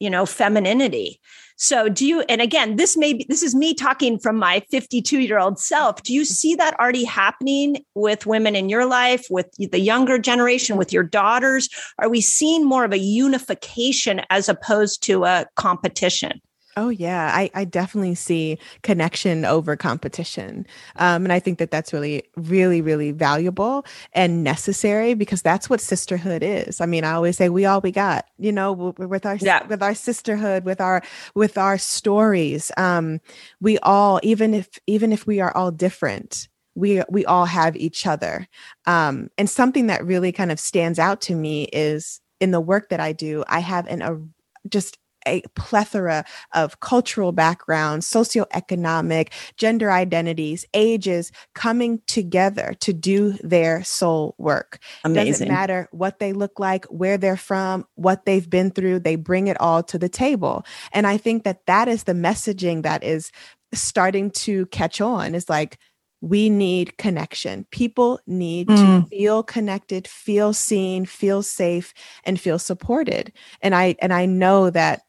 you 0.00 0.08
know, 0.08 0.24
femininity. 0.24 1.20
So 1.60 1.88
do 1.88 2.06
you, 2.06 2.20
and 2.28 2.40
again, 2.40 2.76
this 2.76 2.96
may 2.96 3.14
be, 3.14 3.26
this 3.28 3.42
is 3.42 3.52
me 3.52 3.74
talking 3.74 4.20
from 4.20 4.36
my 4.36 4.60
52 4.70 5.18
year 5.18 5.40
old 5.40 5.58
self. 5.58 6.04
Do 6.04 6.14
you 6.14 6.24
see 6.24 6.54
that 6.54 6.78
already 6.78 7.02
happening 7.02 7.84
with 7.96 8.26
women 8.26 8.54
in 8.54 8.68
your 8.68 8.86
life, 8.86 9.26
with 9.28 9.50
the 9.58 9.80
younger 9.80 10.18
generation, 10.18 10.76
with 10.76 10.92
your 10.92 11.02
daughters? 11.02 11.68
Are 11.98 12.08
we 12.08 12.20
seeing 12.20 12.64
more 12.64 12.84
of 12.84 12.92
a 12.92 12.98
unification 12.98 14.22
as 14.30 14.48
opposed 14.48 15.02
to 15.04 15.24
a 15.24 15.46
competition? 15.56 16.40
Oh 16.78 16.90
yeah, 16.90 17.32
I, 17.34 17.50
I 17.54 17.64
definitely 17.64 18.14
see 18.14 18.56
connection 18.84 19.44
over 19.44 19.74
competition, 19.74 20.64
um, 20.94 21.24
and 21.24 21.32
I 21.32 21.40
think 21.40 21.58
that 21.58 21.72
that's 21.72 21.92
really, 21.92 22.22
really, 22.36 22.80
really 22.80 23.10
valuable 23.10 23.84
and 24.12 24.44
necessary 24.44 25.14
because 25.14 25.42
that's 25.42 25.68
what 25.68 25.80
sisterhood 25.80 26.44
is. 26.44 26.80
I 26.80 26.86
mean, 26.86 27.02
I 27.02 27.14
always 27.14 27.36
say 27.36 27.48
we 27.48 27.66
all 27.66 27.80
we 27.80 27.90
got, 27.90 28.26
you 28.38 28.52
know, 28.52 28.94
with 28.96 29.26
our 29.26 29.34
yeah. 29.34 29.66
with 29.66 29.82
our 29.82 29.92
sisterhood, 29.92 30.64
with 30.64 30.80
our 30.80 31.02
with 31.34 31.58
our 31.58 31.78
stories. 31.78 32.70
Um, 32.76 33.20
we 33.60 33.78
all, 33.80 34.20
even 34.22 34.54
if 34.54 34.68
even 34.86 35.12
if 35.12 35.26
we 35.26 35.40
are 35.40 35.54
all 35.56 35.72
different, 35.72 36.46
we 36.76 37.02
we 37.10 37.24
all 37.24 37.46
have 37.46 37.74
each 37.74 38.06
other. 38.06 38.46
Um, 38.86 39.30
and 39.36 39.50
something 39.50 39.88
that 39.88 40.06
really 40.06 40.30
kind 40.30 40.52
of 40.52 40.60
stands 40.60 41.00
out 41.00 41.20
to 41.22 41.34
me 41.34 41.64
is 41.72 42.20
in 42.40 42.52
the 42.52 42.60
work 42.60 42.90
that 42.90 43.00
I 43.00 43.12
do, 43.12 43.42
I 43.48 43.58
have 43.58 43.88
an 43.88 44.00
a 44.00 44.20
just 44.68 44.96
a 45.28 45.42
plethora 45.54 46.24
of 46.54 46.80
cultural 46.80 47.32
backgrounds, 47.32 48.10
socioeconomic, 48.10 49.32
gender 49.56 49.90
identities, 49.90 50.64
ages 50.74 51.30
coming 51.54 52.00
together 52.06 52.74
to 52.80 52.92
do 52.92 53.32
their 53.42 53.84
soul 53.84 54.34
work. 54.38 54.80
Amazing. 55.04 55.32
Doesn't 55.32 55.48
matter 55.48 55.88
what 55.92 56.18
they 56.18 56.32
look 56.32 56.58
like, 56.58 56.84
where 56.86 57.18
they're 57.18 57.36
from, 57.36 57.86
what 57.94 58.24
they've 58.24 58.48
been 58.48 58.70
through, 58.70 59.00
they 59.00 59.16
bring 59.16 59.46
it 59.46 59.60
all 59.60 59.82
to 59.84 59.98
the 59.98 60.08
table. 60.08 60.64
And 60.92 61.06
I 61.06 61.16
think 61.16 61.44
that 61.44 61.66
that 61.66 61.88
is 61.88 62.04
the 62.04 62.12
messaging 62.12 62.82
that 62.82 63.04
is 63.04 63.30
starting 63.74 64.30
to 64.30 64.66
catch 64.66 65.00
on 65.00 65.34
is 65.34 65.48
like, 65.48 65.78
we 66.20 66.50
need 66.50 66.98
connection. 66.98 67.64
People 67.70 68.18
need 68.26 68.68
mm. 68.68 68.76
to 68.76 69.08
feel 69.08 69.42
connected, 69.42 70.08
feel 70.08 70.52
seen, 70.52 71.06
feel 71.06 71.42
safe 71.42 71.94
and 72.24 72.40
feel 72.40 72.58
supported. 72.58 73.32
And 73.62 73.74
I 73.74 73.94
and 74.00 74.12
I 74.12 74.26
know 74.26 74.70
that 74.70 75.02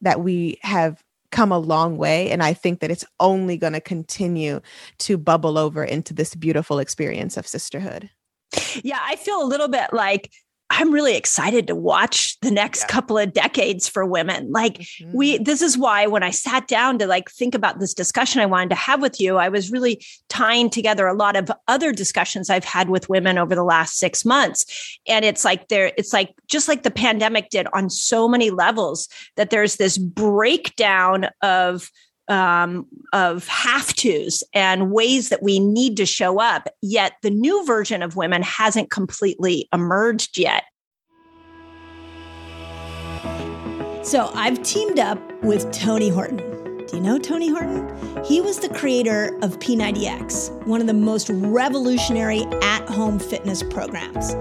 that 0.00 0.20
we 0.20 0.58
have 0.62 1.02
come 1.30 1.52
a 1.52 1.58
long 1.58 1.96
way. 1.96 2.30
And 2.30 2.42
I 2.42 2.54
think 2.54 2.80
that 2.80 2.90
it's 2.90 3.04
only 3.20 3.56
going 3.56 3.74
to 3.74 3.80
continue 3.80 4.60
to 4.98 5.18
bubble 5.18 5.58
over 5.58 5.84
into 5.84 6.14
this 6.14 6.34
beautiful 6.34 6.78
experience 6.78 7.36
of 7.36 7.46
sisterhood. 7.46 8.10
Yeah, 8.82 9.00
I 9.02 9.16
feel 9.16 9.42
a 9.42 9.44
little 9.44 9.68
bit 9.68 9.92
like 9.92 10.30
I'm 10.70 10.92
really 10.92 11.16
excited 11.16 11.66
to 11.68 11.74
watch 11.74 12.38
the 12.40 12.50
next 12.50 12.82
yeah. 12.82 12.88
couple 12.88 13.16
of 13.16 13.32
decades 13.32 13.88
for 13.88 14.04
women. 14.04 14.52
Like 14.52 14.74
mm-hmm. 14.74 15.16
we 15.16 15.38
this 15.38 15.62
is 15.62 15.78
why 15.78 16.06
when 16.06 16.22
I 16.22 16.30
sat 16.30 16.68
down 16.68 16.98
to 16.98 17.06
like 17.06 17.30
think 17.30 17.54
about 17.54 17.80
this 17.80 17.94
discussion 17.94 18.42
I 18.42 18.46
wanted 18.46 18.70
to 18.70 18.76
have 18.76 19.00
with 19.00 19.18
you, 19.18 19.38
I 19.38 19.48
was 19.48 19.72
really 19.72 20.04
tying 20.28 20.68
together 20.68 21.06
a 21.06 21.14
lot 21.14 21.36
of 21.36 21.50
other 21.68 21.92
discussions 21.92 22.50
I've 22.50 22.64
had 22.64 22.90
with 22.90 23.08
women 23.08 23.38
over 23.38 23.54
the 23.54 23.64
last 23.64 23.98
6 23.98 24.24
months. 24.26 24.98
And 25.08 25.24
it's 25.24 25.44
like 25.44 25.68
there 25.68 25.92
it's 25.96 26.12
like 26.12 26.34
just 26.48 26.68
like 26.68 26.82
the 26.82 26.90
pandemic 26.90 27.48
did 27.48 27.66
on 27.72 27.88
so 27.88 28.28
many 28.28 28.50
levels 28.50 29.08
that 29.36 29.50
there's 29.50 29.76
this 29.76 29.96
breakdown 29.96 31.28
of 31.42 31.90
um, 32.28 32.86
of 33.12 33.46
have 33.48 33.94
tos 33.94 34.42
and 34.54 34.90
ways 34.90 35.28
that 35.30 35.42
we 35.42 35.58
need 35.58 35.96
to 35.96 36.06
show 36.06 36.40
up. 36.40 36.68
Yet 36.82 37.14
the 37.22 37.30
new 37.30 37.64
version 37.64 38.02
of 38.02 38.16
women 38.16 38.42
hasn't 38.42 38.90
completely 38.90 39.68
emerged 39.72 40.38
yet. 40.38 40.64
So 44.02 44.30
I've 44.34 44.62
teamed 44.62 44.98
up 44.98 45.20
with 45.42 45.70
Tony 45.70 46.08
Horton. 46.08 46.38
Do 46.86 46.96
you 46.96 47.02
know 47.02 47.18
Tony 47.18 47.50
Horton? 47.50 47.86
He 48.24 48.40
was 48.40 48.60
the 48.60 48.70
creator 48.70 49.38
of 49.42 49.58
P90X, 49.58 50.66
one 50.66 50.80
of 50.80 50.86
the 50.86 50.94
most 50.94 51.28
revolutionary 51.28 52.44
at 52.62 52.88
home 52.88 53.18
fitness 53.18 53.62
programs. 53.62 54.32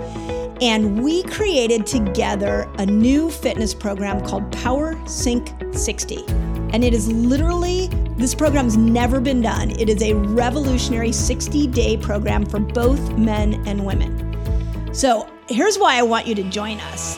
And 0.62 1.04
we 1.04 1.24
created 1.24 1.86
together 1.86 2.72
a 2.78 2.86
new 2.86 3.30
fitness 3.30 3.74
program 3.74 4.26
called 4.26 4.50
Power 4.54 4.98
Sync 5.06 5.54
60. 5.74 6.47
And 6.74 6.84
it 6.84 6.94
is 6.94 7.12
literally, 7.12 7.88
this 8.18 8.36
program's 8.36 8.78
never 8.78 9.20
been 9.20 9.42
done. 9.42 9.72
It 9.72 9.90
is 9.90 10.02
a 10.02 10.14
revolutionary 10.14 11.12
60 11.12 11.68
day 11.68 11.98
program 11.98 12.46
for 12.46 12.60
both 12.60 13.18
men 13.18 13.66
and 13.68 13.86
women. 13.86 14.94
So 14.94 15.30
here's 15.48 15.78
why 15.78 15.98
I 15.98 16.04
want 16.04 16.28
you 16.28 16.36
to 16.36 16.44
join 16.44 16.80
us 16.80 17.18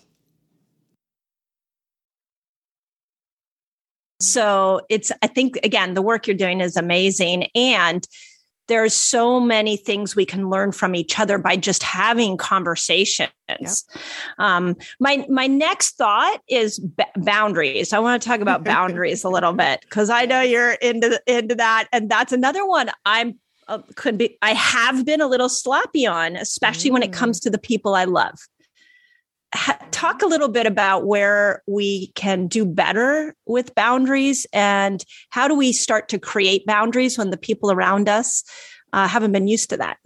So 4.21 4.81
it's, 4.89 5.11
I 5.21 5.27
think, 5.27 5.59
again, 5.63 5.93
the 5.93 6.01
work 6.01 6.27
you're 6.27 6.35
doing 6.35 6.61
is 6.61 6.77
amazing. 6.77 7.47
And 7.55 8.07
there's 8.67 8.93
so 8.93 9.37
many 9.39 9.75
things 9.75 10.15
we 10.15 10.25
can 10.25 10.49
learn 10.49 10.71
from 10.71 10.95
each 10.95 11.19
other 11.19 11.37
by 11.37 11.57
just 11.57 11.83
having 11.83 12.37
conversations. 12.37 13.29
Yep. 13.49 13.77
Um, 14.37 14.77
my 14.97 15.25
my 15.29 15.45
next 15.47 15.97
thought 15.97 16.39
is 16.47 16.79
b- 16.79 17.03
boundaries. 17.17 17.91
I 17.91 17.99
want 17.99 18.21
to 18.21 18.29
talk 18.29 18.39
about 18.39 18.63
boundaries 18.75 19.25
a 19.25 19.29
little 19.29 19.51
bit 19.51 19.81
because 19.81 20.09
I 20.09 20.25
know 20.25 20.41
you're 20.41 20.71
into 20.73 21.21
into 21.27 21.55
that, 21.55 21.89
and 21.91 22.09
that's 22.09 22.31
another 22.31 22.65
one 22.65 22.89
I'm 23.05 23.39
uh, 23.67 23.79
could 23.95 24.17
be 24.17 24.37
I 24.41 24.53
have 24.53 25.05
been 25.05 25.19
a 25.19 25.27
little 25.27 25.49
sloppy 25.49 26.05
on, 26.05 26.37
especially 26.37 26.91
mm. 26.91 26.93
when 26.93 27.03
it 27.03 27.11
comes 27.11 27.39
mm. 27.39 27.43
to 27.43 27.49
the 27.49 27.59
people 27.59 27.95
I 27.95 28.05
love 28.05 28.39
ha- 29.53 29.77
talk 29.91 30.21
a 30.21 30.27
little 30.27 30.47
bit 30.49 30.65
about 30.65 31.05
where 31.05 31.61
we 31.67 32.07
can 32.15 32.47
do 32.47 32.65
better 32.65 33.35
with 33.45 33.75
boundaries 33.75 34.45
and 34.53 35.03
how 35.29 35.47
do 35.47 35.55
we 35.55 35.71
start 35.73 36.09
to 36.09 36.19
create 36.19 36.65
boundaries 36.65 37.17
when 37.17 37.29
the 37.29 37.37
people 37.37 37.71
around 37.71 38.07
us 38.09 38.43
uh, 38.93 39.07
haven't 39.07 39.31
been 39.31 39.47
used 39.47 39.69
to 39.69 39.77
that? 39.77 39.97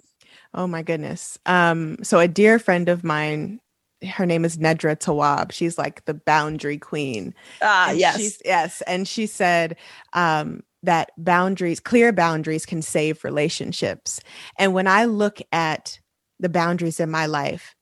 Oh 0.54 0.68
my 0.68 0.82
goodness. 0.84 1.38
Um, 1.46 1.98
so 2.04 2.20
a 2.20 2.28
dear 2.28 2.60
friend 2.60 2.88
of 2.88 3.04
mine, 3.04 3.60
her 4.08 4.26
name 4.26 4.46
is 4.46 4.58
Nedra 4.58 4.98
Tawwab. 4.98 5.52
She's 5.52 5.78
like 5.78 6.06
the 6.06 6.14
boundary 6.14 6.78
queen. 6.78 7.34
Ah, 7.62 7.90
And 7.90 7.98
yes. 8.00 8.18
she's- 8.18 8.42
yes. 8.46 8.82
And 8.88 9.08
she 9.08 9.26
said 9.28 9.76
um, 10.14 10.64
that 10.84 11.12
boundaries, 11.18 11.80
clear 11.80 12.14
boundaries, 12.14 12.66
can 12.66 12.82
save 12.82 13.24
relationships. 13.24 14.22
And 14.58 14.74
when 14.74 14.88
I 14.88 15.06
look 15.06 15.40
at 15.52 16.00
the 16.40 16.50
boundaries 16.50 17.00
in 17.00 17.10
my 17.10 17.26
life, 17.26 17.75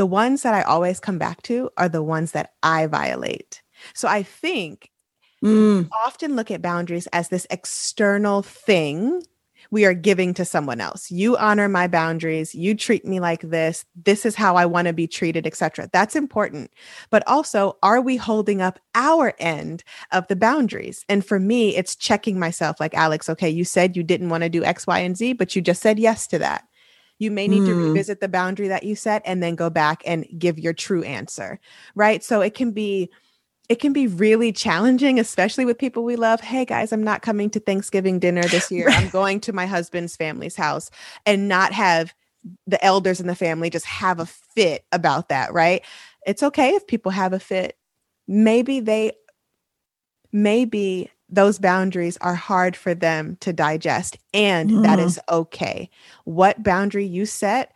the 0.00 0.06
ones 0.06 0.44
that 0.44 0.54
I 0.54 0.62
always 0.62 0.98
come 0.98 1.18
back 1.18 1.42
to 1.42 1.68
are 1.76 1.86
the 1.86 2.02
ones 2.02 2.32
that 2.32 2.54
I 2.62 2.86
violate. 2.86 3.60
So 3.92 4.08
I 4.08 4.22
think 4.22 4.90
Mm, 5.44 5.88
often 6.06 6.36
look 6.36 6.50
at 6.50 6.62
boundaries 6.62 7.06
as 7.08 7.28
this 7.28 7.46
external 7.50 8.40
thing 8.40 9.22
we 9.70 9.84
are 9.84 9.92
giving 9.92 10.32
to 10.34 10.44
someone 10.46 10.80
else. 10.80 11.10
You 11.10 11.36
honor 11.36 11.68
my 11.68 11.86
boundaries, 11.86 12.54
you 12.54 12.74
treat 12.74 13.04
me 13.04 13.20
like 13.20 13.42
this, 13.42 13.84
this 13.94 14.24
is 14.24 14.34
how 14.34 14.56
I 14.56 14.64
want 14.64 14.86
to 14.88 14.94
be 14.94 15.06
treated, 15.06 15.46
etc. 15.46 15.90
That's 15.92 16.16
important. 16.16 16.70
But 17.10 17.22
also, 17.26 17.76
are 17.82 18.00
we 18.00 18.16
holding 18.16 18.62
up 18.62 18.78
our 18.94 19.34
end 19.38 19.84
of 20.12 20.26
the 20.28 20.36
boundaries? 20.36 21.04
And 21.10 21.22
for 21.24 21.38
me, 21.38 21.76
it's 21.76 21.94
checking 21.94 22.38
myself 22.38 22.80
like 22.80 22.94
Alex, 22.94 23.28
okay, 23.28 23.50
you 23.50 23.66
said 23.66 23.96
you 23.96 24.02
didn't 24.02 24.30
want 24.30 24.44
to 24.44 24.48
do 24.48 24.64
X, 24.64 24.86
Y, 24.86 24.98
and 25.00 25.16
Z, 25.16 25.34
but 25.34 25.54
you 25.54 25.60
just 25.60 25.82
said 25.82 25.98
yes 25.98 26.26
to 26.28 26.38
that. 26.38 26.64
You 27.20 27.30
may 27.30 27.48
need 27.48 27.66
to 27.66 27.74
Hmm. 27.74 27.78
revisit 27.78 28.20
the 28.20 28.28
boundary 28.28 28.68
that 28.68 28.84
you 28.84 28.96
set 28.96 29.22
and 29.26 29.42
then 29.42 29.56
go 29.56 29.70
back 29.70 30.02
and 30.06 30.26
give 30.38 30.58
your 30.58 30.74
true 30.74 31.04
answer, 31.04 31.60
right? 31.94 32.24
So 32.24 32.42
it 32.42 32.54
can 32.54 32.72
be 32.72 33.10
it 33.68 33.80
can 33.80 33.92
be 33.92 34.08
really 34.08 34.52
challenging, 34.52 35.20
especially 35.20 35.64
with 35.64 35.78
people 35.78 36.04
we 36.04 36.16
love. 36.16 36.40
Hey 36.40 36.64
guys, 36.64 36.92
I'm 36.92 37.04
not 37.04 37.22
coming 37.22 37.50
to 37.50 37.60
Thanksgiving 37.60 38.18
dinner 38.18 38.48
this 38.48 38.70
year. 38.72 38.90
I'm 38.92 39.08
going 39.08 39.40
to 39.42 39.52
my 39.52 39.66
husband's 39.66 40.16
family's 40.16 40.56
house 40.56 40.90
and 41.26 41.48
not 41.48 41.72
have 41.72 42.14
the 42.66 42.84
elders 42.84 43.20
in 43.20 43.28
the 43.28 43.36
family 43.36 43.70
just 43.70 43.86
have 43.86 44.18
a 44.20 44.26
fit 44.26 44.84
about 44.92 45.28
that, 45.30 45.52
right? 45.52 45.84
It's 46.26 46.42
okay 46.42 46.70
if 46.70 46.86
people 46.88 47.12
have 47.12 47.32
a 47.32 47.40
fit. 47.40 47.76
Maybe 48.28 48.80
they, 48.80 49.12
maybe 50.32 51.10
those 51.30 51.58
boundaries 51.58 52.16
are 52.20 52.34
hard 52.34 52.76
for 52.76 52.94
them 52.94 53.36
to 53.40 53.52
digest, 53.52 54.18
and 54.34 54.70
that 54.82 54.98
Mm. 54.98 55.04
is 55.06 55.20
okay. 55.30 55.90
What 56.24 56.62
boundary 56.62 57.06
you 57.06 57.26
set 57.26 57.72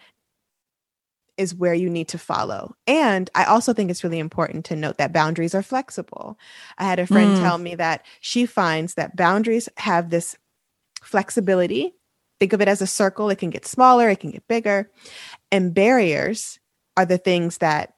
is 1.36 1.54
where 1.54 1.74
you 1.74 1.90
need 1.90 2.08
to 2.08 2.18
follow. 2.18 2.74
And 2.86 3.28
I 3.34 3.44
also 3.44 3.72
think 3.72 3.90
it's 3.90 4.04
really 4.04 4.20
important 4.20 4.64
to 4.66 4.76
note 4.76 4.98
that 4.98 5.12
boundaries 5.12 5.54
are 5.54 5.62
flexible. 5.62 6.38
I 6.78 6.84
had 6.84 7.00
a 7.00 7.06
friend 7.06 7.34
Mm. 7.34 7.40
tell 7.40 7.58
me 7.58 7.74
that 7.74 8.06
she 8.20 8.46
finds 8.46 8.94
that 8.94 9.16
boundaries 9.16 9.68
have 9.78 10.10
this 10.10 10.36
flexibility. 11.02 11.94
Think 12.38 12.52
of 12.52 12.60
it 12.60 12.68
as 12.68 12.80
a 12.82 12.86
circle, 12.86 13.30
it 13.30 13.38
can 13.38 13.50
get 13.50 13.66
smaller, 13.66 14.08
it 14.08 14.20
can 14.20 14.30
get 14.30 14.46
bigger. 14.48 14.90
And 15.50 15.74
barriers 15.74 16.60
are 16.96 17.06
the 17.06 17.18
things 17.18 17.58
that 17.58 17.94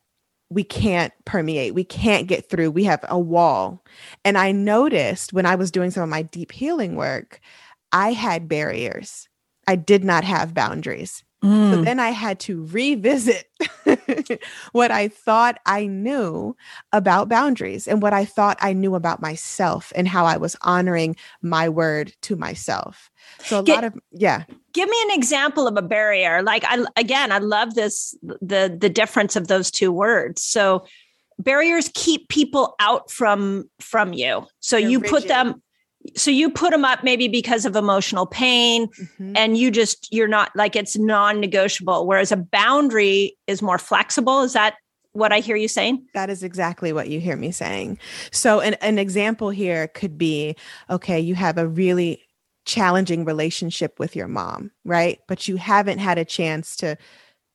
we 0.51 0.65
can't 0.65 1.13
permeate, 1.25 1.75
we 1.75 1.85
can't 1.85 2.29
get 2.29 2.49
through. 2.49 2.71
We 2.71 2.85
have 2.85 3.05
a 3.09 3.19
wall. 3.19 3.85
And 4.25 4.39
I 4.39 4.53
noticed 4.53 5.33
when 5.33 5.47
I 5.47 5.57
was 5.57 5.71
doing 5.71 5.91
some 5.91 6.03
of 6.03 6.09
my 6.09 6.23
deep 6.23 6.53
healing 6.53 6.97
work, 6.97 7.41
I 7.93 8.13
had 8.13 8.49
barriers. 8.49 9.29
I 9.67 9.77
did 9.77 10.05
not 10.05 10.25
have 10.25 10.55
boundaries. 10.55 11.25
So 11.43 11.49
mm. 11.49 11.85
then 11.85 12.01
I 12.01 12.11
had 12.11 12.41
to 12.41 12.65
revisit 12.65 13.49
what 14.73 14.91
I 14.91 15.09
thought 15.09 15.59
I 15.67 15.87
knew 15.87 16.57
about 16.93 17.29
boundaries 17.29 17.87
and 17.87 18.01
what 18.01 18.15
I 18.15 18.25
thought 18.25 18.57
I 18.61 18.73
knew 18.73 18.95
about 18.95 19.21
myself 19.21 19.93
and 19.95 20.09
how 20.09 20.25
I 20.25 20.39
was 20.39 20.57
honoring 20.63 21.15
my 21.43 21.69
word 21.69 22.15
to 22.23 22.37
myself. 22.37 23.11
So 23.41 23.61
a 23.61 23.63
Get- 23.63 23.75
lot 23.75 23.85
of 23.85 23.95
yeah. 24.11 24.45
Give 24.73 24.89
me 24.89 24.97
an 25.05 25.19
example 25.19 25.67
of 25.67 25.77
a 25.77 25.83
barrier. 25.83 26.43
Like 26.43 26.65
I 26.67 26.85
again, 26.97 27.31
I 27.33 27.39
love 27.39 27.75
this 27.75 28.15
the 28.23 28.77
the 28.79 28.89
difference 28.89 29.37
of 29.37 29.49
those 29.49 29.71
two 29.71 29.93
words. 29.93 30.43
So 30.43 30.87
barriers 31.39 31.91
keep 31.95 32.29
people 32.29 32.75
out 32.81 33.11
from 33.11 33.69
from 33.79 34.15
you. 34.15 34.47
So 34.61 34.79
They're 34.79 34.89
you 34.89 35.01
put 35.01 35.29
them 35.29 35.63
so 36.15 36.31
you 36.31 36.51
put 36.51 36.71
them 36.71 36.85
up 36.85 37.03
maybe 37.03 37.29
because 37.29 37.65
of 37.65 37.75
emotional 37.77 38.27
pain 38.27 38.87
Mhm. 39.19 39.33
and 39.37 39.57
you 39.57 39.71
just 39.71 40.13
you're 40.13 40.29
not 40.29 40.51
like 40.55 40.77
it's 40.77 40.97
non-negotiable 40.97 42.07
whereas 42.07 42.31
a 42.33 42.37
boundary 42.37 43.37
is 43.47 43.63
more 43.63 43.79
flexible 43.79 44.43
is 44.43 44.53
that 44.53 44.75
what 45.13 45.33
i 45.33 45.41
hear 45.41 45.57
you 45.57 45.69
saying 45.69 46.07
That 46.15 46.29
is 46.31 46.43
exactly 46.43 46.93
what 46.93 47.09
you 47.09 47.21
hear 47.21 47.37
me 47.37 47.51
saying. 47.51 47.99
So, 48.33 48.61
an, 48.61 48.75
an 48.75 48.99
example 48.99 49.49
here 49.51 49.89
could 49.89 50.19
be 50.19 50.57
okay, 50.91 51.19
you 51.19 51.35
have 51.35 51.57
a 51.57 51.67
really 51.67 52.23
challenging 52.67 53.25
relationship 53.25 53.99
with 53.99 54.15
your 54.17 54.29
mom, 54.29 54.73
right? 54.85 55.21
But 55.29 55.49
you 55.49 55.57
haven't 55.57 56.01
had 56.01 56.19
a 56.19 56.25
chance 56.25 56.77
to, 56.79 56.97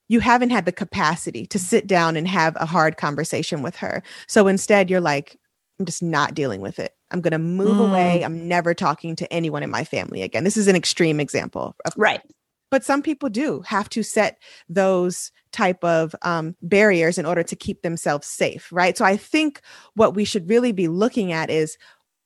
you 0.08 0.22
haven't 0.22 0.50
had 0.52 0.66
the 0.66 0.72
capacity 0.72 1.46
to 1.48 1.60
sit 1.60 1.86
down 1.86 2.16
and 2.16 2.28
have 2.28 2.56
a 2.56 2.66
hard 2.66 2.98
conversation 2.98 3.62
with 3.62 3.76
her. 3.76 4.02
So 4.28 4.48
instead, 4.48 4.90
you're 4.90 5.02
like, 5.02 5.38
I'm 5.80 5.86
just 5.86 6.02
not 6.02 6.34
dealing 6.34 6.62
with 6.62 6.80
it. 6.80 6.94
I'm 7.12 7.22
going 7.22 7.32
to 7.34 7.38
move 7.40 7.78
Mm. 7.78 7.90
away. 7.90 8.24
I'm 8.24 8.48
never 8.48 8.74
talking 8.74 9.16
to 9.18 9.32
anyone 9.34 9.64
in 9.64 9.70
my 9.70 9.84
family 9.84 10.22
again. 10.22 10.44
This 10.44 10.58
is 10.58 10.68
an 10.68 10.76
extreme 10.76 11.20
example. 11.20 11.76
Of 11.86 11.94
right 11.98 12.22
but 12.70 12.86
some 12.86 13.02
people 13.02 13.28
do 13.28 13.60
have 13.68 13.90
to 13.90 14.02
set 14.02 14.38
those 14.70 15.30
type 15.52 15.84
of 15.84 16.16
um, 16.22 16.56
barriers 16.62 17.18
in 17.18 17.26
order 17.26 17.44
to 17.44 17.54
keep 17.56 17.82
themselves 17.82 18.26
safe 18.26 18.70
right 18.72 18.98
so 18.98 19.04
i 19.04 19.18
think 19.18 19.60
what 19.96 20.16
we 20.16 20.24
should 20.24 20.50
really 20.50 20.72
be 20.72 20.88
looking 20.88 21.32
at 21.34 21.50
is 21.50 21.78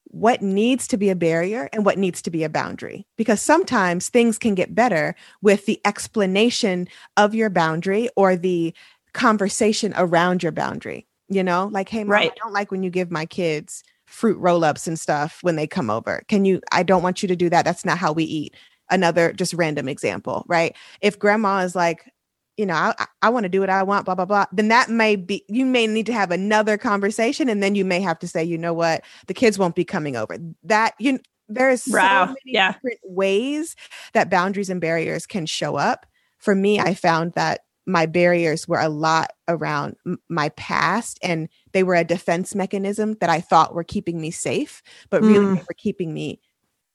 what 0.04 0.40
needs 0.42 0.86
to 0.86 0.96
be 0.96 1.10
a 1.10 1.16
barrier 1.16 1.68
and 1.72 1.84
what 1.84 1.98
needs 1.98 2.22
to 2.22 2.30
be 2.30 2.44
a 2.44 2.48
boundary 2.48 3.04
because 3.16 3.42
sometimes 3.42 4.08
things 4.08 4.38
can 4.38 4.54
get 4.54 4.72
better 4.74 5.16
with 5.42 5.66
the 5.66 5.80
explanation 5.84 6.86
of 7.16 7.34
your 7.34 7.50
boundary 7.50 8.08
or 8.14 8.36
the 8.36 8.72
conversation 9.14 9.92
around 9.96 10.42
your 10.44 10.52
boundary 10.52 11.06
you 11.28 11.42
know 11.42 11.68
like 11.72 11.88
hey 11.88 12.04
mom, 12.04 12.12
Right. 12.12 12.30
i 12.30 12.34
don't 12.40 12.52
like 12.52 12.70
when 12.70 12.84
you 12.84 12.90
give 12.90 13.10
my 13.10 13.26
kids 13.26 13.82
fruit 14.06 14.38
roll-ups 14.38 14.86
and 14.86 14.98
stuff 14.98 15.38
when 15.42 15.56
they 15.56 15.66
come 15.66 15.90
over 15.90 16.22
can 16.28 16.44
you 16.44 16.60
i 16.72 16.82
don't 16.82 17.02
want 17.02 17.22
you 17.22 17.28
to 17.28 17.36
do 17.36 17.50
that 17.50 17.64
that's 17.64 17.84
not 17.84 17.98
how 17.98 18.12
we 18.12 18.24
eat 18.24 18.54
another 18.90 19.32
just 19.32 19.54
random 19.54 19.88
example, 19.88 20.44
right? 20.48 20.74
If 21.00 21.18
grandma 21.18 21.58
is 21.58 21.74
like, 21.74 22.12
you 22.56 22.64
know, 22.64 22.74
I, 22.74 23.06
I 23.22 23.28
want 23.28 23.44
to 23.44 23.48
do 23.50 23.60
what 23.60 23.70
I 23.70 23.82
want, 23.82 24.06
blah, 24.06 24.14
blah, 24.14 24.24
blah, 24.24 24.46
then 24.52 24.68
that 24.68 24.88
may 24.88 25.16
be, 25.16 25.44
you 25.48 25.66
may 25.66 25.86
need 25.86 26.06
to 26.06 26.12
have 26.12 26.30
another 26.30 26.78
conversation. 26.78 27.48
And 27.48 27.62
then 27.62 27.74
you 27.74 27.84
may 27.84 28.00
have 28.00 28.18
to 28.20 28.28
say, 28.28 28.42
you 28.42 28.56
know 28.56 28.72
what, 28.72 29.02
the 29.26 29.34
kids 29.34 29.58
won't 29.58 29.74
be 29.74 29.84
coming 29.84 30.16
over. 30.16 30.38
That, 30.62 30.94
you, 30.98 31.18
there's 31.48 31.82
so 31.82 31.94
Wow. 31.94 32.26
many 32.26 32.38
Yeah. 32.46 32.72
different 32.72 33.00
ways 33.04 33.76
that 34.14 34.30
boundaries 34.30 34.70
and 34.70 34.80
barriers 34.80 35.26
can 35.26 35.46
show 35.46 35.76
up. 35.76 36.06
For 36.38 36.54
me, 36.54 36.78
I 36.80 36.94
found 36.94 37.32
that 37.32 37.60
my 37.86 38.06
barriers 38.06 38.66
were 38.66 38.80
a 38.80 38.88
lot 38.88 39.30
around 39.48 39.96
my 40.28 40.48
past 40.50 41.18
and 41.22 41.48
they 41.72 41.82
were 41.84 41.94
a 41.94 42.04
defense 42.04 42.54
mechanism 42.54 43.14
that 43.20 43.30
I 43.30 43.40
thought 43.40 43.74
were 43.74 43.84
keeping 43.84 44.20
me 44.20 44.30
safe, 44.30 44.82
but 45.10 45.22
really 45.22 45.46
Mm. 45.46 45.54
they 45.54 45.62
were 45.68 45.74
keeping 45.76 46.12
me 46.12 46.40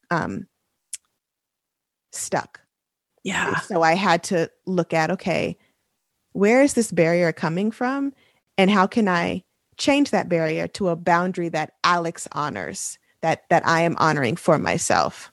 um, 0.10 0.48
stuck. 2.12 2.60
yeah 3.24 3.60
So 3.62 3.82
I 3.82 3.94
had 3.96 4.24
to 4.24 4.50
look 4.66 4.94
at 4.94 5.12
okay, 5.12 5.58
where 6.34 6.62
is 6.62 6.74
this 6.74 6.92
barrier 6.92 7.32
coming 7.32 7.72
from? 7.72 8.14
And 8.58 8.70
how 8.70 8.88
can 8.88 9.08
I 9.08 9.44
change 9.78 10.12
that 10.12 10.30
barrier 10.30 10.68
to 10.70 10.90
a 10.90 10.96
boundary 10.96 11.50
that 11.50 11.74
Alex 11.84 12.28
honors, 12.34 13.00
that 13.22 13.44
that 13.50 13.66
I 13.66 13.82
am 13.82 13.96
honoring 13.98 14.36
for 14.36 14.58
myself? 14.58 15.31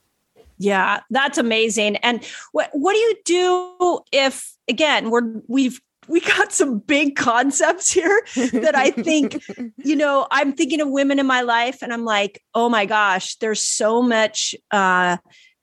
Yeah, 0.58 1.00
that's 1.10 1.38
amazing. 1.38 1.96
And 1.96 2.24
what 2.52 2.70
what 2.72 2.92
do 2.92 2.98
you 2.98 3.16
do 3.24 4.00
if 4.12 4.54
again 4.68 5.10
we're 5.10 5.40
we've 5.46 5.80
we 6.08 6.20
got 6.20 6.52
some 6.52 6.78
big 6.78 7.16
concepts 7.16 7.92
here 7.92 8.22
that 8.34 8.74
I 8.74 8.90
think 8.90 9.42
you 9.76 9.94
know 9.94 10.26
I'm 10.30 10.52
thinking 10.52 10.80
of 10.80 10.88
women 10.88 11.18
in 11.18 11.26
my 11.26 11.42
life 11.42 11.82
and 11.82 11.92
I'm 11.92 12.04
like 12.04 12.42
oh 12.54 12.68
my 12.68 12.86
gosh 12.86 13.36
there's 13.36 13.60
so 13.60 14.02
much 14.02 14.54
uh 14.70 15.18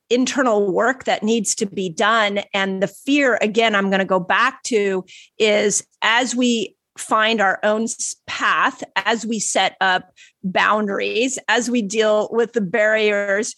internal 0.09 0.71
work 0.71 1.05
that 1.05 1.23
needs 1.23 1.55
to 1.55 1.65
be 1.65 1.89
done 1.89 2.41
and 2.53 2.81
the 2.81 2.87
fear 2.87 3.39
again 3.41 3.75
I'm 3.75 3.89
going 3.89 3.99
to 3.99 4.05
go 4.05 4.19
back 4.19 4.61
to 4.63 5.03
is 5.39 5.85
as 6.03 6.35
we 6.35 6.75
find 6.95 7.41
our 7.41 7.59
own 7.63 7.87
path 8.27 8.83
as 8.95 9.25
we 9.25 9.39
set 9.39 9.75
up 9.81 10.11
boundaries 10.43 11.39
as 11.49 11.69
we 11.69 11.81
deal 11.81 12.29
with 12.31 12.53
the 12.53 12.61
barriers 12.61 13.55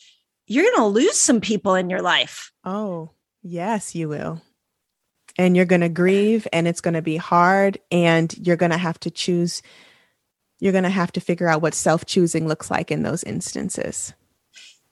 you're 0.48 0.64
going 0.64 0.78
to 0.78 0.86
lose 0.86 1.20
some 1.20 1.42
people 1.42 1.76
in 1.76 1.90
your 1.90 2.02
life. 2.02 2.52
Oh, 2.64 3.12
yes, 3.42 3.94
you 3.94 4.10
will. 4.10 4.42
And 5.38 5.56
you're 5.56 5.66
going 5.66 5.82
to 5.82 5.90
grieve 5.90 6.48
and 6.52 6.68
it's 6.68 6.82
going 6.82 6.96
to 6.96 7.02
be 7.02 7.18
hard 7.18 7.78
and 7.92 8.36
you're 8.40 8.56
going 8.56 8.72
to 8.72 8.78
have 8.78 9.00
to 9.02 9.12
choose 9.12 9.62
you're 10.60 10.72
going 10.72 10.84
to 10.84 10.90
have 10.90 11.12
to 11.12 11.22
figure 11.22 11.48
out 11.48 11.62
what 11.62 11.76
self-choosing 11.76 12.48
looks 12.48 12.72
like 12.72 12.90
in 12.90 13.04
those 13.04 13.24
instances. 13.24 14.14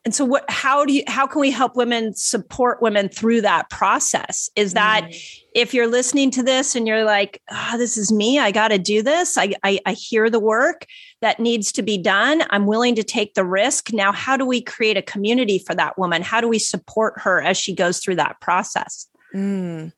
And 0.04 0.14
so 0.14 0.24
what 0.24 0.46
how 0.48 0.86
do 0.86 0.94
you 0.94 1.02
how 1.08 1.26
can 1.26 1.42
we 1.42 1.50
help 1.50 1.76
women 1.76 2.14
support 2.14 2.80
women 2.80 3.10
through 3.10 3.42
that 3.42 3.72
process? 3.72 4.52
Is 4.56 4.74
that 4.74 5.12
if 5.56 5.74
you're 5.74 5.88
listening 5.88 6.30
to 6.32 6.44
this 6.44 6.76
and 6.76 6.88
you're 6.88 7.06
like, 7.06 7.42
ah, 7.50 7.74
this 7.80 7.98
is 7.98 8.12
me, 8.12 8.38
I 8.38 8.52
got 8.52 8.68
to 8.68 8.78
do 8.78 9.02
this. 9.02 9.36
I, 9.36 9.54
I 9.64 9.80
I 9.84 9.94
hear 9.94 10.30
the 10.30 10.40
work 10.40 10.86
that 11.26 11.40
needs 11.40 11.72
to 11.72 11.82
be 11.82 11.98
done. 11.98 12.44
I'm 12.52 12.68
willing 12.68 12.94
to 12.94 13.04
take 13.04 13.34
the 13.34 13.44
risk. 13.44 13.92
Now, 13.92 14.12
how 14.12 14.38
do 14.38 14.46
we 14.46 14.62
create 14.62 14.96
a 14.96 15.02
community 15.02 15.58
for 15.58 15.74
that 15.74 15.98
woman? 15.98 16.22
How 16.22 16.40
do 16.40 16.48
we 16.48 16.60
support 16.60 17.20
her 17.22 17.42
as 17.42 17.58
she 17.58 17.74
goes 17.74 17.98
through 17.98 18.18
that 18.18 18.40
process? 18.42 19.08
Mm. 19.34 19.92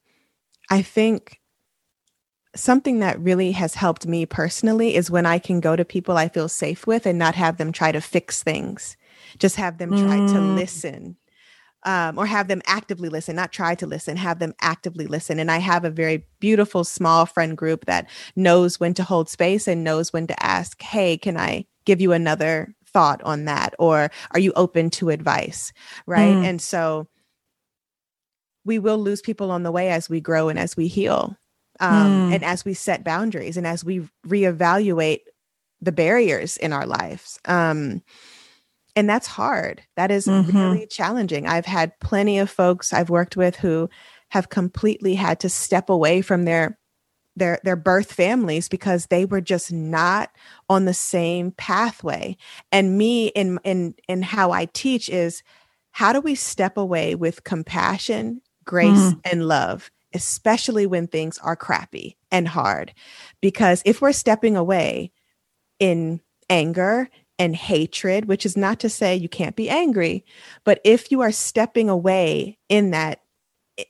I 0.70 0.82
think 0.82 1.42
something 2.56 3.00
that 3.00 3.20
really 3.20 3.52
has 3.52 3.74
helped 3.74 4.08
me 4.08 4.26
personally 4.26 4.96
is 4.96 5.12
when 5.12 5.26
I 5.26 5.38
can 5.38 5.60
go 5.60 5.76
to 5.76 5.84
people 5.84 6.16
I 6.16 6.30
feel 6.30 6.48
safe 6.48 6.88
with 6.88 7.06
and 7.06 7.20
not 7.20 7.36
have 7.36 7.58
them 7.58 7.74
try 7.74 7.92
to 7.92 8.00
fix 8.00 8.42
things, 8.42 8.96
just 9.38 9.58
have 9.58 9.80
them 9.80 9.90
try 9.90 10.20
mm. 10.20 10.32
to 10.32 10.40
listen. 10.40 11.18
Um, 11.84 12.18
or 12.18 12.26
have 12.26 12.48
them 12.50 12.62
actively 12.66 13.08
listen, 13.08 13.36
not 13.36 13.54
try 13.54 13.76
to 13.76 13.86
listen, 13.86 14.18
have 14.18 14.40
them 14.40 14.54
actively 14.60 15.06
listen. 15.06 15.40
And 15.40 15.50
I 15.50 15.60
have 15.60 15.86
a 15.86 15.90
very 15.90 16.26
beautiful 16.40 16.84
small 16.84 17.26
friend 17.26 17.56
group 17.56 17.86
that 17.86 18.10
knows 18.36 18.80
when 18.80 18.94
to 18.96 19.04
hold 19.04 19.30
space 19.30 19.68
and 19.68 19.84
knows 19.84 20.12
when 20.12 20.28
to 20.28 20.44
ask, 20.44 20.82
Hey, 20.82 21.18
can 21.18 21.38
I 21.38 21.66
give 21.86 22.02
you 22.02 22.12
another 22.12 22.74
thought 22.86 23.22
on 23.24 23.46
that? 23.46 23.74
Or 23.80 24.10
are 24.32 24.40
you 24.40 24.52
open 24.56 24.90
to 24.92 25.10
advice? 25.10 25.72
Right. 26.08 26.36
Mm. 26.36 26.44
And 26.46 26.62
so 26.62 27.08
we 28.68 28.78
will 28.78 28.98
lose 28.98 29.22
people 29.22 29.50
on 29.50 29.64
the 29.64 29.72
way 29.72 29.90
as 29.90 30.10
we 30.10 30.20
grow 30.20 30.50
and 30.50 30.60
as 30.60 30.76
we 30.76 30.88
heal 30.88 31.38
um, 31.80 32.30
mm. 32.30 32.36
and 32.36 32.44
as 32.44 32.66
we 32.66 32.74
set 32.74 33.04
boundaries 33.04 33.58
and 33.58 33.66
as 33.66 33.84
we 33.84 34.08
reevaluate 34.28 35.22
the 35.82 35.92
barriers 35.92 36.58
in 36.58 36.74
our 36.74 36.86
lives 36.86 37.40
um, 37.46 38.04
and 38.98 39.10
that's 39.10 39.28
hard 39.28 39.82
that 39.96 40.12
is 40.12 40.28
mm-hmm. 40.28 40.58
really 40.58 40.88
challenging 40.88 41.48
i've 41.48 41.66
had 41.66 41.98
plenty 42.00 42.40
of 42.40 42.50
folks 42.50 42.92
i've 42.92 43.10
worked 43.10 43.38
with 43.38 43.56
who 43.56 43.90
have 44.30 44.50
completely 44.50 45.16
had 45.16 45.40
to 45.40 45.48
step 45.48 45.90
away 45.90 46.22
from 46.22 46.44
their 46.44 46.78
their 47.36 47.60
their 47.64 47.76
birth 47.76 48.12
families 48.12 48.68
because 48.68 49.06
they 49.06 49.24
were 49.24 49.42
just 49.42 49.72
not 49.72 50.30
on 50.68 50.86
the 50.86 50.94
same 50.94 51.52
pathway 51.52 52.36
and 52.72 52.98
me 52.98 53.28
in 53.28 53.60
in 53.64 53.94
in 54.10 54.22
how 54.22 54.52
i 54.52 54.66
teach 54.74 55.08
is 55.08 55.44
how 55.92 56.12
do 56.12 56.20
we 56.20 56.36
step 56.36 56.76
away 56.78 57.16
with 57.16 57.44
compassion 57.44 58.42
grace 58.66 59.14
mm. 59.14 59.22
and 59.24 59.48
love 59.48 59.90
especially 60.14 60.86
when 60.86 61.08
things 61.08 61.38
are 61.40 61.56
crappy 61.56 62.18
and 62.32 62.48
hard. 62.48 62.94
Because 63.42 63.82
if 63.86 64.02
we're 64.02 64.12
stepping 64.12 64.56
away 64.56 65.12
in 65.80 66.22
anger 66.50 67.10
and 67.40 67.56
hatred, 67.56 68.26
which 68.26 68.46
is 68.46 68.58
not 68.58 68.80
to 68.80 68.90
say 68.90 69.16
you 69.16 69.30
can't 69.30 69.56
be 69.56 69.70
angry, 69.70 70.26
but 70.64 70.82
if 70.84 71.12
you 71.12 71.22
are 71.22 71.32
stepping 71.32 71.90
away 71.90 72.58
in 72.70 72.92
that 72.92 73.22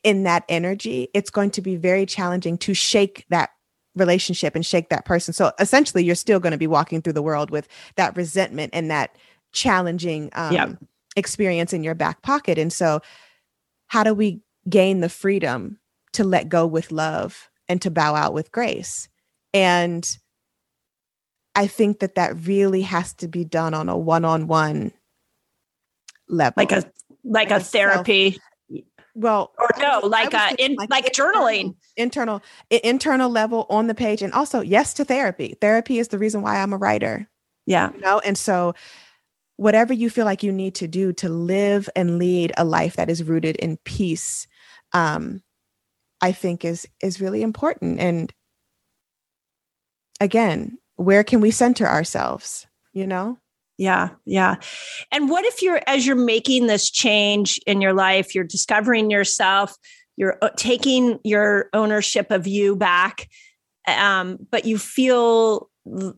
in 0.04 0.24
that 0.24 0.44
energy, 0.50 1.08
it's 1.14 1.30
going 1.30 1.50
to 1.52 1.62
be 1.62 1.78
very 1.78 2.06
challenging 2.06 2.58
to 2.58 2.74
shake 2.74 3.26
that 3.30 3.52
relationship 3.96 4.54
and 4.54 4.66
shake 4.66 4.90
that 4.90 5.06
person. 5.06 5.34
So 5.34 5.54
essentially, 5.60 6.04
you're 6.04 6.16
still 6.16 6.40
going 6.40 6.52
to 6.52 6.58
be 6.58 6.68
walking 6.68 7.02
through 7.02 7.14
the 7.14 7.22
world 7.22 7.52
with 7.52 7.68
that 7.96 8.16
resentment 8.18 8.72
and 8.74 8.92
that 8.92 9.18
challenging 9.54 10.30
um, 10.34 10.78
experience 11.16 11.72
in 11.72 11.84
your 11.84 11.96
back 11.96 12.22
pocket. 12.22 12.58
And 12.58 12.72
so, 12.72 13.02
how 13.88 14.04
do 14.04 14.14
we 14.14 14.42
gain 14.70 15.00
the 15.00 15.10
freedom 15.10 15.80
to 16.14 16.24
let 16.24 16.50
go 16.50 16.66
with 16.66 16.92
love 16.92 17.50
and 17.68 17.82
to 17.82 17.92
bow 17.92 18.16
out 18.16 18.34
with 18.34 18.52
grace. 18.52 19.08
And 19.54 20.18
I 21.58 21.66
think 21.66 22.00
that 22.00 22.14
that 22.16 22.36
really 22.46 22.84
has 22.84 23.14
to 23.16 23.28
be 23.28 23.44
done 23.44 23.74
on 23.74 23.90
a 23.90 23.98
one-on-one 23.98 24.92
level. 26.30 26.54
Like 26.56 26.72
a 26.72 26.76
like, 27.24 27.50
like 27.50 27.52
a, 27.52 27.60
therapy? 27.60 28.32
Self, 28.32 28.84
well 29.16 29.52
or 29.58 29.68
no 29.80 30.02
like 30.04 30.32
a 30.36 30.54
in, 30.64 30.76
like, 30.76 30.92
like 30.92 31.12
journaling. 31.12 31.76
internal 31.96 32.44
internal 32.70 33.32
level 33.32 33.66
on 33.68 33.88
the 33.88 33.96
page 33.96 34.22
and 34.22 34.32
also 34.34 34.62
yes 34.62 34.94
to 34.94 35.04
therapy. 35.04 35.58
Therapy 35.60 35.98
is 35.98 36.10
the 36.10 36.20
reason 36.20 36.44
why 36.44 36.62
i'm 36.62 36.74
a 36.74 36.78
writer. 36.78 37.28
Yeah. 37.66 37.92
You 37.94 38.02
know 38.02 38.20
and 38.20 38.38
so 38.38 38.76
whatever 39.56 39.92
you 39.92 40.12
feel 40.12 40.26
like 40.26 40.44
you 40.44 40.52
need 40.52 40.76
to 40.76 40.88
do 40.88 41.12
to 41.14 41.30
live 41.30 41.90
and 41.96 42.20
lead 42.20 42.52
a 42.58 42.64
life 42.64 42.98
that 42.98 43.10
is 43.10 43.24
rooted 43.24 43.56
in 43.56 43.78
peace 43.78 44.46
um 44.94 45.42
I 46.22 46.32
think 46.32 46.64
is 46.64 46.88
is 47.02 47.20
really 47.20 47.42
important. 47.42 48.00
And 48.00 48.32
again, 50.20 50.78
where 50.98 51.24
can 51.24 51.40
we 51.40 51.52
center 51.52 51.88
ourselves? 51.88 52.68
You 52.94 53.08
know? 53.08 53.40
Yeah, 53.78 54.10
yeah. 54.26 54.56
And 55.12 55.30
what 55.30 55.46
if 55.46 55.62
you're 55.62 55.82
as 55.88 56.06
you're 56.06 56.16
making 56.16 56.68
this 56.68 56.90
change 56.90 57.60
in 57.68 57.80
your 57.80 57.94
life, 57.94 58.34
you're 58.34 58.44
discovering 58.44 59.12
yourself, 59.12 59.76
you're 60.16 60.38
uh, 60.42 60.50
taking 60.58 61.20
your 61.24 61.70
ownership 61.74 62.32
of 62.32 62.48
you 62.48 62.76
back, 62.76 63.30
um, 63.88 64.38
but 64.50 64.66
you 64.66 64.80
feel 64.80 65.70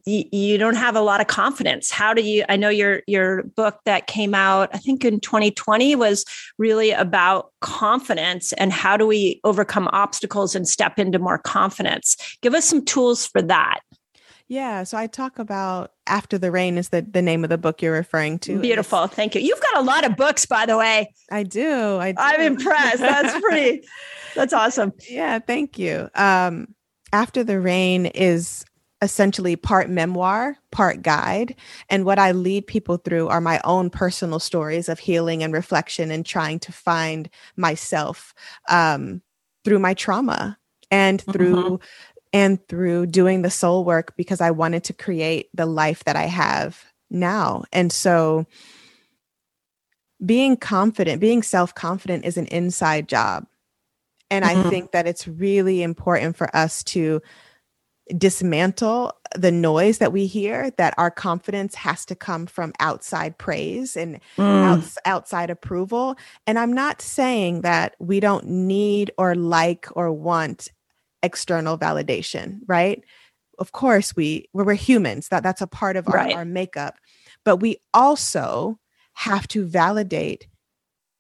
you, 0.06 0.58
don't 0.58 0.76
have 0.76 0.96
a 0.96 1.02
lot 1.02 1.22
of 1.22 1.28
confidence 1.28 1.92
how 1.92 2.14
do 2.14 2.22
you 2.22 2.44
i 2.50 2.56
know 2.56 2.70
your 2.70 3.02
your 3.08 3.44
book 3.44 3.80
that 3.86 4.08
came 4.08 4.34
out 4.34 4.70
i 4.74 4.78
think 4.78 5.06
in 5.06 5.20
2020 5.20 5.96
was 5.96 6.26
really 6.58 6.92
about 6.92 7.52
confidence 7.62 8.52
and 8.54 8.74
how 8.74 8.98
do 8.98 9.06
we 9.06 9.40
overcome 9.44 9.88
obstacles 9.94 10.56
and 10.56 10.68
step 10.68 10.98
into 10.98 11.20
more 11.20 11.38
confidence 11.38 12.18
give 12.42 12.54
us 12.54 12.66
some 12.66 12.84
tools 12.84 13.28
for 13.28 13.42
that 13.42 13.82
yeah, 14.50 14.84
so 14.84 14.98
I 14.98 15.06
talk 15.06 15.38
about 15.38 15.94
After 16.08 16.40
the 16.40 16.52
Rain 16.52 16.80
is 16.80 16.90
the, 16.90 17.04
the 17.04 17.22
name 17.22 17.44
of 17.44 17.52
the 17.52 17.58
book 17.58 17.84
you're 17.84 17.94
referring 17.94 18.40
to. 18.40 18.60
Beautiful. 18.60 19.06
Thank 19.06 19.36
you. 19.36 19.42
You've 19.42 19.62
got 19.62 19.78
a 19.78 19.82
lot 19.84 20.06
of 20.06 20.18
books, 20.18 20.48
by 20.48 20.66
the 20.66 20.76
way. 20.76 21.14
I 21.32 21.44
do. 21.44 21.98
I 21.98 22.14
do. 22.14 22.18
I'm 22.20 22.42
impressed. 22.42 22.98
That's 22.98 23.40
pretty, 23.40 23.88
that's 24.36 24.52
awesome. 24.52 24.92
Yeah, 25.08 25.38
thank 25.38 25.78
you. 25.78 26.10
Um, 26.16 26.74
After 27.14 27.44
the 27.44 27.60
Rain 27.60 28.08
is 28.08 28.66
essentially 29.04 29.56
part 29.56 29.88
memoir, 29.88 30.58
part 30.72 31.04
guide. 31.04 31.56
And 31.90 32.04
what 32.04 32.18
I 32.18 32.32
lead 32.32 32.66
people 32.66 32.98
through 32.98 33.28
are 33.28 33.42
my 33.42 33.62
own 33.64 33.92
personal 33.92 34.40
stories 34.40 34.90
of 34.90 34.98
healing 34.98 35.44
and 35.44 35.54
reflection 35.54 36.10
and 36.10 36.26
trying 36.26 36.60
to 36.62 36.72
find 36.72 37.30
myself 37.56 38.34
um, 38.68 39.22
through 39.64 39.80
my 39.80 39.94
trauma 39.94 40.58
and 40.92 41.22
through. 41.22 41.56
Mm-hmm. 41.56 41.76
And 42.32 42.66
through 42.68 43.08
doing 43.08 43.42
the 43.42 43.50
soul 43.50 43.84
work 43.84 44.16
because 44.16 44.40
I 44.40 44.52
wanted 44.52 44.84
to 44.86 44.94
create 44.94 45.50
the 45.54 45.66
life 45.66 46.04
that 46.04 46.16
I 46.16 46.26
have 46.26 46.84
now. 47.10 47.64
And 47.72 47.92
so, 47.92 48.46
being 50.24 50.58
confident, 50.58 51.22
being 51.22 51.42
self 51.42 51.74
confident 51.74 52.26
is 52.26 52.38
an 52.38 52.46
inside 52.48 53.08
job. 53.08 53.48
And 54.30 54.46
mm-hmm. 54.46 54.68
I 54.68 54.70
think 54.70 54.92
that 54.92 55.08
it's 55.08 55.28
really 55.28 55.82
important 55.82 56.38
for 56.38 56.56
us 56.56 56.84
to 56.86 57.22
dismantle 58.18 59.14
the 59.36 59.52
noise 59.52 60.00
that 60.00 60.12
we 60.12 60.26
hear 60.26 60.72
that 60.72 60.94
our 60.98 61.12
confidence 61.12 61.76
has 61.76 62.06
to 62.06 62.16
come 62.16 62.48
from 62.48 62.74
outside 62.80 63.38
praise 63.38 63.96
and 63.96 64.20
mm. 64.38 64.64
outs- 64.64 64.98
outside 65.06 65.52
approval 65.52 66.16
and 66.48 66.58
i'm 66.58 66.74
not 66.74 67.02
saying 67.02 67.62
that 67.62 67.96
we 68.00 68.20
don't 68.20 68.48
need 68.48 69.12
or 69.18 69.36
like 69.36 69.88
or 69.92 70.12
want 70.12 70.70
external 71.24 71.78
validation 71.78 72.60
right 72.68 73.04
of 73.58 73.72
course 73.72 74.16
we 74.16 74.50
we're, 74.54 74.74
humans 74.74 75.30
that 75.30 75.44
that's 75.44 75.62
a 75.62 75.68
part 75.68 75.96
of 75.96 76.08
our, 76.08 76.16
right. 76.16 76.36
our 76.36 76.46
makeup 76.46 76.96
but 77.44 77.58
we 77.58 77.78
also 77.94 78.80
have 79.14 79.48
to 79.48 79.66
validate 79.66 80.48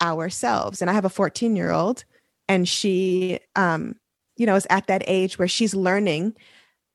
ourselves 0.02 0.82
and 0.82 0.90
i 0.90 0.94
have 0.94 1.06
a 1.06 1.10
14 1.10 1.56
year 1.56 1.72
old 1.72 2.06
and 2.48 2.68
she 2.68 3.40
um 3.56 3.96
you 4.38 4.46
know 4.46 4.56
is 4.56 4.68
at 4.70 4.88
that 4.88 5.04
age 5.06 5.38
where 5.38 5.48
she's 5.48 5.76
learning 5.76 6.34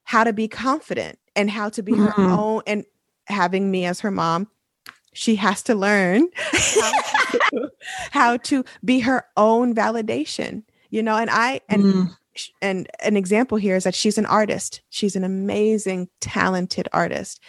how 0.04 0.24
to 0.24 0.32
be 0.32 0.48
confident 0.48 1.18
and 1.36 1.50
how 1.50 1.68
to 1.68 1.82
be 1.82 1.92
mm-hmm. 1.92 2.06
her 2.06 2.30
own 2.30 2.62
and 2.66 2.84
having 3.26 3.70
me 3.70 3.84
as 3.84 4.00
her 4.00 4.10
mom 4.10 4.48
she 5.12 5.36
has 5.36 5.62
to 5.62 5.74
learn 5.74 6.28
how 6.52 6.92
to, 7.30 7.70
how 8.10 8.36
to 8.38 8.64
be 8.84 9.00
her 9.00 9.24
own 9.36 9.74
validation 9.74 10.62
you 10.90 11.02
know 11.02 11.16
and 11.16 11.30
i 11.30 11.60
and 11.68 11.82
mm. 11.82 12.16
And 12.60 12.88
an 13.00 13.16
example 13.16 13.58
here 13.58 13.76
is 13.76 13.84
that 13.84 13.94
she's 13.94 14.18
an 14.18 14.26
artist 14.26 14.82
she's 14.90 15.16
an 15.16 15.24
amazing 15.24 16.08
talented 16.20 16.88
artist 16.92 17.40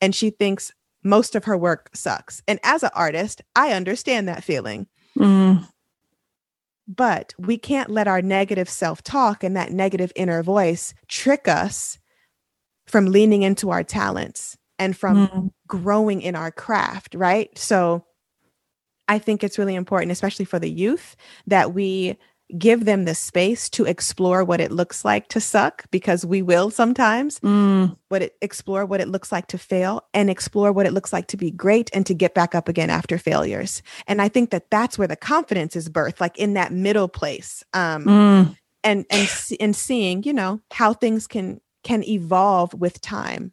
and 0.00 0.14
she 0.14 0.30
thinks 0.30 0.72
most 1.02 1.34
of 1.34 1.44
her 1.44 1.56
work 1.56 1.90
sucks 1.94 2.42
and 2.46 2.58
as 2.62 2.82
an 2.82 2.90
artist 2.94 3.42
i 3.56 3.72
understand 3.72 4.28
that 4.28 4.44
feeling 4.44 4.86
mm. 5.18 5.66
but 6.86 7.34
we 7.38 7.56
can't 7.56 7.90
let 7.90 8.08
our 8.08 8.22
negative 8.22 8.68
self-talk 8.68 9.42
and 9.42 9.56
that 9.56 9.72
negative 9.72 10.12
inner 10.16 10.42
voice 10.42 10.94
trick 11.08 11.48
us 11.48 11.98
from 12.86 13.06
leaning 13.06 13.42
into 13.42 13.70
our 13.70 13.82
talents 13.82 14.56
and 14.78 14.96
from 14.96 15.28
mm. 15.28 15.50
growing 15.66 16.22
in 16.22 16.34
our 16.34 16.50
craft, 16.50 17.14
right? 17.14 17.56
So 17.56 18.04
I 19.08 19.18
think 19.18 19.44
it's 19.44 19.58
really 19.58 19.74
important, 19.74 20.12
especially 20.12 20.44
for 20.44 20.58
the 20.58 20.70
youth, 20.70 21.16
that 21.46 21.74
we 21.74 22.16
give 22.58 22.84
them 22.84 23.04
the 23.04 23.14
space 23.14 23.70
to 23.70 23.84
explore 23.84 24.44
what 24.44 24.60
it 24.60 24.70
looks 24.70 25.04
like 25.04 25.28
to 25.28 25.40
suck 25.40 25.84
because 25.90 26.26
we 26.26 26.42
will 26.42 26.70
sometimes 26.70 27.40
mm. 27.40 27.96
what 28.08 28.22
it 28.22 28.36
explore 28.42 28.84
what 28.84 29.00
it 29.00 29.08
looks 29.08 29.32
like 29.32 29.46
to 29.46 29.58
fail 29.58 30.04
and 30.12 30.28
explore 30.28 30.70
what 30.70 30.86
it 30.86 30.92
looks 30.92 31.12
like 31.12 31.26
to 31.26 31.36
be 31.36 31.50
great 31.50 31.90
and 31.94 32.04
to 32.06 32.14
get 32.14 32.34
back 32.34 32.54
up 32.54 32.68
again 32.68 32.90
after 32.90 33.16
failures 33.16 33.82
and 34.06 34.20
i 34.20 34.28
think 34.28 34.50
that 34.50 34.70
that's 34.70 34.98
where 34.98 35.08
the 35.08 35.16
confidence 35.16 35.74
is 35.74 35.88
birthed 35.88 36.20
like 36.20 36.38
in 36.38 36.54
that 36.54 36.72
middle 36.72 37.08
place 37.08 37.64
um 37.72 38.04
mm. 38.04 38.56
and 38.82 39.06
and 39.10 39.30
and 39.58 39.74
seeing 39.74 40.22
you 40.22 40.32
know 40.32 40.60
how 40.70 40.92
things 40.92 41.26
can 41.26 41.60
can 41.82 42.04
evolve 42.04 42.74
with 42.74 43.00
time 43.00 43.52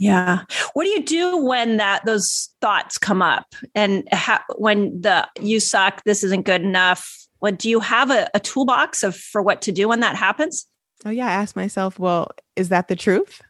Yeah. 0.00 0.44
What 0.72 0.84
do 0.84 0.90
you 0.90 1.04
do 1.04 1.36
when 1.36 1.76
that 1.76 2.06
those 2.06 2.48
thoughts 2.62 2.96
come 2.96 3.20
up 3.20 3.54
and 3.74 4.08
ha- 4.10 4.44
when 4.56 5.02
the 5.02 5.28
you 5.38 5.60
suck, 5.60 6.02
this 6.04 6.24
isn't 6.24 6.46
good 6.46 6.62
enough? 6.62 7.28
What 7.40 7.58
do 7.58 7.68
you 7.68 7.80
have 7.80 8.10
a, 8.10 8.30
a 8.34 8.40
toolbox 8.40 9.02
of 9.02 9.16
for 9.16 9.42
what 9.42 9.62
to 9.62 9.72
do 9.72 9.88
when 9.88 10.00
that 10.00 10.16
happens? 10.16 10.66
Oh 11.04 11.10
yeah, 11.10 11.26
I 11.26 11.32
ask 11.32 11.56
myself, 11.56 11.98
well, 11.98 12.30
is 12.56 12.68
that 12.68 12.88
the 12.88 12.96
truth? 12.96 13.40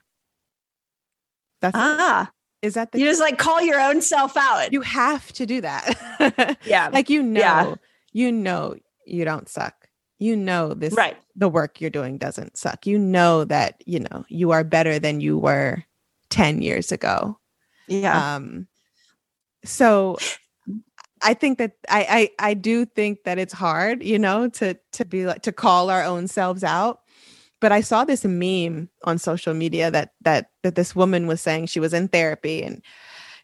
That's 1.60 1.76
ah. 1.76 2.30
Is 2.62 2.74
that 2.74 2.92
the 2.92 2.98
You 2.98 3.06
just 3.06 3.20
like 3.20 3.38
call 3.38 3.60
your 3.62 3.80
own 3.80 4.02
self 4.02 4.36
out. 4.36 4.72
You 4.72 4.82
have 4.82 5.32
to 5.32 5.46
do 5.46 5.60
that. 5.62 6.58
yeah. 6.64 6.90
Like 6.92 7.10
you 7.10 7.22
know, 7.22 7.40
yeah. 7.40 7.74
you 8.12 8.32
know 8.32 8.76
you 9.06 9.24
don't 9.24 9.48
suck. 9.48 9.88
You 10.18 10.36
know 10.36 10.74
this 10.74 10.92
right. 10.94 11.16
the 11.34 11.48
work 11.48 11.80
you're 11.80 11.88
doing 11.88 12.18
doesn't 12.18 12.58
suck. 12.58 12.86
You 12.86 12.98
know 12.98 13.44
that, 13.44 13.82
you 13.86 14.00
know, 14.00 14.24
you 14.28 14.50
are 14.50 14.62
better 14.62 14.98
than 14.98 15.20
you 15.20 15.38
were 15.38 15.82
10 16.28 16.60
years 16.60 16.92
ago. 16.92 17.38
Yeah. 17.88 18.34
Um, 18.36 18.68
so 19.64 20.18
I 21.22 21.34
think 21.34 21.58
that 21.58 21.72
I, 21.88 22.30
I 22.38 22.50
I 22.50 22.54
do 22.54 22.84
think 22.84 23.24
that 23.24 23.38
it's 23.38 23.52
hard, 23.52 24.02
you 24.02 24.18
know, 24.18 24.48
to 24.50 24.76
to 24.92 25.04
be 25.04 25.26
like 25.26 25.42
to 25.42 25.52
call 25.52 25.90
our 25.90 26.02
own 26.02 26.28
selves 26.28 26.64
out. 26.64 27.00
But 27.60 27.72
I 27.72 27.82
saw 27.82 28.04
this 28.04 28.24
meme 28.24 28.88
on 29.04 29.18
social 29.18 29.52
media 29.54 29.90
that 29.90 30.12
that 30.22 30.50
that 30.62 30.74
this 30.76 30.96
woman 30.96 31.26
was 31.26 31.40
saying 31.40 31.66
she 31.66 31.80
was 31.80 31.92
in 31.92 32.08
therapy 32.08 32.62
and 32.62 32.82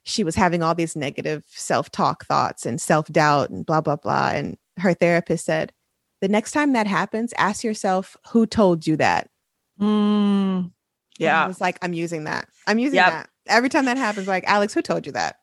she 0.04 0.24
was 0.24 0.34
having 0.34 0.62
all 0.62 0.74
these 0.74 0.96
negative 0.96 1.42
self-talk 1.48 2.24
thoughts 2.26 2.64
and 2.64 2.80
self-doubt 2.80 3.50
and 3.50 3.66
blah 3.66 3.80
blah 3.80 3.96
blah 3.96 4.30
and 4.30 4.56
her 4.78 4.94
therapist 4.94 5.44
said, 5.44 5.72
"The 6.20 6.28
next 6.28 6.52
time 6.52 6.72
that 6.72 6.86
happens, 6.86 7.34
ask 7.36 7.64
yourself 7.64 8.16
who 8.30 8.46
told 8.46 8.86
you 8.86 8.96
that." 8.96 9.28
Mm. 9.80 10.72
Yeah. 11.18 11.44
I 11.44 11.46
was 11.46 11.60
like, 11.60 11.78
I'm 11.82 11.92
using 11.92 12.24
that. 12.24 12.48
I'm 12.66 12.78
using 12.78 12.96
yep. 12.96 13.10
that. 13.10 13.30
Every 13.46 13.68
time 13.68 13.84
that 13.86 13.96
happens, 13.96 14.28
like, 14.28 14.44
Alex, 14.46 14.74
who 14.74 14.82
told 14.82 15.06
you 15.06 15.12
that? 15.12 15.36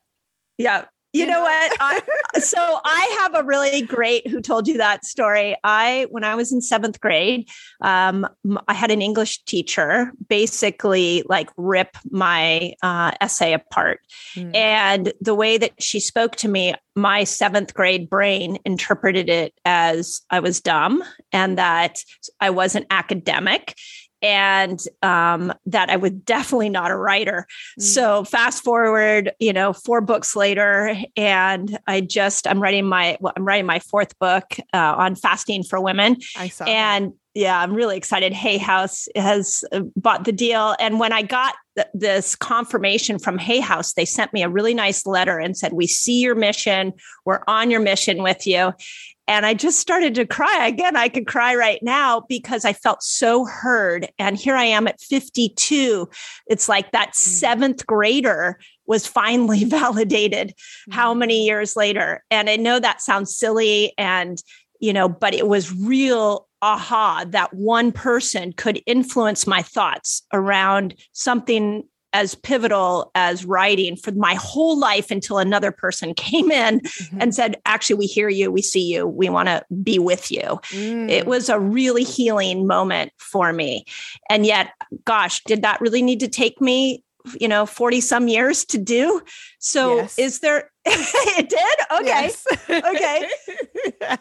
Yeah. 0.58 0.84
You, 1.14 1.26
know 1.26 1.40
what? 1.40 1.76
I, 1.80 2.00
so 2.40 2.58
I 2.84 3.18
have 3.22 3.34
a 3.34 3.46
really 3.46 3.82
great 3.82 4.26
who 4.28 4.40
told 4.40 4.66
you 4.66 4.78
that 4.78 5.04
story. 5.04 5.56
I, 5.62 6.06
when 6.10 6.24
I 6.24 6.34
was 6.34 6.52
in 6.52 6.60
seventh 6.60 7.00
grade, 7.00 7.48
um, 7.80 8.26
I 8.68 8.74
had 8.74 8.90
an 8.90 9.00
English 9.00 9.44
teacher 9.44 10.12
basically 10.28 11.22
like 11.28 11.48
rip 11.56 11.96
my 12.10 12.74
uh, 12.82 13.12
essay 13.20 13.52
apart. 13.52 14.00
Mm. 14.34 14.54
And 14.54 15.12
the 15.20 15.34
way 15.34 15.56
that 15.56 15.80
she 15.80 16.00
spoke 16.00 16.36
to 16.36 16.48
me, 16.48 16.74
my 16.96 17.24
seventh 17.24 17.74
grade 17.74 18.08
brain 18.10 18.58
interpreted 18.64 19.28
it 19.28 19.54
as 19.64 20.20
I 20.30 20.40
was 20.40 20.60
dumb 20.60 21.02
and 21.32 21.58
that 21.58 22.02
I 22.40 22.50
wasn't 22.50 22.86
academic 22.90 23.76
and 24.24 24.80
um, 25.02 25.52
that 25.66 25.90
I 25.90 25.96
was 25.96 26.10
definitely 26.10 26.70
not 26.70 26.90
a 26.90 26.96
writer. 26.96 27.46
Mm. 27.78 27.82
So 27.82 28.24
fast 28.24 28.64
forward, 28.64 29.32
you 29.38 29.52
know, 29.52 29.74
four 29.74 30.00
books 30.00 30.34
later, 30.34 30.96
and 31.14 31.78
I 31.86 32.00
just 32.00 32.48
I'm 32.48 32.60
writing 32.60 32.86
my 32.86 33.18
well, 33.20 33.34
I'm 33.36 33.44
writing 33.44 33.66
my 33.66 33.80
fourth 33.80 34.18
book 34.18 34.44
uh, 34.72 34.94
on 34.96 35.14
fasting 35.14 35.62
for 35.62 35.78
women. 35.78 36.16
I 36.36 36.48
saw, 36.48 36.64
and 36.64 37.08
that. 37.08 37.16
yeah, 37.34 37.60
I'm 37.60 37.74
really 37.74 37.98
excited. 37.98 38.32
Hay 38.32 38.56
House 38.56 39.08
has 39.14 39.62
uh, 39.72 39.82
bought 39.94 40.24
the 40.24 40.32
deal, 40.32 40.74
and 40.80 40.98
when 40.98 41.12
I 41.12 41.20
got 41.20 41.54
th- 41.76 41.88
this 41.92 42.34
confirmation 42.34 43.18
from 43.18 43.36
Hay 43.36 43.60
House, 43.60 43.92
they 43.92 44.06
sent 44.06 44.32
me 44.32 44.42
a 44.42 44.48
really 44.48 44.72
nice 44.72 45.04
letter 45.04 45.38
and 45.38 45.54
said, 45.54 45.74
"We 45.74 45.86
see 45.86 46.20
your 46.20 46.34
mission. 46.34 46.94
We're 47.26 47.42
on 47.46 47.70
your 47.70 47.80
mission 47.80 48.22
with 48.22 48.46
you." 48.46 48.72
And 49.26 49.46
I 49.46 49.54
just 49.54 49.78
started 49.78 50.14
to 50.16 50.26
cry. 50.26 50.66
Again, 50.66 50.96
I 50.96 51.08
could 51.08 51.26
cry 51.26 51.54
right 51.54 51.82
now 51.82 52.24
because 52.28 52.64
I 52.64 52.72
felt 52.72 53.02
so 53.02 53.46
heard. 53.46 54.08
And 54.18 54.36
here 54.36 54.54
I 54.54 54.64
am 54.64 54.86
at 54.86 55.00
52. 55.00 56.08
It's 56.46 56.68
like 56.68 56.92
that 56.92 57.10
mm. 57.10 57.14
seventh 57.14 57.86
grader 57.86 58.58
was 58.86 59.06
finally 59.06 59.64
validated 59.64 60.54
how 60.90 61.14
mm. 61.14 61.18
many 61.18 61.44
years 61.44 61.76
later. 61.76 62.22
And 62.30 62.50
I 62.50 62.56
know 62.56 62.78
that 62.78 63.00
sounds 63.00 63.34
silly 63.34 63.94
and, 63.96 64.42
you 64.80 64.92
know, 64.92 65.08
but 65.08 65.34
it 65.34 65.48
was 65.48 65.74
real 65.74 66.46
aha 66.60 67.24
that 67.28 67.52
one 67.52 67.92
person 67.92 68.52
could 68.52 68.80
influence 68.86 69.46
my 69.46 69.62
thoughts 69.62 70.22
around 70.32 70.94
something 71.12 71.84
as 72.14 72.36
pivotal 72.36 73.10
as 73.16 73.44
writing 73.44 73.96
for 73.96 74.12
my 74.12 74.34
whole 74.34 74.78
life 74.78 75.10
until 75.10 75.38
another 75.38 75.72
person 75.72 76.14
came 76.24 76.50
in 76.50 76.80
mm-hmm. 76.80 77.20
and 77.20 77.34
said, 77.34 77.56
Actually, 77.66 77.96
we 77.96 78.06
hear 78.06 78.30
you, 78.30 78.50
we 78.50 78.62
see 78.62 78.80
you, 78.80 79.06
we 79.06 79.28
want 79.28 79.48
to 79.48 79.62
be 79.82 79.98
with 79.98 80.30
you. 80.30 80.60
Mm. 80.70 81.10
It 81.10 81.26
was 81.26 81.48
a 81.48 81.58
really 81.58 82.04
healing 82.04 82.66
moment 82.66 83.12
for 83.18 83.52
me. 83.52 83.84
And 84.30 84.46
yet, 84.46 84.70
gosh, 85.04 85.42
did 85.44 85.62
that 85.62 85.80
really 85.80 86.00
need 86.00 86.20
to 86.20 86.28
take 86.28 86.60
me? 86.60 87.02
You 87.40 87.48
know, 87.48 87.64
40 87.64 88.00
some 88.02 88.28
years 88.28 88.66
to 88.66 88.78
do. 88.78 89.22
So, 89.58 89.96
yes. 89.96 90.18
is 90.18 90.40
there, 90.40 90.70
it 90.84 91.48
did? 91.48 92.00
Okay. 92.00 92.30
Okay. 92.70 94.18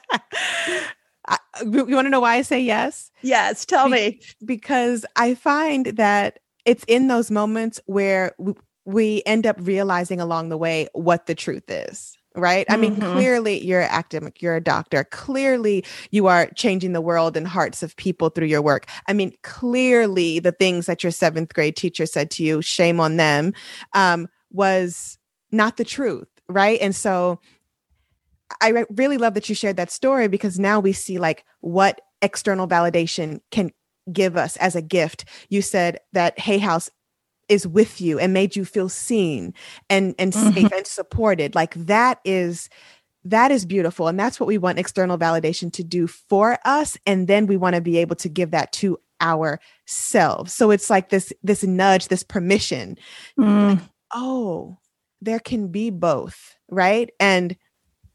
I, 1.26 1.38
you 1.62 1.96
want 1.96 2.06
to 2.06 2.10
know 2.10 2.20
why 2.20 2.36
I 2.36 2.42
say 2.42 2.62
yes? 2.62 3.12
Yes, 3.22 3.66
tell 3.66 3.86
Be- 3.86 3.92
me. 3.92 4.20
Because 4.46 5.06
I 5.16 5.36
find 5.36 5.86
that 5.86 6.40
it's 6.66 6.84
in 6.88 7.08
those 7.08 7.32
moments 7.32 7.80
where 7.86 8.34
we, 8.38 8.54
we 8.86 9.24
end 9.26 9.46
up 9.46 9.58
realizing 9.60 10.20
along 10.20 10.50
the 10.50 10.58
way 10.58 10.88
what 10.94 11.26
the 11.26 11.36
truth 11.36 11.70
is 11.70 12.18
right? 12.36 12.66
I 12.70 12.78
mean, 12.78 12.96
mm-hmm. 12.96 13.14
clearly 13.14 13.64
you're 13.64 13.82
academic, 13.82 14.42
you're 14.42 14.56
a 14.56 14.64
doctor. 14.64 15.04
Clearly 15.04 15.86
you 16.12 16.28
are 16.28 16.48
changing 16.56 16.94
the 16.94 17.02
world 17.02 17.38
and 17.38 17.48
hearts 17.48 17.84
of 17.84 17.96
people 17.96 18.30
through 18.30 18.48
your 18.48 18.62
work. 18.62 18.88
I 19.08 19.14
mean, 19.14 19.34
clearly 19.44 20.40
the 20.40 20.52
things 20.52 20.86
that 20.88 21.04
your 21.04 21.12
seventh 21.12 21.54
grade 21.54 21.76
teacher 21.76 22.06
said 22.06 22.32
to 22.32 22.44
you, 22.44 22.62
shame 22.62 23.00
on 23.00 23.18
them, 23.18 23.54
um, 23.94 24.28
was 24.52 25.18
not 25.52 25.78
the 25.78 25.86
truth, 25.86 26.28
right? 26.50 26.80
And 26.82 26.96
so 26.96 27.40
I 28.62 28.86
really 28.90 29.18
love 29.18 29.34
that 29.36 29.50
you 29.50 29.56
shared 29.56 29.78
that 29.78 29.92
story 29.92 30.28
because 30.28 30.60
now 30.60 30.80
we 30.80 30.94
see 30.94 31.18
like 31.18 31.46
what 31.62 32.02
external 32.22 32.68
validation 32.68 33.42
can 33.52 33.72
give 34.12 34.38
us 34.38 34.58
as 34.58 34.76
a 34.76 34.82
gift. 34.82 35.26
You 35.50 35.62
said 35.62 36.00
that 36.14 36.40
Hay 36.40 36.58
House 36.58 36.90
is 37.50 37.68
with 37.68 38.02
you 38.02 38.20
and 38.20 38.34
made 38.34 38.56
you 38.56 38.66
feel 38.66 38.90
seen 38.90 39.54
and 39.90 40.16
and 40.18 40.34
mm-hmm. 40.34 40.54
safe 40.54 40.72
and 40.72 40.88
supported. 40.88 41.56
Like 41.56 41.74
that 41.76 42.20
is 42.24 42.70
that 43.26 43.52
is 43.52 43.66
beautiful 43.66 44.08
and 44.08 44.20
that's 44.20 44.40
what 44.40 44.48
we 44.48 44.58
want 44.58 44.80
external 44.80 45.18
validation 45.18 45.72
to 45.74 45.84
do 45.84 46.08
for 46.08 46.58
us 46.66 46.98
and 47.06 47.28
then 47.28 47.48
we 47.48 47.56
want 47.56 47.76
to 47.76 47.82
be 47.82 47.98
able 47.98 48.18
to 48.18 48.30
give 48.30 48.52
that 48.52 48.74
to 48.74 48.98
ourselves. 49.22 50.54
So 50.54 50.72
it's 50.72 50.90
like 50.90 51.10
this 51.10 51.32
this 51.44 51.64
nudge, 51.64 52.10
this 52.10 52.24
permission. 52.24 52.98
Mm. 53.40 53.70
Like, 53.70 53.80
oh, 54.14 54.78
there 55.22 55.40
can 55.40 55.70
be 55.70 55.90
both, 55.90 56.56
right? 56.70 57.10
And 57.20 57.56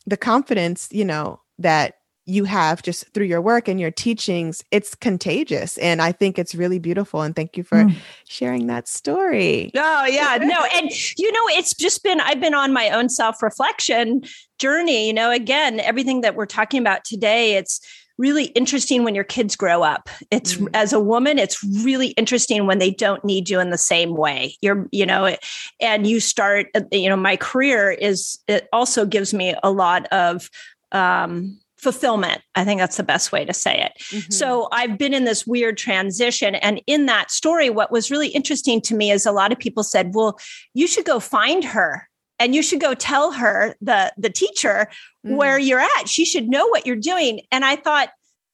the 0.06 0.16
confidence, 0.16 0.88
you 0.90 1.04
know, 1.04 1.40
that 1.58 1.97
you 2.28 2.44
have 2.44 2.82
just 2.82 3.08
through 3.14 3.24
your 3.24 3.40
work 3.40 3.68
and 3.68 3.80
your 3.80 3.90
teachings 3.90 4.62
it's 4.70 4.94
contagious. 4.94 5.78
And 5.78 6.02
i 6.02 6.12
think 6.12 6.38
it's 6.38 6.54
really 6.54 6.78
beautiful. 6.78 7.22
And 7.22 7.34
thank 7.34 7.56
you 7.56 7.62
for 7.62 7.84
mm. 7.84 7.94
sharing 8.28 8.66
that 8.66 8.86
story. 8.86 9.70
Oh 9.74 10.04
yeah. 10.06 10.38
No 10.48 10.64
and 10.76 10.90
you 11.18 11.32
know 11.32 11.58
it's 11.58 11.74
just 11.74 12.02
been 12.02 12.20
i've 12.20 12.40
been 12.40 12.54
on 12.54 12.72
my 12.72 12.90
own 12.90 13.08
self-reflection 13.08 14.22
journey. 14.58 15.06
You 15.06 15.12
know 15.12 15.30
again 15.30 15.80
everything 15.80 16.20
that 16.20 16.34
we're 16.34 16.46
talking 16.46 16.80
about 16.80 17.04
today 17.04 17.54
it's 17.54 17.80
really 18.18 18.46
interesting 18.46 19.04
when 19.04 19.14
your 19.14 19.24
kids 19.24 19.54
grow 19.54 19.82
up. 19.82 20.10
It's 20.30 20.56
mm. 20.56 20.68
as 20.74 20.92
a 20.92 21.00
woman 21.00 21.38
it's 21.38 21.62
really 21.82 22.08
interesting 22.08 22.66
when 22.66 22.78
they 22.78 22.90
don't 22.90 23.24
need 23.24 23.48
you 23.48 23.60
in 23.60 23.70
the 23.70 23.78
same 23.78 24.14
way. 24.16 24.56
You're 24.60 24.86
you 24.92 25.06
know 25.06 25.34
and 25.80 26.06
you 26.06 26.20
start 26.20 26.66
uh, 26.74 26.82
you 26.92 27.08
know 27.08 27.16
my 27.16 27.36
career 27.36 27.90
is 27.90 28.38
it 28.46 28.68
also 28.72 29.06
gives 29.06 29.32
me 29.32 29.54
a 29.62 29.70
lot 29.70 30.06
of 30.12 30.50
um 30.92 31.58
fulfillment. 31.78 32.42
I 32.54 32.64
think 32.64 32.80
that's 32.80 32.96
the 32.96 33.02
best 33.02 33.32
way 33.32 33.44
to 33.44 33.54
say 33.54 33.80
it. 33.80 33.92
Mm-hmm. 34.10 34.32
So 34.32 34.68
I've 34.72 34.98
been 34.98 35.14
in 35.14 35.24
this 35.24 35.46
weird 35.46 35.78
transition. 35.78 36.56
And 36.56 36.82
in 36.86 37.06
that 37.06 37.30
story, 37.30 37.70
what 37.70 37.92
was 37.92 38.10
really 38.10 38.28
interesting 38.28 38.80
to 38.82 38.96
me 38.96 39.10
is 39.10 39.24
a 39.24 39.32
lot 39.32 39.52
of 39.52 39.58
people 39.58 39.84
said, 39.84 40.14
well, 40.14 40.38
you 40.74 40.86
should 40.86 41.04
go 41.04 41.20
find 41.20 41.64
her 41.64 42.08
and 42.38 42.54
you 42.54 42.62
should 42.62 42.80
go 42.80 42.94
tell 42.94 43.32
her 43.32 43.74
the 43.80 44.12
the 44.16 44.30
teacher 44.30 44.88
mm-hmm. 45.26 45.36
where 45.36 45.58
you're 45.58 45.80
at 45.80 46.08
she 46.08 46.24
should 46.24 46.48
know 46.48 46.68
what 46.68 46.86
you're 46.86 46.94
doing 46.94 47.40
and 47.50 47.64
i 47.64 47.74
thought 47.74 48.10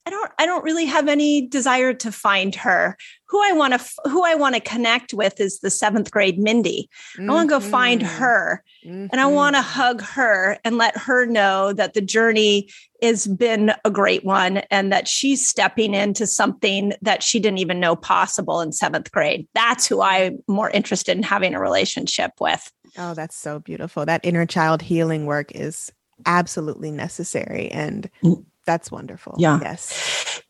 I 0.06 0.10
don't 0.10 0.30
I 0.38 0.46
don't 0.46 0.64
really 0.64 0.84
have 0.84 1.08
any 1.08 1.46
desire 1.46 1.94
to 1.94 2.12
find 2.12 2.54
her. 2.56 2.96
Who 3.34 3.42
I 3.42 3.50
want 3.50 3.74
to 3.74 4.08
who 4.08 4.24
I 4.24 4.36
want 4.36 4.54
to 4.54 4.60
connect 4.60 5.12
with 5.12 5.40
is 5.40 5.58
the 5.58 5.66
7th 5.66 6.12
grade 6.12 6.38
Mindy. 6.38 6.88
Mm-hmm. 7.18 7.28
I 7.28 7.34
want 7.34 7.48
to 7.48 7.50
go 7.50 7.58
find 7.58 8.00
mm-hmm. 8.00 8.16
her 8.16 8.62
mm-hmm. 8.86 9.06
and 9.10 9.20
I 9.20 9.26
want 9.26 9.56
to 9.56 9.60
hug 9.60 10.02
her 10.02 10.56
and 10.64 10.78
let 10.78 10.96
her 10.96 11.26
know 11.26 11.72
that 11.72 11.94
the 11.94 12.00
journey 12.00 12.70
has 13.02 13.26
been 13.26 13.72
a 13.84 13.90
great 13.90 14.24
one 14.24 14.58
and 14.70 14.92
that 14.92 15.08
she's 15.08 15.44
stepping 15.44 15.94
into 15.94 16.28
something 16.28 16.92
that 17.02 17.24
she 17.24 17.40
didn't 17.40 17.58
even 17.58 17.80
know 17.80 17.96
possible 17.96 18.60
in 18.60 18.70
7th 18.70 19.10
grade. 19.10 19.48
That's 19.52 19.84
who 19.84 20.00
I'm 20.00 20.38
more 20.46 20.70
interested 20.70 21.16
in 21.16 21.24
having 21.24 21.54
a 21.54 21.60
relationship 21.60 22.30
with. 22.40 22.70
Oh, 22.96 23.14
that's 23.14 23.34
so 23.34 23.58
beautiful. 23.58 24.06
That 24.06 24.20
inner 24.22 24.46
child 24.46 24.80
healing 24.80 25.26
work 25.26 25.50
is 25.56 25.90
absolutely 26.24 26.92
necessary 26.92 27.68
and 27.72 28.08
mm. 28.22 28.44
That's 28.66 28.90
wonderful. 28.90 29.34
Yeah. 29.38 29.58
Yes. 29.60 30.42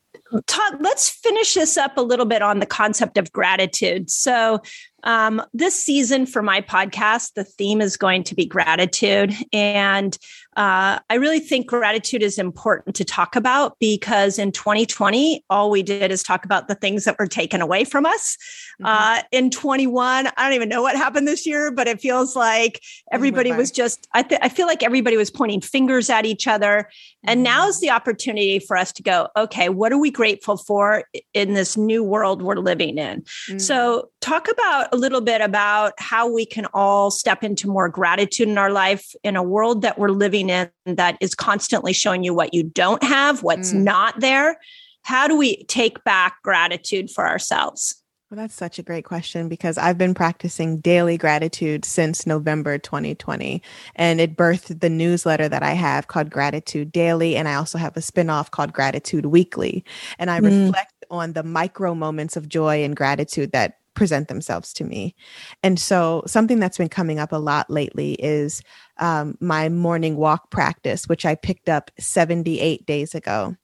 Todd, 0.47 0.77
let's 0.81 1.09
finish 1.09 1.55
this 1.55 1.77
up 1.77 1.97
a 1.97 2.01
little 2.01 2.27
bit 2.27 2.43
on 2.43 2.59
the 2.59 2.67
concept 2.67 3.19
of 3.19 3.33
gratitude. 3.33 4.11
So, 4.11 4.61
Um, 5.05 5.43
this 5.53 5.75
season 5.75 6.27
for 6.27 6.43
my 6.43 6.61
podcast, 6.61 7.35
the 7.35 7.45
theme 7.45 7.81
is 7.81 7.97
going 7.97 8.25
to 8.25 8.35
be 8.35 8.47
gratitude. 8.47 9.35
And 9.53 10.19
uh, 10.57 10.99
I 11.11 11.15
really 11.15 11.41
think 11.41 11.67
gratitude 11.67 12.23
is 12.23 12.39
important 12.39 12.95
to 12.97 13.05
talk 13.05 13.37
about 13.37 13.77
because 13.81 14.39
in 14.39 14.53
2020, 14.53 15.45
all 15.51 15.71
we 15.71 15.83
did 15.83 16.11
is 16.11 16.23
talk 16.23 16.45
about 16.45 16.69
the 16.69 16.75
things 16.75 17.05
that 17.05 17.19
were 17.19 17.27
taken 17.27 17.61
away 17.61 17.85
from 17.85 18.07
us. 18.07 18.37
Mm-hmm. 18.81 18.87
Uh, 18.87 19.23
in 19.33 19.51
21, 19.51 20.29
I 20.29 20.33
don't 20.45 20.53
even 20.53 20.69
know 20.69 20.83
what 20.83 20.97
happened 20.97 21.27
this 21.27 21.47
year, 21.47 21.71
but 21.71 21.89
it 21.89 22.01
feels 22.01 22.37
like 22.37 22.81
everybody 23.13 23.53
was 23.53 23.71
just, 23.71 24.07
I, 24.15 24.23
th- 24.23 24.41
I 24.43 24.49
feel 24.49 24.67
like 24.67 24.83
everybody 24.83 25.17
was 25.17 25.31
pointing 25.31 25.61
fingers 25.61 26.09
at 26.09 26.25
each 26.25 26.47
other. 26.47 26.89
And 27.25 27.39
mm-hmm. 27.39 27.45
now's 27.45 27.81
the 27.81 27.91
opportunity 27.91 28.59
for 28.59 28.77
us 28.77 28.93
to 28.93 29.03
go, 29.03 29.29
okay, 29.37 29.69
what 29.69 29.93
are 29.93 29.99
we 29.99 30.11
grateful 30.11 30.57
for 30.57 31.05
in 31.33 31.55
this 31.55 31.77
new 31.77 32.03
world 32.05 32.43
we're 32.43 32.57
living 32.57 32.99
in? 32.99 33.23
Mm-hmm. 33.23 33.59
So, 33.59 34.11
talk 34.21 34.49
about 34.51 34.94
a 34.95 34.97
little 34.97 35.21
bit 35.21 35.41
about 35.41 35.93
how 35.99 36.33
we 36.33 36.47
can 36.47 36.67
all 36.73 37.11
step 37.11 37.43
into 37.43 37.69
more 37.69 37.89
gratitude 37.89 38.49
in 38.49 38.57
our 38.57 38.71
life 38.71 39.15
in 39.25 39.35
a 39.35 39.43
world 39.43 39.83
that 39.83 39.99
we're 39.99 40.11
living 40.11 40.49
in 40.49 40.71
that 40.87 41.19
is 41.21 41.35
constantly 41.35 41.93
showing 41.93 42.23
you 42.23 42.33
what 42.33 42.55
you 42.55 42.63
don't 42.63 43.03
have, 43.03 43.43
what's 43.43 43.73
mm. 43.73 43.83
not 43.83 44.21
there. 44.21 44.57
How 45.03 45.27
do 45.27 45.37
we 45.37 45.65
take 45.65 46.03
back 46.05 46.41
gratitude 46.43 47.11
for 47.11 47.27
ourselves? 47.27 48.01
Well, 48.31 48.43
that's 48.43 48.55
such 48.55 48.79
a 48.79 48.83
great 48.83 49.05
question 49.05 49.49
because 49.49 49.77
I've 49.77 49.99
been 49.99 50.15
practicing 50.15 50.79
daily 50.79 51.19
gratitude 51.19 51.85
since 51.85 52.27
November 52.27 52.79
2020. 52.79 53.63
And 53.97 54.21
it 54.21 54.37
birthed 54.37 54.81
the 54.81 54.89
newsletter 54.89 55.49
that 55.49 55.63
I 55.63 55.73
have 55.73 56.09
called 56.09 56.31
Gratitude 56.31 56.91
Daily. 56.91 57.37
And 57.37 57.49
I 57.49 57.55
also 57.55 57.79
have 57.79 57.97
a 57.97 58.01
spinoff 58.01 58.51
called 58.51 58.73
Gratitude 58.73 59.27
Weekly. 59.27 59.85
And 60.19 60.31
I 60.31 60.41
mm. 60.41 60.65
reflect 60.65 61.05
on 61.11 61.35
the 61.35 61.43
micro 61.43 61.95
moments 61.95 62.37
of 62.37 62.49
joy 62.49 62.83
and 62.83 62.97
gratitude 62.97 63.53
that 63.53 63.79
present 63.95 64.29
themselves 64.29 64.73
to 64.75 64.85
me. 64.85 65.15
And 65.63 65.79
so, 65.79 66.23
something 66.27 66.61
that's 66.61 66.79
been 66.79 66.89
coming 66.89 67.19
up 67.19 67.33
a 67.33 67.37
lot 67.37 67.71
lately 67.71 68.15
is 68.15 68.63
um, 68.99 69.37
my 69.41 69.69
morning 69.69 70.17
walk 70.17 70.51
practice, 70.51 71.09
which 71.09 71.25
I 71.27 71.35
picked 71.35 71.69
up 71.69 71.91
78 71.99 72.87
days 72.87 73.15
ago. 73.15 73.57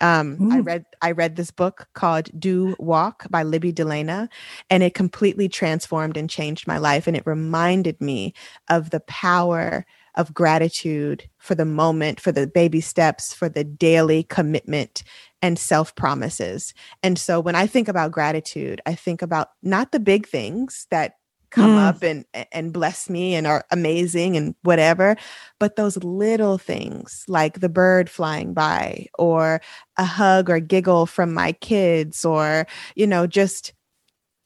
Um, 0.00 0.50
I 0.52 0.58
read 0.58 0.84
I 1.02 1.12
read 1.12 1.36
this 1.36 1.52
book 1.52 1.88
called 1.94 2.28
Do 2.38 2.74
Walk 2.78 3.26
by 3.30 3.44
Libby 3.44 3.72
DeLana, 3.72 4.28
and 4.68 4.82
it 4.82 4.94
completely 4.94 5.48
transformed 5.48 6.16
and 6.16 6.28
changed 6.28 6.66
my 6.66 6.78
life. 6.78 7.06
And 7.06 7.16
it 7.16 7.26
reminded 7.26 8.00
me 8.00 8.34
of 8.68 8.90
the 8.90 9.00
power 9.00 9.86
of 10.16 10.34
gratitude 10.34 11.28
for 11.38 11.54
the 11.54 11.64
moment, 11.64 12.20
for 12.20 12.32
the 12.32 12.46
baby 12.46 12.80
steps, 12.80 13.32
for 13.32 13.48
the 13.48 13.64
daily 13.64 14.22
commitment 14.24 15.02
and 15.44 15.58
self 15.58 15.94
promises. 15.94 16.72
And 17.02 17.18
so 17.18 17.38
when 17.38 17.54
I 17.54 17.66
think 17.66 17.86
about 17.86 18.12
gratitude, 18.12 18.80
I 18.86 18.94
think 18.94 19.20
about 19.20 19.50
not 19.62 19.92
the 19.92 20.00
big 20.00 20.26
things 20.26 20.86
that 20.90 21.16
come 21.50 21.76
mm. 21.76 21.84
up 21.86 22.02
and 22.02 22.24
and 22.50 22.72
bless 22.72 23.10
me 23.10 23.34
and 23.34 23.46
are 23.46 23.64
amazing 23.70 24.36
and 24.36 24.56
whatever 24.62 25.14
but 25.60 25.76
those 25.76 25.96
little 25.98 26.58
things 26.58 27.24
like 27.28 27.60
the 27.60 27.68
bird 27.68 28.10
flying 28.10 28.52
by 28.52 29.06
or 29.20 29.60
a 29.96 30.04
hug 30.04 30.50
or 30.50 30.58
giggle 30.58 31.06
from 31.06 31.32
my 31.32 31.52
kids 31.52 32.24
or 32.24 32.66
you 32.96 33.06
know 33.06 33.24
just 33.24 33.72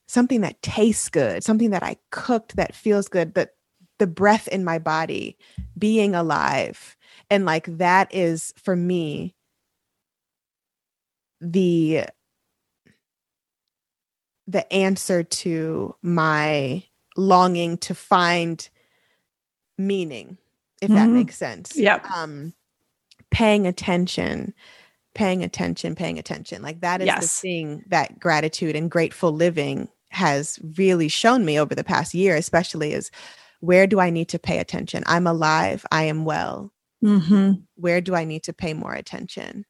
something 0.07 0.43
that 0.43 0.61
tastes 0.61 1.09
good 1.09 1.43
something 1.43 1.71
that 1.71 1.83
i 1.83 1.97
cooked 2.11 2.57
that 2.57 2.75
feels 2.75 3.09
good 3.09 3.33
that 3.33 3.53
the 3.99 4.07
breath 4.07 4.47
in 4.49 4.63
my 4.63 4.79
body 4.79 5.35
being 5.79 6.15
alive 6.15 6.95
and 7.31 7.47
like 7.47 7.65
that 7.79 8.15
is 8.15 8.53
for 8.59 8.77
me 8.77 9.35
the 11.41 12.05
the 14.47 14.73
answer 14.73 15.23
to 15.23 15.95
my 16.03 16.83
longing 17.17 17.77
to 17.77 17.95
find 17.95 18.69
meaning, 19.77 20.39
if 20.81 20.89
that 20.89 20.97
mm-hmm. 20.97 21.15
makes 21.15 21.37
sense. 21.37 21.77
Yeah. 21.77 22.01
Um, 22.15 22.55
paying 23.31 23.67
attention, 23.67 24.55
paying 25.15 25.45
attention, 25.45 25.95
paying 25.95 26.19
attention. 26.19 26.63
Like 26.63 26.81
that 26.81 27.03
is 27.03 27.07
yes. 27.07 27.21
the 27.21 27.49
thing 27.49 27.85
that 27.89 28.19
gratitude 28.19 28.75
and 28.75 28.91
grateful 28.91 29.33
living 29.33 29.89
has 30.11 30.59
really 30.79 31.09
shown 31.09 31.45
me 31.45 31.61
over 31.61 31.75
the 31.75 31.85
past 31.85 32.15
year, 32.15 32.35
especially 32.35 32.95
is 32.95 33.11
where 33.61 33.87
do 33.87 34.01
I 34.01 34.11
need 34.11 34.29
to 34.31 34.39
pay 34.39 34.59
attention? 34.59 35.03
I'm 35.07 35.27
alive. 35.27 35.85
I 35.93 36.05
am 36.05 36.25
well. 36.25 36.73
Mm-hmm. 37.05 37.61
Where 37.75 38.01
do 38.01 38.15
I 38.15 38.25
need 38.25 38.45
to 38.45 38.53
pay 38.53 38.73
more 38.73 38.95
attention? 38.95 39.67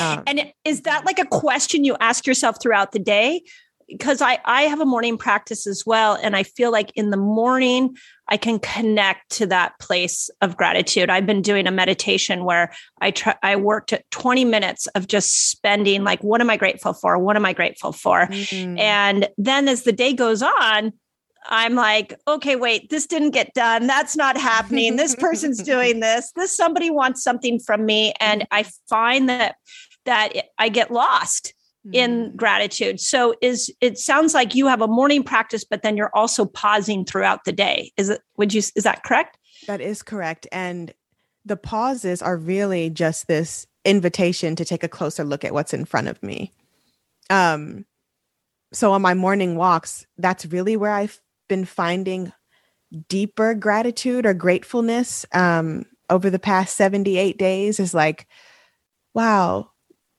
Um, 0.00 0.22
and 0.26 0.52
is 0.64 0.82
that 0.82 1.04
like 1.06 1.18
a 1.18 1.26
question 1.26 1.84
you 1.84 1.96
ask 2.00 2.26
yourself 2.26 2.56
throughout 2.60 2.92
the 2.92 2.98
day? 2.98 3.42
because 3.90 4.22
I, 4.22 4.38
I 4.44 4.62
have 4.62 4.80
a 4.80 4.86
morning 4.86 5.18
practice 5.18 5.66
as 5.66 5.84
well. 5.84 6.16
And 6.22 6.36
I 6.36 6.44
feel 6.44 6.70
like 6.70 6.92
in 6.94 7.10
the 7.10 7.16
morning, 7.16 7.96
I 8.28 8.36
can 8.36 8.58
connect 8.60 9.30
to 9.32 9.46
that 9.46 9.78
place 9.80 10.30
of 10.40 10.56
gratitude. 10.56 11.10
I've 11.10 11.26
been 11.26 11.42
doing 11.42 11.66
a 11.66 11.72
meditation 11.72 12.44
where 12.44 12.72
I 13.00 13.10
try, 13.10 13.34
I 13.42 13.56
worked 13.56 13.92
at 13.92 14.08
20 14.12 14.44
minutes 14.44 14.86
of 14.88 15.08
just 15.08 15.50
spending 15.50 16.04
like, 16.04 16.22
what 16.22 16.40
am 16.40 16.50
I 16.50 16.56
grateful 16.56 16.92
for? 16.92 17.18
What 17.18 17.36
am 17.36 17.44
I 17.44 17.52
grateful 17.52 17.92
for? 17.92 18.26
Mm-hmm. 18.26 18.78
And 18.78 19.28
then 19.36 19.68
as 19.68 19.82
the 19.82 19.92
day 19.92 20.12
goes 20.12 20.42
on, 20.42 20.92
I'm 21.48 21.74
like, 21.74 22.14
okay, 22.28 22.56
wait, 22.56 22.90
this 22.90 23.06
didn't 23.06 23.30
get 23.30 23.54
done. 23.54 23.86
That's 23.86 24.16
not 24.16 24.36
happening. 24.36 24.96
this 24.96 25.14
person's 25.14 25.62
doing 25.62 26.00
this. 26.00 26.32
This 26.36 26.56
somebody 26.56 26.90
wants 26.90 27.22
something 27.22 27.58
from 27.58 27.86
me. 27.86 28.12
And 28.20 28.46
I 28.50 28.64
find 28.88 29.28
that 29.28 29.56
that 30.06 30.32
I 30.58 30.68
get 30.68 30.90
lost 30.90 31.54
in 31.92 32.32
mm. 32.32 32.36
gratitude. 32.36 33.00
So 33.00 33.34
is 33.40 33.72
it 33.80 33.98
sounds 33.98 34.34
like 34.34 34.54
you 34.54 34.66
have 34.66 34.82
a 34.82 34.88
morning 34.88 35.22
practice 35.22 35.64
but 35.64 35.82
then 35.82 35.96
you're 35.96 36.14
also 36.14 36.44
pausing 36.44 37.04
throughout 37.04 37.44
the 37.44 37.52
day. 37.52 37.92
Is 37.96 38.10
it 38.10 38.20
would 38.36 38.52
you 38.52 38.58
is 38.58 38.84
that 38.84 39.02
correct? 39.02 39.38
That 39.66 39.80
is 39.80 40.02
correct. 40.02 40.46
And 40.52 40.92
the 41.44 41.56
pauses 41.56 42.22
are 42.22 42.36
really 42.36 42.90
just 42.90 43.28
this 43.28 43.66
invitation 43.84 44.56
to 44.56 44.64
take 44.64 44.84
a 44.84 44.88
closer 44.88 45.24
look 45.24 45.44
at 45.44 45.54
what's 45.54 45.72
in 45.72 45.86
front 45.86 46.08
of 46.08 46.22
me. 46.22 46.52
Um 47.30 47.86
so 48.72 48.92
on 48.92 49.02
my 49.02 49.14
morning 49.14 49.56
walks, 49.56 50.06
that's 50.18 50.46
really 50.46 50.76
where 50.76 50.92
I've 50.92 51.20
been 51.50 51.66
finding 51.66 52.32
deeper 53.08 53.54
gratitude 53.54 54.24
or 54.24 54.34
gratefulness 54.34 55.26
um 55.32 55.84
over 56.08 56.30
the 56.30 56.40
past 56.40 56.76
78 56.76 57.36
days 57.36 57.78
is 57.78 57.92
like 57.92 58.26
wow 59.14 59.70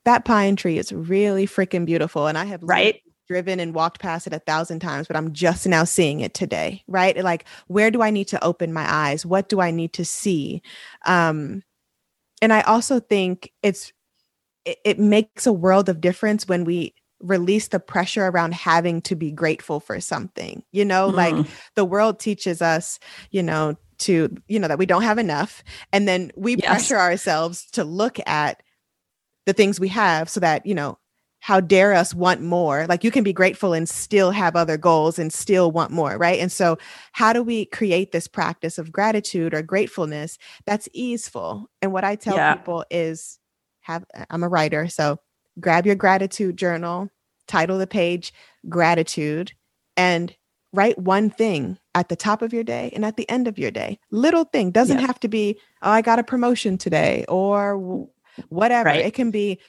that 0.06 0.26
pine 0.26 0.56
tree 0.56 0.78
is 0.78 0.92
really 0.92 1.46
freaking 1.46 1.86
beautiful. 1.86 2.28
And 2.28 2.38
I 2.38 2.46
have 2.46 2.64
right 2.64 3.02
driven 3.28 3.60
and 3.60 3.74
walked 3.74 4.02
past 4.02 4.28
it 4.28 4.34
a 4.34 4.40
thousand 4.40 4.80
times, 4.80 5.08
but 5.08 5.16
I'm 5.16 5.32
just 5.32 5.66
now 5.66 5.86
seeing 5.86 6.20
it 6.20 6.34
today. 6.34 6.84
Right. 6.88 7.16
Like, 7.24 7.46
where 7.68 7.90
do 7.90 8.02
I 8.02 8.10
need 8.10 8.28
to 8.30 8.44
open 8.44 8.74
my 8.74 8.86
eyes? 8.92 9.26
What 9.26 9.48
do 9.48 9.62
I 9.62 9.72
need 9.72 9.94
to 9.94 10.04
see? 10.06 10.62
Um, 11.06 11.64
and 12.42 12.52
I 12.52 12.62
also 12.62 13.00
think 13.00 13.54
it's 13.64 13.94
it, 14.66 14.80
it 14.84 15.00
makes 15.00 15.48
a 15.48 15.54
world 15.54 15.88
of 15.90 16.02
difference 16.02 16.48
when 16.48 16.66
we 16.66 16.94
release 17.22 17.70
the 17.70 17.80
pressure 17.80 18.28
around 18.28 18.54
having 18.54 19.02
to 19.04 19.16
be 19.16 19.32
grateful 19.32 19.80
for 19.80 20.00
something. 20.00 20.64
You 20.72 20.86
know, 20.86 21.12
mm. 21.12 21.16
like 21.16 21.48
the 21.76 21.86
world 21.86 22.20
teaches 22.20 22.62
us, 22.62 23.00
you 23.32 23.44
know, 23.44 23.76
to, 24.00 24.36
you 24.48 24.60
know, 24.60 24.68
that 24.68 24.80
we 24.80 24.86
don't 24.86 25.04
have 25.04 25.18
enough. 25.18 25.64
And 25.94 26.08
then 26.08 26.32
we 26.36 26.56
yes. 26.56 26.66
pressure 26.66 26.98
ourselves 26.98 27.66
to 27.72 27.84
look 27.84 28.18
at 28.28 28.64
the 29.46 29.54
things 29.54 29.80
we 29.80 29.90
have 29.90 30.30
so 30.30 30.40
that, 30.40 30.66
you 30.66 30.74
know, 30.74 30.98
how 31.42 31.60
dare 31.60 31.94
us 31.94 32.14
want 32.14 32.42
more? 32.42 32.86
Like 32.88 33.04
you 33.04 33.10
can 33.10 33.24
be 33.24 33.34
grateful 33.34 33.74
and 33.74 33.90
still 33.90 34.30
have 34.30 34.56
other 34.56 34.78
goals 34.78 35.18
and 35.18 35.34
still 35.34 35.72
want 35.72 35.92
more, 35.92 36.18
right? 36.18 36.40
And 36.40 36.52
so, 36.52 36.78
how 37.14 37.34
do 37.34 37.42
we 37.42 37.66
create 37.66 38.12
this 38.12 38.28
practice 38.28 38.78
of 38.78 38.92
gratitude 38.92 39.54
or 39.54 39.64
gratefulness 39.64 40.38
that's 40.66 40.88
easeful? 40.94 41.68
And 41.82 41.92
what 41.92 42.04
I 42.04 42.16
tell 42.16 42.36
yeah. 42.36 42.54
people 42.54 42.86
is 42.92 43.40
have 43.82 44.06
I'm 44.30 44.44
a 44.44 44.50
writer, 44.50 44.88
so 44.88 45.20
grab 45.62 45.86
your 45.86 45.96
gratitude 45.96 46.58
journal, 46.58 47.10
title 47.48 47.78
the 47.78 47.88
page 47.88 48.34
gratitude 48.70 49.54
and 49.96 50.36
write 50.74 50.98
one 50.98 51.30
thing 51.30 51.78
at 51.96 52.10
the 52.10 52.16
top 52.16 52.42
of 52.42 52.54
your 52.54 52.64
day 52.64 52.92
and 52.96 53.04
at 53.04 53.18
the 53.18 53.30
end 53.30 53.48
of 53.48 53.60
your 53.60 53.72
day. 53.72 54.00
Little 54.10 54.46
thing 54.46 54.72
doesn't 54.72 55.00
yeah. 55.00 55.08
have 55.08 55.20
to 55.22 55.28
be, 55.28 55.60
oh, 55.82 55.92
I 55.92 56.02
got 56.02 56.20
a 56.20 56.24
promotion 56.24 56.78
today 56.78 57.26
or 57.28 58.08
whatever. 58.50 58.88
Right. 58.88 59.06
It 59.06 59.14
can 59.14 59.32
be, 59.32 59.60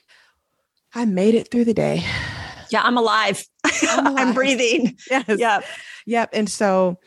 I 0.95 1.05
made 1.05 1.35
it 1.35 1.51
through 1.51 1.65
the 1.65 1.75
day. 1.75 2.05
Yeah, 2.71 2.83
I'm 2.83 2.97
alive. 2.97 3.45
I'm, 3.65 4.07
alive. 4.07 4.29
I'm 4.29 4.35
breathing. 4.35 4.97
Yes. 5.11 5.39
Yep. 5.39 5.65
Yep. 6.07 6.31
And 6.33 6.51
so 6.51 6.99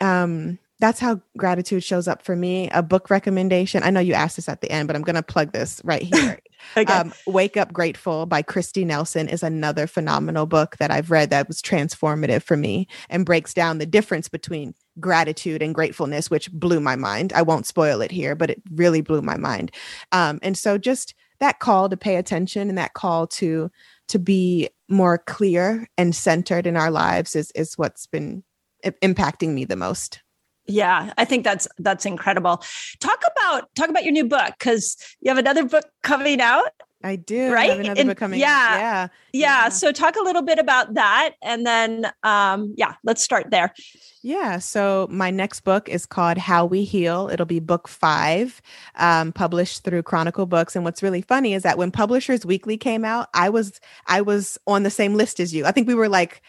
um 0.00 0.58
that's 0.82 0.98
how 0.98 1.20
gratitude 1.38 1.84
shows 1.84 2.08
up 2.08 2.22
for 2.22 2.34
me. 2.34 2.68
A 2.70 2.82
book 2.82 3.08
recommendation. 3.08 3.84
I 3.84 3.90
know 3.90 4.00
you 4.00 4.14
asked 4.14 4.34
this 4.34 4.48
at 4.48 4.62
the 4.62 4.72
end, 4.72 4.88
but 4.88 4.96
I'm 4.96 5.02
going 5.02 5.14
to 5.14 5.22
plug 5.22 5.52
this 5.52 5.80
right 5.84 6.02
here. 6.02 6.40
okay. 6.76 6.92
um, 6.92 7.14
Wake 7.24 7.56
Up 7.56 7.72
Grateful 7.72 8.26
by 8.26 8.42
Kristi 8.42 8.84
Nelson 8.84 9.28
is 9.28 9.44
another 9.44 9.86
phenomenal 9.86 10.44
book 10.44 10.78
that 10.78 10.90
I've 10.90 11.12
read 11.12 11.30
that 11.30 11.46
was 11.46 11.62
transformative 11.62 12.42
for 12.42 12.56
me 12.56 12.88
and 13.08 13.24
breaks 13.24 13.54
down 13.54 13.78
the 13.78 13.86
difference 13.86 14.28
between 14.28 14.74
gratitude 14.98 15.62
and 15.62 15.72
gratefulness, 15.72 16.32
which 16.32 16.50
blew 16.50 16.80
my 16.80 16.96
mind. 16.96 17.32
I 17.32 17.42
won't 17.42 17.66
spoil 17.66 18.00
it 18.00 18.10
here, 18.10 18.34
but 18.34 18.50
it 18.50 18.60
really 18.72 19.02
blew 19.02 19.22
my 19.22 19.36
mind. 19.36 19.70
Um, 20.10 20.40
and 20.42 20.58
so 20.58 20.78
just 20.78 21.14
that 21.38 21.60
call 21.60 21.90
to 21.90 21.96
pay 21.96 22.16
attention 22.16 22.68
and 22.68 22.76
that 22.76 22.94
call 22.94 23.28
to 23.28 23.70
to 24.08 24.18
be 24.18 24.68
more 24.88 25.18
clear 25.18 25.86
and 25.96 26.12
centered 26.12 26.66
in 26.66 26.76
our 26.76 26.90
lives 26.90 27.36
is 27.36 27.52
is 27.52 27.78
what's 27.78 28.08
been 28.08 28.42
impacting 28.84 29.50
me 29.50 29.64
the 29.64 29.76
most. 29.76 30.20
Yeah, 30.66 31.12
I 31.18 31.24
think 31.24 31.44
that's 31.44 31.66
that's 31.78 32.06
incredible. 32.06 32.62
Talk 33.00 33.22
about 33.36 33.74
talk 33.74 33.88
about 33.88 34.04
your 34.04 34.12
new 34.12 34.24
book 34.24 34.54
because 34.58 34.96
you 35.20 35.28
have 35.28 35.38
another 35.38 35.64
book 35.64 35.84
coming 36.02 36.40
out. 36.40 36.70
I 37.04 37.16
do. 37.16 37.52
Right. 37.52 37.80
another 37.80 38.00
and, 38.00 38.08
book 38.10 38.18
coming. 38.18 38.38
Yeah, 38.38 38.78
yeah, 38.78 39.08
yeah. 39.32 39.68
So 39.70 39.90
talk 39.90 40.16
a 40.16 40.22
little 40.22 40.42
bit 40.42 40.58
about 40.58 40.94
that, 40.94 41.34
and 41.42 41.66
then 41.66 42.12
um, 42.22 42.74
yeah, 42.76 42.94
let's 43.02 43.22
start 43.22 43.50
there. 43.50 43.74
Yeah. 44.22 44.60
So 44.60 45.08
my 45.10 45.30
next 45.30 45.62
book 45.62 45.88
is 45.88 46.06
called 46.06 46.38
How 46.38 46.64
We 46.64 46.84
Heal. 46.84 47.28
It'll 47.32 47.44
be 47.44 47.58
book 47.58 47.88
five, 47.88 48.62
um, 48.94 49.32
published 49.32 49.82
through 49.82 50.04
Chronicle 50.04 50.46
Books. 50.46 50.76
And 50.76 50.84
what's 50.84 51.02
really 51.02 51.22
funny 51.22 51.54
is 51.54 51.64
that 51.64 51.76
when 51.76 51.90
Publishers 51.90 52.46
Weekly 52.46 52.76
came 52.76 53.04
out, 53.04 53.28
I 53.34 53.48
was 53.48 53.80
I 54.06 54.20
was 54.20 54.58
on 54.68 54.84
the 54.84 54.90
same 54.90 55.14
list 55.14 55.40
as 55.40 55.52
you. 55.52 55.66
I 55.66 55.72
think 55.72 55.88
we 55.88 55.94
were 55.96 56.08
like 56.08 56.40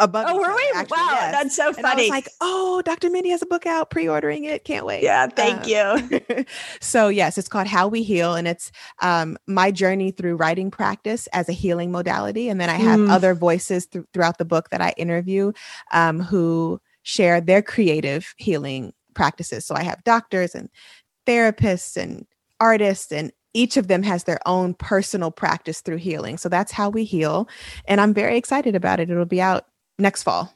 above. 0.00 0.26
Oh, 0.28 0.36
were 0.36 0.54
we? 0.54 0.72
Actually, 0.74 0.96
wow, 0.96 1.08
yes. 1.12 1.32
that's 1.32 1.56
so 1.56 1.72
funny. 1.72 1.78
And 1.78 1.86
I 1.86 1.94
was 1.94 2.08
like, 2.08 2.28
oh, 2.40 2.82
Dr. 2.84 3.10
Mindy 3.10 3.30
has 3.30 3.42
a 3.42 3.46
book 3.46 3.66
out, 3.66 3.90
pre-ordering 3.90 4.44
it. 4.44 4.64
Can't 4.64 4.84
wait. 4.84 5.02
Yeah, 5.02 5.26
thank 5.28 5.66
uh, 5.66 6.00
you. 6.10 6.44
so 6.80 7.08
yes, 7.08 7.38
it's 7.38 7.48
called 7.48 7.68
How 7.68 7.86
We 7.86 8.02
Heal, 8.02 8.34
and 8.34 8.48
it's 8.48 8.72
um, 9.00 9.36
my 9.46 9.70
journey 9.70 10.10
through 10.10 10.36
writing 10.36 10.70
practice 10.70 11.28
as 11.28 11.48
a 11.48 11.52
healing 11.52 11.92
modality. 11.92 12.48
And 12.48 12.60
then 12.60 12.70
I 12.70 12.74
have 12.74 12.98
mm. 12.98 13.10
other 13.10 13.34
voices 13.34 13.86
th- 13.86 14.04
throughout 14.12 14.38
the 14.38 14.44
book 14.44 14.70
that 14.70 14.80
I 14.80 14.94
interview 14.96 15.52
um, 15.92 16.20
who 16.20 16.80
share 17.02 17.40
their 17.40 17.62
creative 17.62 18.34
healing 18.38 18.92
practices. 19.14 19.64
So 19.64 19.74
I 19.74 19.82
have 19.82 20.02
doctors 20.04 20.54
and 20.54 20.68
therapists 21.26 21.96
and 21.96 22.26
artists 22.58 23.12
and 23.12 23.32
each 23.52 23.76
of 23.76 23.88
them 23.88 24.02
has 24.02 24.24
their 24.24 24.38
own 24.46 24.74
personal 24.74 25.30
practice 25.30 25.80
through 25.80 25.96
healing. 25.96 26.38
So 26.38 26.48
that's 26.48 26.72
how 26.72 26.88
we 26.88 27.04
heal. 27.04 27.48
And 27.86 28.00
I'm 28.00 28.14
very 28.14 28.36
excited 28.36 28.76
about 28.76 29.00
it. 29.00 29.10
It'll 29.10 29.24
be 29.24 29.40
out 29.40 29.66
next 30.00 30.22
fall. 30.22 30.54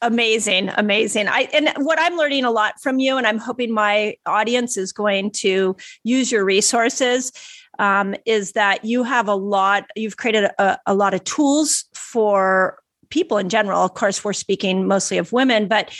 Amazing, 0.00 0.70
amazing. 0.76 1.26
I 1.26 1.48
and 1.52 1.72
what 1.78 1.98
I'm 2.00 2.16
learning 2.16 2.44
a 2.44 2.52
lot 2.52 2.80
from 2.80 3.00
you, 3.00 3.16
and 3.16 3.26
I'm 3.26 3.38
hoping 3.38 3.72
my 3.72 4.16
audience 4.26 4.76
is 4.76 4.92
going 4.92 5.32
to 5.32 5.76
use 6.04 6.30
your 6.30 6.44
resources. 6.44 7.32
Um, 7.80 8.14
is 8.24 8.52
that 8.52 8.84
you 8.84 9.02
have 9.02 9.26
a 9.26 9.34
lot? 9.34 9.90
You've 9.96 10.16
created 10.16 10.50
a, 10.58 10.78
a 10.86 10.94
lot 10.94 11.14
of 11.14 11.24
tools 11.24 11.84
for 11.94 12.78
people 13.10 13.38
in 13.38 13.48
general. 13.48 13.82
Of 13.82 13.94
course, 13.94 14.24
we're 14.24 14.34
speaking 14.34 14.86
mostly 14.86 15.18
of 15.18 15.32
women, 15.32 15.66
but 15.66 15.92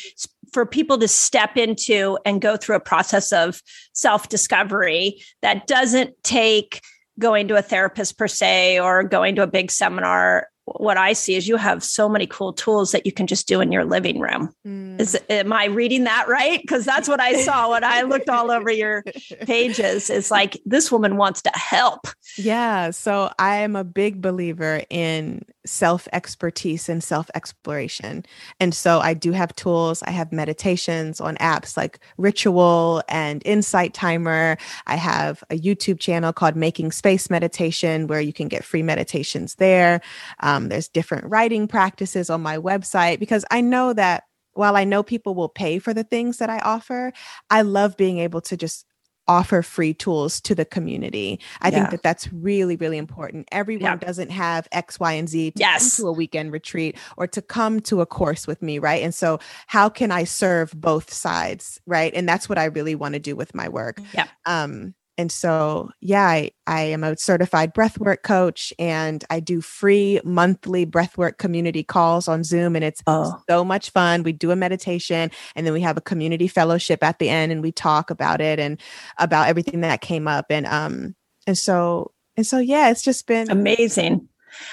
for 0.52 0.64
people 0.64 0.98
to 0.98 1.08
step 1.08 1.56
into 1.56 2.18
and 2.24 2.40
go 2.40 2.56
through 2.56 2.76
a 2.76 2.80
process 2.80 3.32
of 3.32 3.62
self 3.92 4.28
discovery 4.28 5.22
that 5.42 5.66
doesn't 5.66 6.14
take 6.22 6.80
going 7.18 7.48
to 7.48 7.56
a 7.56 7.62
therapist 7.62 8.16
per 8.16 8.28
se 8.28 8.78
or 8.78 9.02
going 9.02 9.34
to 9.34 9.42
a 9.42 9.46
big 9.46 9.70
seminar 9.70 10.48
what 10.76 10.96
I 10.96 11.12
see 11.12 11.34
is 11.34 11.48
you 11.48 11.56
have 11.56 11.82
so 11.82 12.08
many 12.08 12.26
cool 12.26 12.52
tools 12.52 12.92
that 12.92 13.06
you 13.06 13.12
can 13.12 13.26
just 13.26 13.48
do 13.48 13.60
in 13.60 13.72
your 13.72 13.84
living 13.84 14.20
room. 14.20 14.54
Mm. 14.66 15.00
Is 15.00 15.18
am 15.28 15.52
I 15.52 15.66
reading 15.66 16.04
that 16.04 16.28
right? 16.28 16.60
Because 16.60 16.84
that's 16.84 17.08
what 17.08 17.20
I 17.20 17.42
saw 17.42 17.70
when 17.70 17.84
I 17.84 18.02
looked 18.02 18.28
all 18.28 18.50
over 18.50 18.70
your 18.70 19.02
pages. 19.42 20.10
Is 20.10 20.30
like 20.30 20.60
this 20.64 20.90
woman 20.90 21.16
wants 21.16 21.42
to 21.42 21.50
help. 21.54 22.06
Yeah. 22.36 22.90
So 22.90 23.30
I 23.38 23.56
am 23.56 23.76
a 23.76 23.84
big 23.84 24.20
believer 24.20 24.82
in 24.90 25.44
self 25.68 26.08
expertise 26.12 26.88
and 26.88 27.02
self 27.04 27.30
exploration. 27.34 28.24
And 28.58 28.74
so 28.74 29.00
I 29.00 29.14
do 29.14 29.32
have 29.32 29.54
tools. 29.54 30.02
I 30.02 30.10
have 30.10 30.32
meditations 30.32 31.20
on 31.20 31.36
apps 31.36 31.76
like 31.76 32.00
Ritual 32.16 33.02
and 33.08 33.42
Insight 33.44 33.94
Timer. 33.94 34.56
I 34.86 34.96
have 34.96 35.44
a 35.50 35.58
YouTube 35.58 36.00
channel 36.00 36.32
called 36.32 36.56
Making 36.56 36.92
Space 36.92 37.30
Meditation 37.30 38.06
where 38.06 38.20
you 38.20 38.32
can 38.32 38.48
get 38.48 38.64
free 38.64 38.82
meditations 38.82 39.56
there. 39.56 40.00
Um, 40.40 40.57
there's 40.66 40.88
different 40.88 41.26
writing 41.26 41.68
practices 41.68 42.28
on 42.28 42.42
my 42.42 42.58
website 42.58 43.20
because 43.20 43.44
I 43.52 43.60
know 43.60 43.92
that 43.92 44.24
while 44.54 44.76
I 44.76 44.82
know 44.82 45.04
people 45.04 45.36
will 45.36 45.48
pay 45.48 45.78
for 45.78 45.94
the 45.94 46.02
things 46.02 46.38
that 46.38 46.50
I 46.50 46.58
offer, 46.58 47.12
I 47.48 47.62
love 47.62 47.96
being 47.96 48.18
able 48.18 48.40
to 48.40 48.56
just 48.56 48.84
offer 49.28 49.62
free 49.62 49.94
tools 49.94 50.40
to 50.40 50.54
the 50.54 50.64
community. 50.64 51.38
I 51.60 51.68
yeah. 51.68 51.74
think 51.74 51.90
that 51.90 52.02
that's 52.02 52.32
really, 52.32 52.76
really 52.76 52.96
important. 52.96 53.46
Everyone 53.52 53.82
yeah. 53.82 53.96
doesn't 53.96 54.30
have 54.30 54.66
X, 54.72 54.98
Y, 54.98 55.12
and 55.12 55.28
Z 55.28 55.52
to 55.52 55.58
yes. 55.60 55.96
come 55.96 56.04
to 56.04 56.08
a 56.08 56.12
weekend 56.12 56.50
retreat 56.50 56.96
or 57.16 57.26
to 57.28 57.42
come 57.42 57.80
to 57.82 58.00
a 58.00 58.06
course 58.06 58.46
with 58.46 58.62
me, 58.62 58.78
right? 58.78 59.02
And 59.02 59.14
so, 59.14 59.38
how 59.66 59.88
can 59.88 60.10
I 60.10 60.24
serve 60.24 60.72
both 60.72 61.12
sides, 61.12 61.80
right? 61.86 62.12
And 62.14 62.28
that's 62.28 62.48
what 62.48 62.58
I 62.58 62.64
really 62.64 62.94
want 62.94 63.12
to 63.12 63.20
do 63.20 63.36
with 63.36 63.54
my 63.54 63.68
work. 63.68 64.00
Yeah. 64.12 64.26
Um, 64.46 64.94
and 65.18 65.32
so, 65.32 65.90
yeah, 66.00 66.26
I, 66.26 66.52
I 66.68 66.82
am 66.82 67.02
a 67.02 67.18
certified 67.18 67.74
breathwork 67.74 68.22
coach 68.22 68.72
and 68.78 69.24
I 69.30 69.40
do 69.40 69.60
free 69.60 70.20
monthly 70.24 70.86
breathwork 70.86 71.38
community 71.38 71.82
calls 71.82 72.28
on 72.28 72.44
Zoom. 72.44 72.76
And 72.76 72.84
it's 72.84 73.02
oh. 73.08 73.42
so 73.50 73.64
much 73.64 73.90
fun. 73.90 74.22
We 74.22 74.32
do 74.32 74.52
a 74.52 74.56
meditation 74.56 75.32
and 75.56 75.66
then 75.66 75.72
we 75.74 75.80
have 75.80 75.96
a 75.96 76.00
community 76.00 76.46
fellowship 76.46 77.02
at 77.02 77.18
the 77.18 77.28
end 77.28 77.50
and 77.50 77.62
we 77.62 77.72
talk 77.72 78.10
about 78.10 78.40
it 78.40 78.60
and 78.60 78.80
about 79.18 79.48
everything 79.48 79.80
that 79.80 80.02
came 80.02 80.28
up. 80.28 80.46
And, 80.50 80.66
um, 80.66 81.16
and 81.48 81.58
so, 81.58 82.12
and 82.36 82.46
so, 82.46 82.58
yeah, 82.58 82.90
it's 82.90 83.02
just 83.02 83.26
been 83.26 83.50
amazing. 83.50 84.28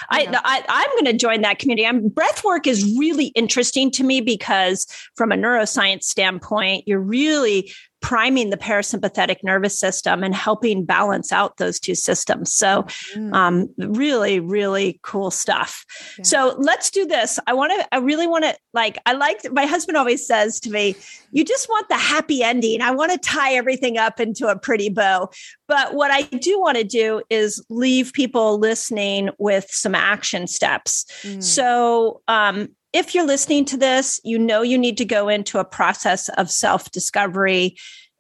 I, 0.10 0.28
I 0.70 0.84
am 0.84 0.89
going 0.91 1.06
to 1.12 1.18
join 1.18 1.41
that 1.41 1.60
community. 1.60 1.86
I'm, 1.86 2.08
breath 2.10 2.43
work 2.43 2.68
is 2.68 2.84
really 2.98 3.28
interesting 3.28 3.91
to 3.91 4.04
me 4.04 4.22
because 4.22 4.88
from 5.16 5.32
a 5.32 5.36
neuroscience 5.36 6.04
standpoint, 6.04 6.88
you're 6.88 7.00
really 7.00 7.72
priming 8.02 8.50
the 8.50 8.58
parasympathetic 8.58 9.38
nervous 9.43 9.80
system 9.80 10.24
and 10.24 10.36
helping 10.36 10.86
balance 10.86 11.32
out 11.32 11.58
those 11.58 11.80
two 11.80 11.96
systems. 11.96 12.54
So, 12.54 12.84
mm. 13.16 13.34
um, 13.34 13.70
really, 13.78 14.39
really 14.39 15.00
cool 15.02 15.32
stuff. 15.32 15.86
Yeah. 16.18 16.24
So 16.24 16.56
let's 16.60 16.91
do 16.91 17.06
this. 17.06 17.39
I 17.48 17.54
want 17.54 17.72
to. 17.74 17.88
I 17.91 17.98
really 17.98 18.28
want 18.28 18.43
to. 18.43 18.56
Like, 18.74 18.98
I 19.06 19.14
like. 19.14 19.39
My 19.52 19.66
husband 19.66 19.98
always 19.98 20.26
says 20.26 20.60
to 20.62 20.70
me, 20.70 20.96
"You 21.32 21.43
just 21.43 21.68
want 21.68 21.89
the 21.89 21.98
happy 21.98 22.43
ending. 22.43 22.82
I 22.82 22.91
want 22.91 23.12
to 23.12 23.18
tie 23.18 23.54
everything 23.54 23.98
up 23.98 24.20
into 24.20 24.48
a 24.48 24.58
pretty 24.58 24.89
bow." 24.89 25.30
But 25.68 25.96
what 25.96 26.12
I 26.12 26.24
do 26.24 26.60
want 26.60 26.78
to 26.78 26.84
do 26.84 27.22
is 27.30 27.64
leave 27.70 28.14
people 28.14 28.60
listening 28.60 29.30
with 29.39 29.66
some 29.70 29.96
action 29.96 30.48
steps. 30.48 31.06
Mm. 31.24 31.41
So, 31.41 32.22
um, 32.28 32.70
if 32.96 33.14
you're 33.14 33.28
listening 33.28 33.66
to 33.66 33.78
this, 33.78 34.22
you 34.24 34.39
know 34.39 34.62
you 34.62 34.78
need 34.78 34.98
to 34.98 35.06
go 35.06 35.28
into 35.28 35.60
a 35.60 35.66
process 35.66 36.30
of 36.30 36.50
self 36.50 36.91
discovery. 36.91 37.76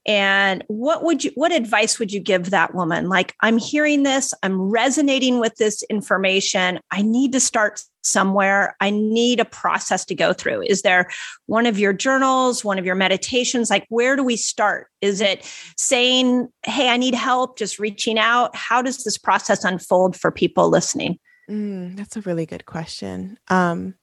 And 0.05 0.63
what 0.67 1.01
would 1.03 1.23
you, 1.23 1.31
what 1.33 1.53
advice 1.53 1.97
would 1.97 2.11
you 2.11 2.19
give 2.19 2.49
that 2.49 2.75
woman? 2.75 3.07
Like, 3.07 3.33
I'm 3.39 3.57
hearing 3.57 4.03
this, 4.03 4.33
I'm 4.43 4.61
resonating 4.61 5.39
with 5.39 5.55
this 5.55 5.81
information. 5.83 6.79
I 6.91 7.01
need 7.01 7.31
to 7.31 7.39
start 7.39 7.81
somewhere. 8.03 8.75
I 8.81 8.89
need 8.89 9.39
a 9.39 9.45
process 9.45 10.05
to 10.05 10.13
go 10.13 10.33
through. 10.33 10.63
Is 10.63 10.81
there 10.81 11.09
one 11.45 11.65
of 11.65 11.79
your 11.79 11.93
journals, 11.93 12.63
one 12.63 12.77
of 12.77 12.85
your 12.85 12.95
meditations? 12.95 13.69
Like, 13.69 13.85
where 13.87 14.17
do 14.17 14.23
we 14.23 14.35
start? 14.35 14.87
Is 14.99 15.21
it 15.21 15.49
saying, 15.77 16.49
Hey, 16.65 16.89
I 16.89 16.97
need 16.97 17.15
help, 17.15 17.57
just 17.57 17.79
reaching 17.79 18.19
out? 18.19 18.53
How 18.55 18.81
does 18.81 19.05
this 19.05 19.17
process 19.17 19.63
unfold 19.63 20.17
for 20.17 20.31
people 20.31 20.69
listening? 20.69 21.17
Mm, 21.49 21.95
that's 21.95 22.17
a 22.17 22.21
really 22.21 22.45
good 22.45 22.65
question. 22.65 23.39
Um, 23.47 23.95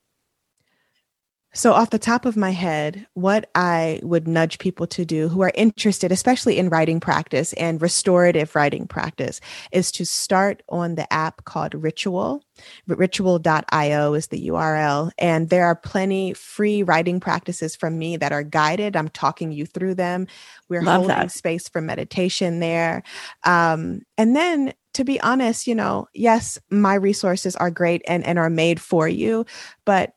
so, 1.55 1.73
off 1.75 1.91
the 1.91 1.99
top 1.99 2.25
of 2.25 2.35
my 2.35 2.51
head, 2.51 3.07
what 3.13 3.51
I 3.55 4.01
would 4.03 4.27
nudge 4.27 4.59
people 4.59 4.87
to 4.87 5.05
do 5.05 5.29
who 5.29 5.43
are 5.43 5.53
interested, 5.55 6.11
especially 6.11 6.59
in 6.59 6.71
writing 6.71 6.99
practice 6.99 7.53
and 7.55 7.83
restorative 7.83 8.55
writing 8.55 8.87
practice, 8.87 9.39
is 9.71 9.93
to 9.93 10.07
start 10.07 10.63
on 10.71 10.95
the 10.95 11.11
app 11.13 11.45
called 11.45 11.75
Ritual. 11.75 12.43
Ritual.io 12.87 14.15
is 14.15 14.29
the 14.29 14.49
URL. 14.49 15.11
And 15.19 15.51
there 15.51 15.67
are 15.67 15.77
plenty 15.77 16.33
free 16.33 16.83
writing 16.83 17.21
practices 17.21 17.77
from 17.77 17.99
me 17.99 18.17
that 18.17 18.33
are 18.33 18.43
guided. 18.43 18.97
I'm 18.97 19.11
talking 19.11 19.53
you 19.53 19.67
through 19.67 19.97
them. 19.97 20.29
We're 20.71 20.83
Love 20.83 21.01
holding 21.03 21.17
that. 21.17 21.33
space 21.33 21.69
for 21.69 21.83
meditation 21.83 22.61
there. 22.61 23.03
Um, 23.45 24.03
and 24.17 24.35
then 24.35 24.73
to 24.95 25.05
be 25.05 25.21
honest, 25.21 25.67
you 25.67 25.75
know, 25.75 26.07
yes, 26.15 26.59
my 26.71 26.95
resources 26.95 27.57
are 27.57 27.71
great 27.71 28.03
and, 28.07 28.25
and 28.27 28.39
are 28.39 28.51
made 28.51 28.81
for 28.81 29.09
you, 29.09 29.45
but 29.85 30.15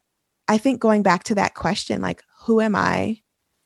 I 0.47 0.57
think 0.57 0.79
going 0.79 1.03
back 1.03 1.23
to 1.25 1.35
that 1.35 1.55
question, 1.55 2.01
like, 2.01 2.23
who 2.45 2.61
am 2.61 2.75
I? 2.75 3.21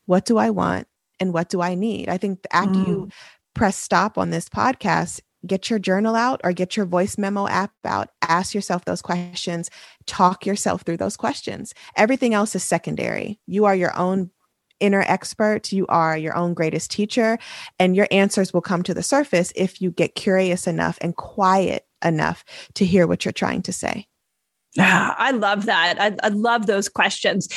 What 0.06 0.24
do 0.24 0.38
I 0.38 0.50
want? 0.50 0.86
And 1.18 1.32
what 1.34 1.50
do 1.50 1.60
I 1.60 1.74
need? 1.74 2.08
I 2.08 2.16
think 2.16 2.40
after 2.50 2.78
mm. 2.78 2.86
you 2.86 3.08
press 3.54 3.76
stop 3.76 4.16
on 4.16 4.30
this 4.30 4.48
podcast, 4.48 5.20
get 5.46 5.70
your 5.70 5.78
journal 5.78 6.14
out 6.14 6.40
or 6.44 6.52
get 6.52 6.76
your 6.76 6.86
voice 6.86 7.18
memo 7.18 7.46
app 7.46 7.72
out. 7.84 8.08
Ask 8.22 8.54
yourself 8.54 8.84
those 8.84 9.02
questions. 9.02 9.70
Talk 10.06 10.46
yourself 10.46 10.82
through 10.82 10.96
those 10.96 11.16
questions. 11.16 11.74
Everything 11.96 12.34
else 12.34 12.54
is 12.54 12.64
secondary. 12.64 13.38
You 13.46 13.66
are 13.66 13.74
your 13.74 13.96
own 13.96 14.30
inner 14.80 15.02
expert. 15.06 15.72
You 15.72 15.86
are 15.88 16.16
your 16.16 16.36
own 16.36 16.54
greatest 16.54 16.90
teacher, 16.90 17.38
and 17.78 17.94
your 17.94 18.08
answers 18.10 18.52
will 18.52 18.62
come 18.62 18.82
to 18.84 18.94
the 18.94 19.02
surface 19.02 19.52
if 19.54 19.80
you 19.80 19.90
get 19.90 20.14
curious 20.14 20.66
enough 20.66 20.98
and 21.00 21.14
quiet 21.14 21.86
enough 22.02 22.44
to 22.74 22.86
hear 22.86 23.06
what 23.06 23.24
you're 23.24 23.32
trying 23.32 23.62
to 23.62 23.72
say. 23.72 24.06
Yeah, 24.80 25.14
I 25.16 25.32
love 25.32 25.66
that. 25.66 25.96
I, 26.00 26.16
I, 26.26 26.28
love 26.28 26.66
those 26.66 26.88
questions. 26.88 27.48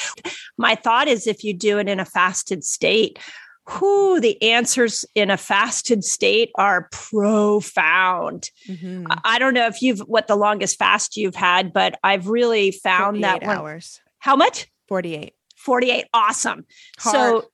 My 0.57 0.75
thought 0.75 1.07
is 1.07 1.25
if 1.25 1.43
you 1.43 1.53
do 1.53 1.79
it 1.79 1.87
in 1.87 1.99
a 1.99 2.05
fasted 2.05 2.63
state, 2.63 3.17
who 3.65 4.19
the 4.19 4.41
answers 4.41 5.05
in 5.15 5.29
a 5.29 5.37
fasted 5.37 6.03
state 6.03 6.51
are 6.55 6.89
profound. 6.91 8.49
Mm-hmm. 8.67 9.05
I 9.23 9.39
don't 9.39 9.53
know 9.53 9.67
if 9.67 9.81
you've 9.81 9.99
what 9.99 10.27
the 10.27 10.35
longest 10.35 10.77
fast 10.77 11.15
you've 11.15 11.35
had, 11.35 11.71
but 11.71 11.97
I've 12.03 12.27
really 12.27 12.71
found 12.71 13.23
that 13.23 13.41
one. 13.41 13.57
hours. 13.57 14.01
How 14.19 14.35
much? 14.35 14.67
48. 14.89 15.33
48. 15.55 16.05
Awesome. 16.13 16.65
Hard. 16.97 17.15
So, 17.15 17.49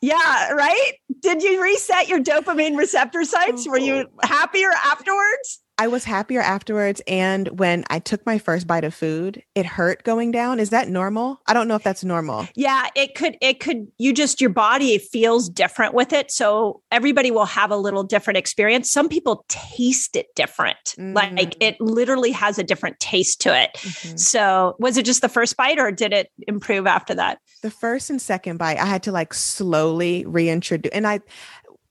yeah, 0.00 0.52
right? 0.52 0.92
Did 1.20 1.42
you 1.42 1.62
reset 1.62 2.08
your 2.08 2.20
dopamine 2.20 2.76
receptor 2.76 3.24
sites? 3.24 3.68
Were 3.68 3.78
you 3.78 4.06
Oh. 4.22 4.26
happier 4.26 4.70
afterwards? 4.70 5.60
I 5.80 5.86
was 5.86 6.04
happier 6.04 6.42
afterwards. 6.42 7.00
And 7.08 7.48
when 7.58 7.84
I 7.88 8.00
took 8.00 8.26
my 8.26 8.36
first 8.36 8.66
bite 8.66 8.84
of 8.84 8.92
food, 8.92 9.42
it 9.54 9.64
hurt 9.64 10.02
going 10.04 10.30
down. 10.30 10.60
Is 10.60 10.68
that 10.70 10.90
normal? 10.90 11.40
I 11.46 11.54
don't 11.54 11.68
know 11.68 11.74
if 11.74 11.82
that's 11.82 12.04
normal. 12.04 12.46
Yeah, 12.54 12.88
it 12.94 13.14
could, 13.14 13.38
it 13.40 13.60
could, 13.60 13.86
you 13.96 14.12
just, 14.12 14.42
your 14.42 14.50
body 14.50 14.98
feels 14.98 15.48
different 15.48 15.94
with 15.94 16.12
it. 16.12 16.30
So 16.30 16.82
everybody 16.92 17.30
will 17.30 17.46
have 17.46 17.70
a 17.70 17.78
little 17.78 18.02
different 18.04 18.36
experience. 18.36 18.90
Some 18.92 19.08
people 19.08 19.46
taste 19.48 20.16
it 20.16 20.26
different. 20.36 20.94
Like 20.98 21.30
Mm. 21.30 21.56
it 21.60 21.80
literally 21.80 22.32
has 22.32 22.58
a 22.58 22.62
different 22.62 23.00
taste 23.00 23.40
to 23.40 23.58
it. 23.58 23.70
Mhm. 23.76 24.18
So 24.18 24.76
was 24.80 24.98
it 24.98 25.06
just 25.06 25.22
the 25.22 25.30
first 25.30 25.56
bite 25.56 25.78
or 25.78 25.90
did 25.90 26.12
it 26.12 26.28
improve 26.46 26.86
after 26.86 27.14
that? 27.14 27.38
The 27.62 27.70
first 27.70 28.10
and 28.10 28.20
second 28.20 28.58
bite, 28.58 28.76
I 28.78 28.84
had 28.84 29.02
to 29.04 29.12
like 29.12 29.32
slowly 29.32 30.26
reintroduce. 30.26 30.92
And 30.92 31.06
I, 31.06 31.20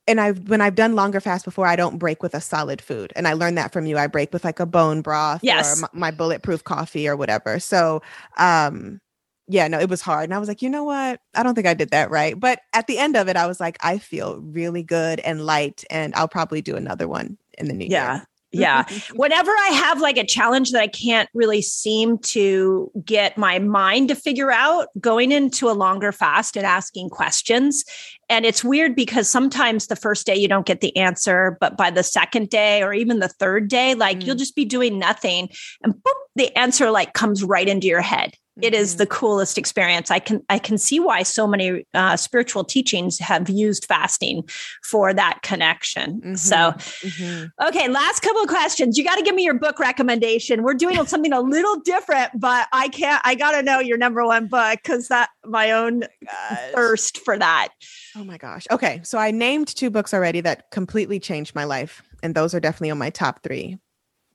and 0.10 0.22
I've 0.22 0.50
when 0.50 0.62
I've 0.62 0.76
done 0.76 0.96
longer 0.96 1.22
fasts 1.22 1.46
before, 1.46 1.68
I 1.68 1.78
don't 1.78 2.00
break 2.00 2.24
with 2.24 2.36
a 2.36 2.42
solid 2.42 2.82
food. 2.82 3.14
And 3.16 3.28
I 3.28 3.34
learned 3.34 3.58
that 3.60 3.74
from 3.74 3.86
you. 3.88 3.98
I 3.98 4.08
break 4.08 4.34
with 4.34 4.44
like 4.46 4.60
a 4.60 4.66
bone 4.68 5.02
broth 5.02 5.44
Yes. 5.44 5.66
or 5.66 5.78
my, 5.78 5.88
my 5.94 6.12
bulletproof 6.12 6.64
coffee 6.66 7.08
or 7.08 7.16
whatever. 7.18 7.60
So, 7.60 8.02
um, 8.38 9.00
yeah, 9.48 9.68
no, 9.68 9.80
it 9.80 9.90
was 9.90 10.02
hard. 10.02 10.26
And 10.26 10.34
I 10.34 10.40
was 10.40 10.48
like, 10.50 10.62
you 10.62 10.70
know 10.70 10.84
what? 10.84 11.22
I 11.36 11.44
don't 11.44 11.56
think 11.56 11.68
I 11.68 11.74
did 11.76 11.92
that 11.92 12.12
right. 12.12 12.40
But 12.40 12.62
at 12.74 12.88
the 12.88 13.00
end 13.00 13.16
of 13.18 13.30
it, 13.30 13.38
I 13.38 13.48
was 13.48 13.60
like, 13.60 13.78
I 13.82 13.98
feel 14.00 14.40
really 14.42 14.84
good 14.84 15.20
and 15.22 15.46
light. 15.46 15.84
And 15.90 16.14
I'll 16.16 16.28
probably 16.28 16.62
do 16.62 16.76
another 16.76 17.08
one 17.08 17.38
in 17.58 17.68
the 17.68 17.74
new 17.74 17.88
Yeah. 17.88 18.22
year. 18.22 18.29
Yeah. 18.52 18.86
Whenever 19.14 19.52
I 19.52 19.68
have 19.70 20.02
like 20.02 20.18
a 20.18 20.26
challenge 20.26 20.72
that 20.72 20.82
I 20.82 20.88
can't 20.88 21.30
really 21.34 21.62
seem 21.62 22.18
to 22.20 22.92
get 23.06 23.38
my 23.38 23.60
mind 23.60 24.10
to 24.10 24.16
figure 24.16 24.52
out, 24.52 24.88
going 25.00 25.32
into 25.32 25.70
a 25.70 25.74
longer 25.74 26.12
fast 26.12 26.58
and 26.58 26.66
asking 26.66 27.10
questions. 27.10 27.84
And 28.28 28.46
it's 28.46 28.64
weird 28.64 28.96
because 28.96 29.30
sometimes 29.30 29.88
the 29.88 29.96
first 29.96 30.26
day 30.26 30.36
you 30.36 30.48
don't 30.48 30.66
get 30.66 30.82
the 30.82 30.96
answer, 30.98 31.58
but 31.60 31.78
by 31.78 31.90
the 31.92 32.04
second 32.04 32.50
day 32.50 32.82
or 32.84 32.94
even 32.94 33.20
the 33.20 33.28
third 33.28 33.68
day, 33.68 33.96
like 33.96 34.20
Mm. 34.20 34.26
you'll 34.26 34.36
just 34.36 34.56
be 34.56 34.66
doing 34.66 34.98
nothing 35.00 35.50
and 35.84 35.94
boop, 35.94 36.14
the 36.36 36.56
answer 36.58 36.90
like 36.92 37.14
comes 37.14 37.44
right 37.44 37.68
into 37.68 37.88
your 37.88 38.02
head. 38.02 38.34
It 38.62 38.74
is 38.74 38.98
the 38.98 39.06
coolest 39.06 39.58
experience. 39.58 40.12
I 40.12 40.20
can 40.20 40.44
I 40.50 40.60
can 40.60 40.78
see 40.78 41.00
why 41.00 41.24
so 41.24 41.48
many 41.48 41.86
uh, 41.94 42.18
spiritual 42.18 42.64
teachings 42.64 43.20
have 43.20 43.50
used 43.50 43.86
fasting 43.86 44.48
for 44.84 45.14
that 45.14 45.40
connection. 45.44 46.36
So 46.38 46.56
Mhm. 46.56 47.52
Okay, 47.68 47.88
last 47.88 48.22
couple 48.22 48.42
of 48.42 48.48
questions. 48.48 48.98
You 48.98 49.04
got 49.04 49.16
to 49.16 49.24
give 49.24 49.36
me 49.36 49.44
your 49.44 49.54
book 49.54 49.80
recommendation. 49.80 50.64
We're 50.64 50.74
doing 50.74 51.06
something 51.08 51.34
a 51.34 51.42
little 51.42 51.80
different, 51.80 52.32
but 52.40 52.68
I 52.72 52.90
can't. 52.90 53.22
I 53.26 53.36
got 53.36 53.52
to 53.52 53.64
know 53.64 53.80
your 53.80 53.98
number 53.98 54.26
one 54.26 54.48
book 54.48 54.80
because 54.84 55.08
that 55.08 55.30
my 55.46 55.72
own 55.72 56.02
Gosh. 56.02 56.72
thirst 56.74 57.18
for 57.20 57.38
that. 57.38 57.70
Oh 58.16 58.24
my 58.24 58.38
gosh. 58.38 58.66
Okay. 58.72 59.02
So 59.04 59.18
I 59.18 59.32
named 59.32 59.68
two 59.68 59.90
books 59.90 60.14
already 60.14 60.42
that 60.42 60.72
completely 60.72 61.20
changed 61.20 61.56
my 61.56 61.64
life. 61.64 62.02
And 62.22 62.36
those 62.36 62.54
are 62.54 62.60
definitely 62.60 62.92
on 62.92 62.98
my 62.98 63.10
top 63.10 63.44
three. 63.44 63.78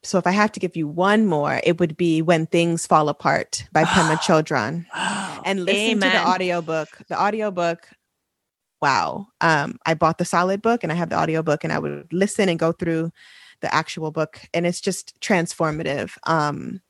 So 0.05 0.19
if 0.19 0.27
I 0.27 0.33
have 0.33 0.53
to 0.53 0.61
give 0.61 0.77
you 0.77 0.87
one 0.87 1.27
more, 1.27 1.61
it 1.65 1.81
would 1.81 1.97
be 1.97 2.23
When 2.23 2.47
Things 2.47 2.87
Fall 2.87 3.09
Apart 3.09 3.65
by 3.73 3.85
Pema 3.85 4.17
Chodron. 4.19 4.87
And 5.45 5.65
listen 5.65 5.95
to 5.95 6.01
the 6.01 6.07
Amen. 6.09 6.27
audiobook. 6.27 6.89
The 7.09 7.21
audiobook, 7.21 7.89
wow. 8.83 9.27
Um, 9.41 9.79
I 9.87 9.95
bought 9.95 10.19
the 10.19 10.25
solid 10.25 10.63
book 10.63 10.83
and 10.83 10.93
I 10.93 10.95
have 10.95 11.11
the 11.11 11.19
audiobook 11.19 11.65
and 11.65 11.73
I 11.73 11.79
would 11.79 12.13
listen 12.13 12.49
and 12.49 12.59
go 12.59 12.73
through 12.73 13.11
the 13.61 13.75
actual 13.75 14.11
book. 14.11 14.41
And 14.53 14.67
it's 14.67 14.81
just 14.81 15.19
transformative. 15.21 16.13
Um, 16.25 16.81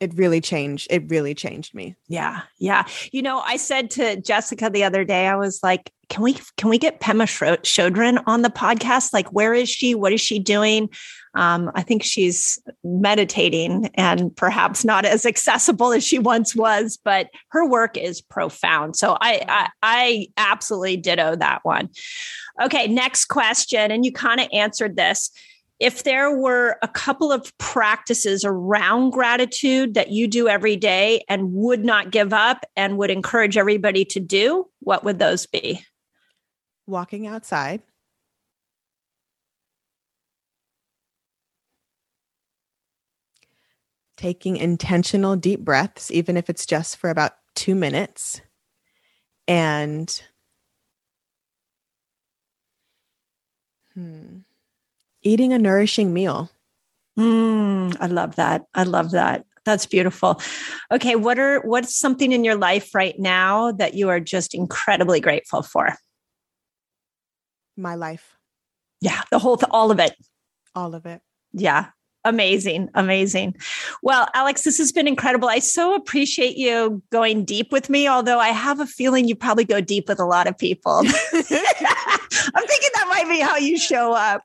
it 0.00 0.16
really 0.16 0.40
changed. 0.40 0.86
It 0.90 1.08
really 1.08 1.34
changed 1.34 1.74
me. 1.74 1.94
Yeah, 2.08 2.40
yeah. 2.58 2.84
You 3.12 3.20
know, 3.20 3.40
I 3.40 3.58
said 3.58 3.90
to 3.92 4.20
Jessica 4.20 4.70
the 4.70 4.82
other 4.82 5.04
day, 5.04 5.28
I 5.28 5.36
was 5.36 5.60
like, 5.62 5.92
"Can 6.08 6.22
we 6.22 6.36
can 6.56 6.70
we 6.70 6.78
get 6.78 7.00
Pema 7.00 7.24
Shro- 7.24 8.22
on 8.26 8.42
the 8.42 8.48
podcast? 8.48 9.12
Like, 9.12 9.30
where 9.32 9.52
is 9.52 9.68
she? 9.68 9.94
What 9.94 10.12
is 10.12 10.20
she 10.20 10.38
doing?" 10.38 10.88
Um, 11.34 11.70
I 11.74 11.82
think 11.82 12.02
she's 12.02 12.58
meditating 12.82 13.90
and 13.94 14.34
perhaps 14.34 14.84
not 14.84 15.04
as 15.04 15.24
accessible 15.24 15.92
as 15.92 16.04
she 16.04 16.18
once 16.18 16.56
was, 16.56 16.98
but 17.04 17.28
her 17.50 17.64
work 17.64 17.96
is 17.96 18.22
profound. 18.22 18.96
So 18.96 19.18
I 19.20 19.44
I, 19.46 19.68
I 19.82 20.26
absolutely 20.38 20.96
ditto 20.96 21.36
that 21.36 21.60
one. 21.62 21.90
Okay, 22.62 22.88
next 22.88 23.26
question, 23.26 23.90
and 23.90 24.04
you 24.04 24.12
kind 24.12 24.40
of 24.40 24.48
answered 24.52 24.96
this 24.96 25.30
if 25.80 26.04
there 26.04 26.36
were 26.36 26.76
a 26.82 26.88
couple 26.88 27.32
of 27.32 27.56
practices 27.56 28.44
around 28.44 29.10
gratitude 29.10 29.94
that 29.94 30.10
you 30.10 30.28
do 30.28 30.46
every 30.46 30.76
day 30.76 31.24
and 31.28 31.52
would 31.52 31.84
not 31.84 32.10
give 32.10 32.34
up 32.34 32.66
and 32.76 32.98
would 32.98 33.10
encourage 33.10 33.56
everybody 33.56 34.04
to 34.04 34.20
do, 34.20 34.68
what 34.80 35.04
would 35.04 35.18
those 35.18 35.46
be? 35.46 35.84
Walking 36.86 37.26
outside. 37.26 37.82
taking 44.16 44.58
intentional 44.58 45.34
deep 45.34 45.60
breaths, 45.60 46.10
even 46.10 46.36
if 46.36 46.50
it's 46.50 46.66
just 46.66 46.98
for 46.98 47.08
about 47.08 47.32
two 47.54 47.74
minutes, 47.74 48.42
and 49.48 50.22
hmm, 53.94 54.40
eating 55.22 55.52
a 55.52 55.58
nourishing 55.58 56.12
meal. 56.12 56.50
Mm, 57.18 57.96
I 58.00 58.06
love 58.06 58.36
that. 58.36 58.64
I 58.74 58.84
love 58.84 59.10
that. 59.12 59.44
That's 59.64 59.84
beautiful. 59.86 60.40
Okay, 60.90 61.16
what 61.16 61.38
are 61.38 61.60
what's 61.62 61.94
something 61.94 62.32
in 62.32 62.44
your 62.44 62.54
life 62.56 62.94
right 62.94 63.18
now 63.18 63.72
that 63.72 63.94
you 63.94 64.08
are 64.08 64.20
just 64.20 64.54
incredibly 64.54 65.20
grateful 65.20 65.62
for? 65.62 65.96
My 67.76 67.94
life, 67.94 68.36
Yeah, 69.00 69.22
the 69.30 69.38
whole 69.38 69.56
th- 69.56 69.70
all 69.70 69.90
of 69.90 69.98
it. 70.00 70.14
all 70.74 70.94
of 70.94 71.04
it. 71.06 71.20
Yeah. 71.52 71.86
Amazing. 72.24 72.90
Amazing. 72.94 73.56
Well, 74.02 74.28
Alex, 74.34 74.62
this 74.62 74.76
has 74.78 74.92
been 74.92 75.08
incredible. 75.08 75.48
I 75.48 75.58
so 75.58 75.94
appreciate 75.94 76.56
you 76.56 77.02
going 77.10 77.44
deep 77.44 77.72
with 77.72 77.88
me, 77.88 78.08
although 78.08 78.38
I 78.38 78.48
have 78.48 78.78
a 78.78 78.86
feeling 78.86 79.26
you 79.26 79.34
probably 79.34 79.64
go 79.64 79.80
deep 79.80 80.06
with 80.08 80.20
a 80.20 80.26
lot 80.26 80.46
of 80.46 80.56
people. 80.58 80.98
I'm 82.54 82.66
thinking 82.66 82.90
that 82.94 83.06
might 83.08 83.28
be 83.28 83.40
how 83.40 83.56
you 83.56 83.78
show 83.78 84.12
up. 84.12 84.42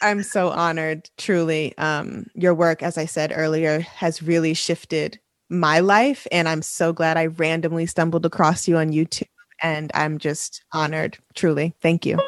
I'm 0.00 0.22
so 0.22 0.50
honored, 0.50 1.10
truly. 1.18 1.76
Um, 1.78 2.26
your 2.34 2.54
work, 2.54 2.82
as 2.82 2.96
I 2.96 3.06
said 3.06 3.32
earlier, 3.34 3.80
has 3.80 4.22
really 4.22 4.54
shifted 4.54 5.18
my 5.50 5.80
life. 5.80 6.26
And 6.30 6.48
I'm 6.48 6.62
so 6.62 6.92
glad 6.92 7.16
I 7.16 7.26
randomly 7.26 7.86
stumbled 7.86 8.26
across 8.26 8.68
you 8.68 8.76
on 8.76 8.92
YouTube. 8.92 9.28
And 9.60 9.90
I'm 9.94 10.18
just 10.18 10.64
honored, 10.72 11.18
truly. 11.34 11.74
Thank 11.80 12.06
you. 12.06 12.18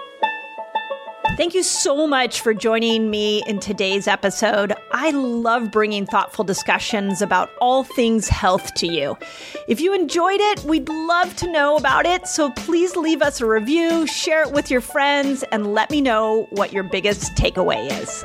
Thank 1.37 1.55
you 1.55 1.63
so 1.63 2.07
much 2.07 2.43
for 2.43 2.53
joining 2.53 3.11
me 3.11 3.43
in 3.47 3.61
today's 3.61 4.07
episode. 4.07 4.75
I 4.93 5.11
love 5.11 5.71
bringing 5.71 6.05
thoughtful 6.05 6.45
discussions 6.45 7.23
about 7.23 7.51
all 7.61 7.83
things 7.83 8.29
health 8.29 8.75
to 8.75 8.87
you. 8.87 9.17
If 9.67 9.81
you 9.81 9.95
enjoyed 9.95 10.41
it, 10.41 10.63
we'd 10.65 10.89
love 10.89 11.35
to 11.37 11.51
know 11.51 11.77
about 11.77 12.05
it. 12.05 12.27
So 12.27 12.51
please 12.51 12.95
leave 12.95 13.23
us 13.23 13.41
a 13.41 13.47
review, 13.47 14.07
share 14.07 14.43
it 14.43 14.53
with 14.53 14.71
your 14.71 14.83
friends, 14.83 15.43
and 15.45 15.73
let 15.73 15.91
me 15.91 16.03
know 16.03 16.47
what 16.51 16.75
your 16.75 16.83
biggest 16.83 17.35
takeaway 17.37 17.91
is. 18.03 18.23